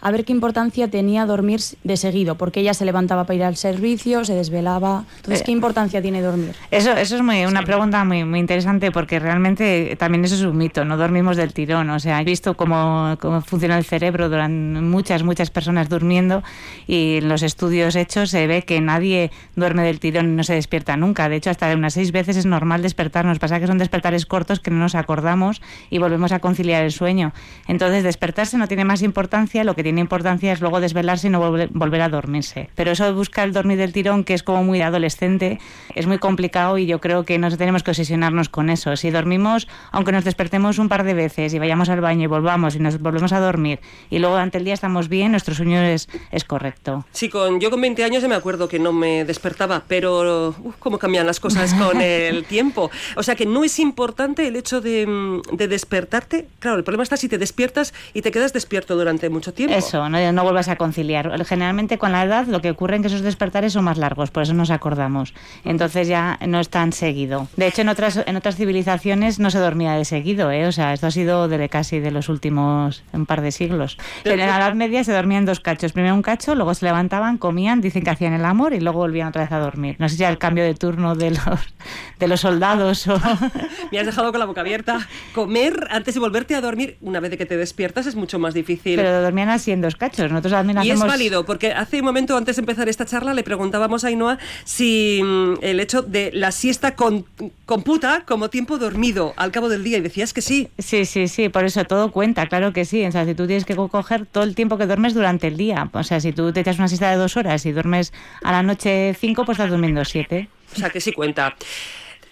a 0.00 0.10
ver 0.10 0.24
qué 0.24 0.32
importancia 0.32 0.88
tenía 0.88 1.26
dormir 1.26 1.60
de 1.82 1.96
seguido, 1.96 2.36
porque 2.36 2.60
ella 2.60 2.74
se 2.74 2.84
levantaba 2.84 3.24
para 3.24 3.34
ir 3.34 3.44
al 3.44 3.56
servicio, 3.56 4.24
se 4.24 4.34
desvelaba. 4.34 5.04
Entonces, 5.16 5.42
¿qué 5.42 5.50
eh, 5.50 5.54
importancia 5.54 6.00
tiene 6.00 6.22
dormir? 6.22 6.54
Eso, 6.70 6.92
eso 6.92 7.16
es 7.16 7.22
muy, 7.22 7.44
una 7.46 7.62
pregunta 7.62 8.04
muy, 8.04 8.24
muy 8.24 8.38
interesante, 8.38 8.92
porque 8.92 9.18
realmente 9.18 9.96
también 9.98 10.24
eso 10.24 10.36
es 10.36 10.42
un 10.42 10.56
mito, 10.56 10.84
no 10.84 10.96
dormimos 10.96 11.36
del 11.36 11.52
tirón. 11.52 11.90
O 11.90 11.98
sea, 11.98 12.20
he 12.20 12.24
visto 12.24 12.54
cómo, 12.54 13.16
cómo 13.20 13.40
funciona 13.40 13.76
el 13.76 13.84
cerebro 13.84 14.28
durante 14.28 14.80
muchas, 14.80 15.22
muchas 15.22 15.50
personas 15.50 15.88
durmiendo 15.88 16.42
y 16.86 17.16
en 17.18 17.28
los 17.28 17.42
estudios 17.42 17.96
hechos 17.96 18.30
se 18.30 18.46
ve 18.46 18.62
que 18.62 18.80
nadie 18.80 19.30
duerme 19.56 19.82
del 19.82 20.00
tirón 20.00 20.26
y 20.26 20.36
no 20.36 20.44
se 20.44 20.54
despierta 20.54 20.96
nunca. 20.96 21.28
De 21.28 21.36
hecho, 21.36 21.50
hasta 21.50 21.68
de 21.68 21.74
unas 21.74 21.94
seis 21.94 22.12
veces 22.12 22.36
es 22.36 22.46
normal 22.46 22.82
despertarnos. 22.82 23.38
Pasa 23.38 23.58
que 23.58 23.66
son 23.66 23.78
despertares 23.78 24.26
cortos 24.26 24.60
que 24.60 24.70
no 24.70 24.78
nos 24.78 24.94
acordamos 24.94 25.60
y 25.90 25.98
volvemos 25.98 26.32
a 26.32 26.38
conciliar 26.38 26.84
el 26.84 26.92
sueño. 26.92 27.32
Entonces, 27.66 28.04
despertarse 28.04 28.56
no 28.58 28.68
tiene 28.68 28.84
más 28.84 29.02
importancia, 29.02 29.64
lo 29.64 29.74
que 29.74 29.87
tiene 29.88 30.02
importancia 30.02 30.52
es 30.52 30.60
luego 30.60 30.82
desvelarse 30.82 31.28
y 31.28 31.30
no 31.30 31.40
volver, 31.40 32.02
a 32.02 32.10
dormirse. 32.10 32.68
Pero 32.74 32.90
eso 32.90 33.06
de 33.06 33.12
buscar 33.12 33.48
el 33.48 33.54
dormir 33.54 33.78
del 33.78 33.94
tirón, 33.94 34.22
que 34.22 34.34
es 34.34 34.42
como 34.42 34.62
muy 34.62 34.82
adolescente, 34.82 35.60
es 35.94 36.06
muy 36.06 36.18
complicado 36.18 36.76
y 36.76 36.84
yo 36.84 37.00
creo 37.00 37.24
que 37.24 37.38
no 37.38 37.48
tenemos 37.56 37.82
que 37.82 37.92
obsesionarnos 37.92 38.50
con 38.50 38.68
eso. 38.68 38.94
Si 38.96 39.10
dormimos, 39.10 39.66
aunque 39.90 40.12
nos 40.12 40.24
despertemos 40.24 40.78
un 40.78 40.90
par 40.90 41.04
de 41.04 41.14
veces 41.14 41.54
y 41.54 41.58
vayamos 41.58 41.88
al 41.88 42.02
baño 42.02 42.24
y 42.24 42.26
volvamos 42.26 42.74
y 42.74 42.80
nos 42.80 43.00
volvemos 43.00 43.32
a 43.32 43.40
dormir 43.40 43.80
y 44.10 44.18
luego 44.18 44.34
durante 44.34 44.58
el 44.58 44.64
día 44.64 44.74
estamos 44.74 45.08
bien, 45.08 45.30
nuestro 45.30 45.54
sueño 45.54 45.80
es, 45.80 46.10
es 46.32 46.44
correcto. 46.44 47.06
Sí, 47.12 47.30
con, 47.30 47.58
yo 47.58 47.70
con 47.70 47.80
20 47.80 48.04
años 48.04 48.20
ya 48.20 48.28
me 48.28 48.34
acuerdo 48.34 48.68
que 48.68 48.78
no 48.78 48.92
me 48.92 49.24
despertaba, 49.24 49.84
pero 49.88 50.54
cómo 50.80 50.98
cambian 50.98 51.24
las 51.24 51.40
cosas 51.40 51.72
con 51.72 51.98
el 52.02 52.44
tiempo. 52.44 52.90
O 53.16 53.22
sea 53.22 53.36
que 53.36 53.46
no 53.46 53.64
es 53.64 53.78
importante 53.78 54.46
el 54.46 54.56
hecho 54.56 54.82
de, 54.82 55.40
de 55.50 55.66
despertarte. 55.66 56.46
Claro, 56.58 56.76
el 56.76 56.84
problema 56.84 57.04
está 57.04 57.16
si 57.16 57.30
te 57.30 57.38
despiertas 57.38 57.94
y 58.12 58.20
te 58.20 58.30
quedas 58.30 58.52
despierto 58.52 58.94
durante 58.94 59.30
mucho 59.30 59.54
tiempo. 59.54 59.77
Eso, 59.78 60.08
no, 60.08 60.32
no 60.32 60.42
vuelvas 60.42 60.68
a 60.68 60.76
conciliar. 60.76 61.44
Generalmente 61.44 61.98
con 61.98 62.12
la 62.12 62.24
edad 62.24 62.46
lo 62.46 62.60
que 62.60 62.70
ocurre 62.70 62.96
es 62.96 63.02
que 63.02 63.08
esos 63.08 63.22
despertares 63.22 63.72
son 63.72 63.84
más 63.84 63.98
largos, 63.98 64.30
por 64.30 64.42
eso 64.42 64.54
nos 64.54 64.70
acordamos. 64.70 65.34
Entonces 65.64 66.08
ya 66.08 66.38
no 66.46 66.60
es 66.60 66.68
tan 66.68 66.92
seguido. 66.92 67.48
De 67.56 67.66
hecho, 67.66 67.82
en 67.82 67.88
otras, 67.88 68.22
en 68.24 68.36
otras 68.36 68.56
civilizaciones 68.56 69.38
no 69.38 69.50
se 69.50 69.58
dormía 69.58 69.92
de 69.92 70.04
seguido, 70.04 70.50
¿eh? 70.50 70.66
o 70.66 70.72
sea, 70.72 70.92
esto 70.92 71.06
ha 71.06 71.10
sido 71.10 71.48
de 71.48 71.68
casi 71.68 72.00
de 72.00 72.10
los 72.10 72.28
últimos 72.28 73.02
un 73.12 73.26
par 73.26 73.40
de 73.40 73.52
siglos. 73.52 73.98
En 74.24 74.38
la 74.38 74.56
Edad 74.56 74.74
Media 74.74 75.04
se 75.04 75.12
dormían 75.12 75.44
dos 75.44 75.60
cachos. 75.60 75.92
Primero 75.92 76.14
un 76.14 76.22
cacho, 76.22 76.54
luego 76.54 76.74
se 76.74 76.86
levantaban, 76.86 77.38
comían, 77.38 77.80
dicen 77.80 78.02
que 78.02 78.10
hacían 78.10 78.32
el 78.32 78.44
amor 78.44 78.72
y 78.72 78.80
luego 78.80 78.98
volvían 78.98 79.28
otra 79.28 79.42
vez 79.42 79.52
a 79.52 79.58
dormir. 79.58 79.96
No 79.98 80.08
sé 80.08 80.16
si 80.16 80.22
era 80.22 80.30
el 80.30 80.38
cambio 80.38 80.64
de 80.64 80.74
turno 80.74 81.14
de 81.14 81.30
los, 81.30 81.74
de 82.18 82.28
los 82.28 82.40
soldados 82.40 83.06
o... 83.08 83.20
Me 83.92 83.98
has 83.98 84.06
dejado 84.06 84.30
con 84.30 84.40
la 84.40 84.46
boca 84.46 84.60
abierta. 84.60 85.06
Comer 85.34 85.88
antes 85.90 86.14
de 86.14 86.20
volverte 86.20 86.54
a 86.54 86.60
dormir, 86.60 86.96
una 87.00 87.20
vez 87.20 87.36
que 87.36 87.46
te 87.46 87.56
despiertas, 87.56 88.06
es 88.06 88.14
mucho 88.14 88.38
más 88.38 88.54
difícil. 88.54 88.96
Pero 88.96 89.22
dormían 89.22 89.48
así 89.48 89.67
en 89.70 89.80
dos 89.80 89.96
cachos. 89.96 90.30
Nosotros 90.30 90.52
también 90.52 90.82
y 90.82 90.90
es 90.90 91.00
válido, 91.00 91.44
porque 91.44 91.72
hace 91.72 92.00
un 92.00 92.04
momento 92.06 92.36
antes 92.36 92.56
de 92.56 92.60
empezar 92.60 92.88
esta 92.88 93.04
charla 93.04 93.34
le 93.34 93.42
preguntábamos 93.42 94.04
a 94.04 94.08
Ainhoa 94.08 94.38
si 94.64 95.20
mm, 95.22 95.54
el 95.62 95.80
hecho 95.80 96.02
de 96.02 96.30
la 96.32 96.52
siesta 96.52 96.94
con, 96.94 97.24
computa 97.66 98.24
como 98.26 98.50
tiempo 98.50 98.78
dormido 98.78 99.34
al 99.36 99.52
cabo 99.52 99.68
del 99.68 99.84
día 99.84 99.98
y 99.98 100.00
decías 100.00 100.32
que 100.32 100.42
sí. 100.42 100.68
Sí, 100.78 101.04
sí, 101.04 101.28
sí, 101.28 101.48
por 101.48 101.64
eso 101.64 101.84
todo 101.84 102.10
cuenta, 102.10 102.46
claro 102.46 102.72
que 102.72 102.84
sí. 102.84 103.04
O 103.04 103.12
sea, 103.12 103.24
si 103.24 103.34
tú 103.34 103.46
tienes 103.46 103.64
que 103.64 103.76
coger 103.76 104.26
todo 104.26 104.44
el 104.44 104.54
tiempo 104.54 104.78
que 104.78 104.86
duermes 104.86 105.14
durante 105.14 105.48
el 105.48 105.56
día. 105.56 105.88
O 105.92 106.02
sea, 106.02 106.20
si 106.20 106.32
tú 106.32 106.52
te 106.52 106.60
echas 106.60 106.78
una 106.78 106.88
siesta 106.88 107.10
de 107.10 107.16
dos 107.16 107.36
horas 107.36 107.64
y 107.66 107.72
duermes 107.72 108.12
a 108.42 108.52
la 108.52 108.62
noche 108.62 109.14
cinco, 109.18 109.44
pues 109.44 109.58
estás 109.58 109.70
durmiendo 109.70 110.04
siete. 110.04 110.48
O 110.74 110.78
sea, 110.78 110.90
que 110.90 111.00
sí 111.00 111.12
cuenta. 111.12 111.56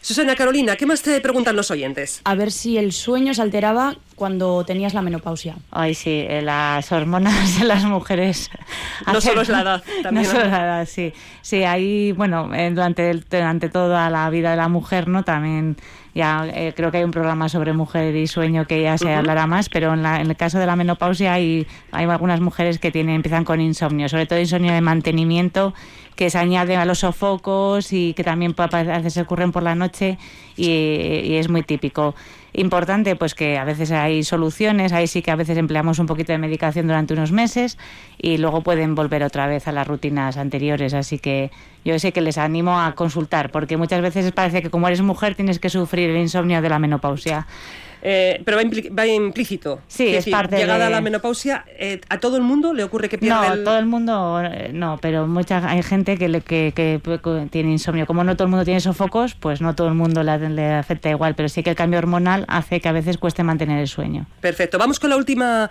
Susana 0.07 0.37
Carolina, 0.37 0.77
¿qué 0.77 0.87
más 0.87 1.03
te 1.03 1.21
preguntan 1.21 1.57
los 1.57 1.73
oyentes? 1.73 2.21
A 2.23 2.37
ver 2.37 2.53
si 2.53 2.79
el 2.79 2.92
sueño 2.92 3.35
se 3.35 3.42
alteraba 3.42 3.97
cuando 4.14 4.64
tenías 4.64 4.95
la 4.95 5.03
menopausia. 5.03 5.57
Ay, 5.73 5.95
sí, 5.95 6.25
eh, 6.29 6.42
las 6.42 6.92
hormonas 6.92 7.59
de 7.59 7.64
las 7.64 7.83
mujeres. 7.83 8.49
No 9.12 9.21
solo 9.21 9.40
es 9.40 9.49
la 9.49 9.62
edad, 9.62 9.85
también. 10.05 10.25
No 10.25 10.31
solo 10.31 10.49
la 10.49 10.64
edad, 10.64 10.87
sí. 10.88 11.12
Sí, 11.42 11.64
ahí, 11.64 12.12
bueno, 12.12 12.55
eh, 12.55 12.71
durante, 12.71 13.12
durante 13.14 13.69
toda 13.69 14.09
la 14.09 14.31
vida 14.31 14.53
de 14.53 14.57
la 14.57 14.69
mujer, 14.69 15.09
¿no? 15.09 15.25
También 15.25 15.77
ya 16.14 16.47
eh, 16.55 16.73
creo 16.77 16.92
que 16.92 16.99
hay 16.99 17.05
un 17.05 17.11
programa 17.11 17.49
sobre 17.49 17.73
mujer 17.73 18.14
y 18.14 18.29
sueño 18.29 18.64
que 18.64 18.83
ya 18.83 18.97
se 18.99 19.12
hablará 19.12 19.49
más, 19.49 19.69
pero 19.69 19.92
en, 19.92 20.07
en, 20.07 20.31
el 20.31 20.37
caso 20.37 20.61
de 20.61 20.66
la 20.66 20.77
menopausia 20.77 21.33
hay, 21.33 21.66
hay 21.90 22.05
algunas 22.07 22.40
mujeres 22.40 22.79
que 22.79 22.92
tienen, 22.92 23.16
empiezan 23.16 23.45
con 23.45 23.61
insomnio, 23.61 24.09
sobre 24.09 24.27
todo 24.27 24.38
insomnio 24.38 24.73
de 24.73 24.81
mantenimiento 24.81 25.75
que 26.16 26.31
se 26.31 26.38
añaden 26.38 26.79
a 26.79 26.85
los 26.85 27.00
sofocos 27.00 27.92
y 27.92 28.14
que 28.14 28.24
también 28.24 28.55
a 28.59 28.83
veces 28.83 29.18
ocurren 29.18 29.52
por 29.52 29.62
la 29.62 29.74
noche 29.74 30.18
y, 30.57 31.37
es 31.37 31.48
muy 31.48 31.62
típico. 31.62 32.14
Importante 32.55 33.16
pues 33.16 33.35
que 33.35 33.59
a 33.59 33.64
veces 33.64 33.92
hay 33.92 34.24
soluciones, 34.24 34.94
ahí 34.94 35.07
sí 35.07 35.20
que 35.20 35.31
a 35.31 35.37
veces 35.37 35.59
empleamos 35.59 35.98
un 35.98 36.07
poquito 36.07 36.33
de 36.33 36.38
medicación 36.38 36.87
durante 36.87 37.12
unos 37.12 37.31
meses 37.31 37.76
y 38.16 38.38
luego 38.38 38.62
pueden 38.62 38.94
volver 38.94 39.22
otra 39.22 39.46
vez 39.46 39.68
a 39.68 39.72
las 39.72 39.87
rutinas 39.87 40.38
anteriores, 40.38 40.94
así 40.94 41.18
que 41.18 41.50
yo 41.85 41.98
sé 41.98 42.12
que 42.12 42.22
les 42.22 42.38
animo 42.38 42.81
a 42.81 42.94
consultar 42.94 43.52
porque 43.52 43.76
muchas 43.76 44.00
veces 44.00 44.33
parece 44.33 44.62
que 44.62 44.70
como 44.70 44.88
eres 44.88 45.02
mujer 45.02 45.35
tienes 45.35 45.59
que 45.59 45.68
sufrir 45.68 46.09
el 46.09 46.16
insomnio 46.16 46.62
de 46.62 46.68
la 46.70 46.79
menopausia. 46.79 47.46
Eh, 48.03 48.41
pero 48.45 48.57
va, 48.57 49.07
implícito. 49.07 49.81
Sí, 49.89 50.15
es, 50.15 50.29
parte 50.29 50.57
Llegada 50.57 50.87
a 50.87 50.91
la 50.91 51.01
menopausia, 51.01 51.65
eh, 51.79 52.01
¿a 52.09 52.19
todo 52.19 52.37
el 52.37 52.43
mundo 52.43 52.73
le 52.75 52.85
ocurre 52.85 53.09
que 53.09 53.19
pierde 53.19 53.49
No, 53.49 53.65
todo 53.65 53.79
el 53.79 53.87
mundo 53.87 54.41
eh, 54.43 54.71
no, 54.73 54.99
pero 55.01 55.27
mucha 55.27 55.69
hay 55.69 55.83
gente 55.83 56.17
que, 56.17 56.29
le, 56.29 56.41
que, 56.41 57.01
tiene 57.51 57.73
insomnio. 57.73 58.07
Como 58.07 58.25
no 58.25 58.37
todo 58.37 58.45
el 58.45 58.51
mundo 58.51 58.65
tiene 58.65 58.81
sofocos, 58.81 59.35
pues 59.35 59.61
no 59.61 59.75
todo 59.75 59.89
el 59.89 59.95
mundo 59.95 60.23
le, 60.23 60.75
afecta 60.75 61.11
igual, 61.11 61.35
pero 61.35 61.49
sí 61.49 61.63
que 61.63 61.71
el 61.71 61.77
cambio 61.77 61.99
hormonal 61.99 62.45
hace 62.49 62.81
que 62.81 62.89
a 62.89 62.93
veces 62.93 63.19
cueste 63.19 63.43
mantener 63.43 63.81
el 63.81 63.89
sueño. 63.89 64.27
Perfecto. 64.41 64.79
Vamos 64.79 65.01
con 65.01 65.11
la 65.11 65.17
última 65.17 65.71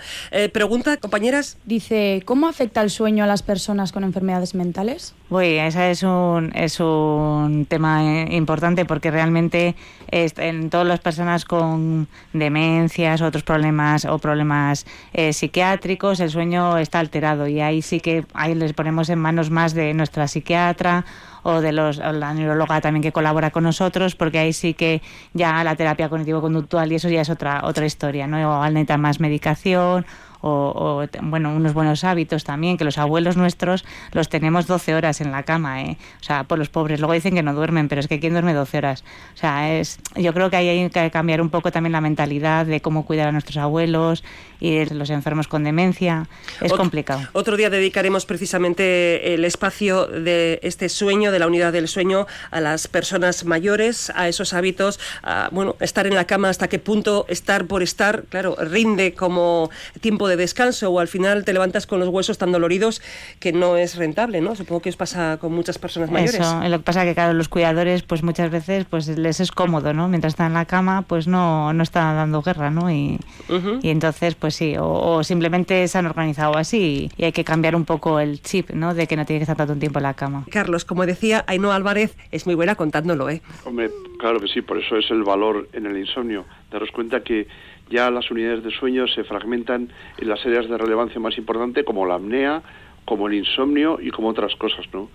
pregunta, 0.52 0.98
compañeras. 0.98 1.58
Dice, 1.66 2.22
¿cómo 2.26 2.48
afecta 2.48 2.82
el 2.82 2.90
sueño 2.90 3.24
a 3.24 3.28
las 3.28 3.44
personas 3.44 3.92
con 3.92 4.04
enfermedades 4.04 4.56
mentales? 4.56 5.16
Uy, 5.30 5.58
ese 5.58 5.92
es 5.92 6.04
un, 6.04 6.52
es 6.56 6.80
un 6.80 7.66
tema 7.68 8.26
importante 8.30 8.86
porque 8.86 9.12
realmente 9.12 9.76
en 10.12 10.70
todas 10.70 10.88
las 10.88 11.00
personas 11.00 11.46
con 11.46 12.08
demencias, 12.34 13.21
otros 13.21 13.43
problemas 13.43 14.06
o 14.06 14.17
problemas 14.19 14.86
eh, 15.13 15.34
psiquiátricos, 15.34 16.19
el 16.19 16.30
sueño 16.30 16.78
está 16.78 16.99
alterado 16.99 17.47
y 17.47 17.62
ahí 17.62 17.82
sí 17.82 17.99
que 17.99 18.25
ahí 18.34 18.56
les 18.56 18.73
ponemos 18.73 19.10
en 19.10 19.19
manos 19.19 19.49
más 19.49 19.73
de 19.73 19.93
nuestra 19.93 20.28
psiquiatra 20.28 21.06
o 21.43 21.62
de 21.62 21.71
los, 21.71 21.97
la 21.97 22.34
neuróloga 22.34 22.82
también 22.82 23.04
que 23.04 23.12
colabora 23.12 23.51
con 23.51 23.63
nosotros, 23.63 24.15
porque 24.15 24.39
ahí 24.39 24.51
sí 24.54 24.73
que 24.73 25.01
ya 25.34 25.63
la 25.63 25.75
terapia 25.75 26.10
cognitivo-conductual 26.10 26.91
y 26.91 26.95
eso 26.95 27.08
ya 27.10 27.21
es 27.21 27.30
otra 27.30 27.62
otra 27.63 27.86
historia, 27.86 28.25
¿no? 28.25 28.38
O 28.38 28.63
al 28.63 28.73
necesitar 28.73 28.97
más 28.97 29.19
medicación 29.19 30.06
o, 30.47 31.08
bueno, 31.23 31.55
unos 31.55 31.73
buenos 31.73 32.03
hábitos 32.03 32.43
también, 32.43 32.77
que 32.77 32.84
los 32.84 32.99
abuelos 32.99 33.36
nuestros 33.36 33.84
los 34.12 34.29
tenemos 34.29 34.67
12 34.67 34.93
horas 34.93 35.19
en 35.21 35.31
la 35.31 35.43
cama, 35.43 35.81
¿eh? 35.81 35.97
O 36.21 36.23
sea, 36.23 36.43
por 36.43 36.60
los 36.60 36.69
pobres. 36.69 36.99
Luego 36.99 37.13
dicen 37.13 37.34
que 37.34 37.41
no 37.41 37.53
duermen, 37.53 37.88
pero 37.88 37.99
es 37.99 38.08
que 38.08 38.19
¿quién 38.19 38.34
duerme 38.34 38.53
12 38.53 38.77
horas? 38.77 39.03
O 39.34 39.38
sea, 39.38 39.73
es, 39.73 39.99
yo 40.15 40.34
creo 40.34 40.51
que 40.51 40.58
hay 40.58 40.89
que 40.89 41.10
cambiar 41.10 41.41
un 41.41 41.49
poco 41.49 41.71
también 41.71 41.93
la 41.93 42.01
mentalidad 42.01 42.67
de 42.67 42.79
cómo 42.79 43.05
cuidar 43.05 43.27
a 43.27 43.31
nuestros 43.31 43.58
abuelos 43.58 44.23
y 44.60 44.86
los 44.93 45.10
enfermos 45.10 45.47
con 45.47 45.63
demencia. 45.63 46.27
Es 46.62 46.73
complicado. 46.73 47.21
Otro 47.34 47.58
día 47.58 47.71
dedicaremos 47.71 48.27
precisamente 48.27 49.34
el 49.34 49.45
espacio 49.45 50.05
de 50.05 50.60
este 50.62 50.89
sueño, 50.89 51.31
de 51.31 51.39
la 51.39 51.47
unidad 51.47 51.73
del 51.73 51.88
sueño, 51.88 52.27
a 52.51 52.62
las 52.62 52.88
personas 52.88 53.45
mayores, 53.45 54.12
a 54.15 54.27
esos 54.27 54.53
hábitos, 54.53 54.99
a, 55.23 55.49
bueno, 55.51 55.75
estar 55.79 56.05
en 56.05 56.13
la 56.13 56.25
cama, 56.25 56.49
hasta 56.49 56.67
qué 56.67 56.77
punto 56.77 57.25
estar 57.29 57.65
por 57.65 57.81
estar, 57.81 58.25
claro, 58.29 58.55
rinde 58.60 59.13
como 59.13 59.71
tiempo 60.01 60.27
de 60.27 60.35
descanso 60.38 60.89
o 60.89 61.00
al 61.00 61.08
final 61.08 61.45
te 61.45 61.54
levantas 61.54 61.88
con 61.88 62.00
los 62.00 62.10
huesos 62.10 62.38
tan 62.38 62.52
doloridos 62.52 63.02
que 63.39 63.54
no 63.54 63.78
es 63.78 63.95
rentable, 63.95 64.41
¿no? 64.41 64.56
Supongo 64.56 64.82
que 64.82 64.89
os 64.89 64.98
pasa 64.98 65.38
con 65.39 65.54
muchas 65.54 65.78
personas 65.78 66.12
mayores. 66.12 66.36
Eso, 66.36 66.62
lo 66.67 66.78
que 66.78 66.84
pasa 66.84 67.04
que 67.04 67.13
claro, 67.13 67.34
los 67.34 67.50
cuidadores 67.50 68.04
pues 68.04 68.24
muchas 68.24 68.52
veces 68.52 68.86
pues 68.86 69.08
les 69.08 69.39
es 69.39 69.52
cómodo, 69.52 69.93
¿no? 69.93 70.08
Mientras 70.08 70.34
están 70.34 70.48
en 70.48 70.54
la 70.54 70.65
cama 70.65 71.04
pues 71.04 71.28
no, 71.28 71.74
no 71.74 71.84
está 71.84 72.13
dando 72.13 72.41
guerra, 72.41 72.69
¿no? 72.69 72.91
Y, 72.91 73.19
y 73.82 73.89
entonces 73.89 74.36
pues 74.36 74.56
sí, 74.56 74.76
o, 74.80 75.24
simplemente 75.24 75.88
se 75.88 75.98
han 75.98 76.06
organizado 76.06 76.58
así 76.58 77.10
y, 77.17 77.24
hay 77.26 77.32
que 77.32 77.43
cambiar 77.43 77.76
un 77.76 77.86
poco 77.86 78.19
el 78.19 78.41
chip, 78.41 78.69
¿no? 78.71 78.93
De 78.93 79.08
que 79.08 79.15
no 79.15 79.26
tiene 79.26 79.39
que 79.39 79.43
estar 79.43 79.58
tanto 79.58 79.76
tiempo 79.76 80.00
en 80.00 80.04
la 80.04 80.13
cama. 80.13 80.45
Carlos, 80.52 80.86
como 80.86 81.06
decía 81.06 81.43
Ainhoa 81.48 81.76
Álvarez, 81.76 82.15
es 82.32 82.45
muy 82.45 82.56
buena 82.56 82.76
contándolo, 82.76 83.30
¿eh? 83.30 83.41
Hombre, 83.65 83.89
claro 84.19 84.39
que 84.39 84.48
sí, 84.48 84.62
por 84.62 84.78
eso 84.78 84.98
es 84.98 85.10
el 85.12 85.24
valor 85.24 85.67
en 85.74 85.86
el 85.86 85.98
insomnio. 85.98 86.45
Daros 86.71 86.91
cuenta 86.91 87.21
que 87.21 87.48
ya 87.89 88.10
las 88.10 88.30
unidades 88.32 88.63
de 88.63 88.71
sueño 88.71 89.08
se 89.08 89.24
fragmentan 89.24 89.89
en 90.17 90.30
las 90.30 90.45
áreas 90.45 90.69
de 90.69 90.78
relevancia 90.78 91.19
más 91.19 91.38
importante 91.38 91.84
como 91.84 92.06
la 92.06 92.15
apnea, 92.15 92.63
como 93.06 93.28
el 93.28 93.36
insomnio 93.36 94.00
y 94.02 94.10
como 94.10 94.30
otras 94.30 94.56
cosas, 94.56 94.86
¿no? 94.91 95.10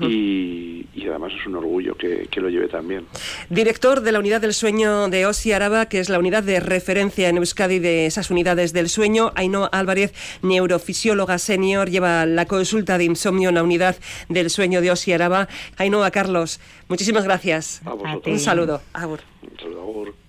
y, 0.00 0.86
además 1.08 1.32
es 1.38 1.46
un 1.46 1.56
orgullo 1.56 1.96
que, 1.96 2.28
lo 2.36 2.48
lleve 2.48 2.68
también. 2.68 3.06
Director 3.48 4.00
de 4.00 4.12
la 4.12 4.18
Unidad 4.18 4.40
del 4.40 4.54
Sueño 4.54 5.08
de 5.08 5.26
OSI 5.26 5.52
Araba, 5.52 5.86
que 5.86 6.00
es 6.00 6.08
la 6.08 6.18
unidad 6.18 6.42
de 6.42 6.60
referencia 6.60 7.28
en 7.28 7.38
Euskadi 7.38 7.78
de 7.78 8.06
esas 8.06 8.30
unidades 8.30 8.72
del 8.72 8.88
sueño. 8.88 9.32
Ainhoa 9.34 9.66
Álvarez, 9.66 10.12
neurofisióloga 10.42 11.38
senior, 11.38 11.90
lleva 11.90 12.26
la 12.26 12.46
consulta 12.46 12.98
de 12.98 13.04
insomnio 13.04 13.48
en 13.48 13.56
la 13.56 13.62
Unidad 13.62 13.96
del 14.28 14.50
Sueño 14.50 14.80
de 14.80 14.90
OSI 14.90 15.12
Araba. 15.12 15.48
Ainhoa, 15.76 16.10
Carlos, 16.10 16.60
muchísimas 16.88 17.24
gracias. 17.24 17.82
Un 18.24 18.38
saludo. 18.38 18.80
Un 18.94 19.58
saludo. 19.58 20.19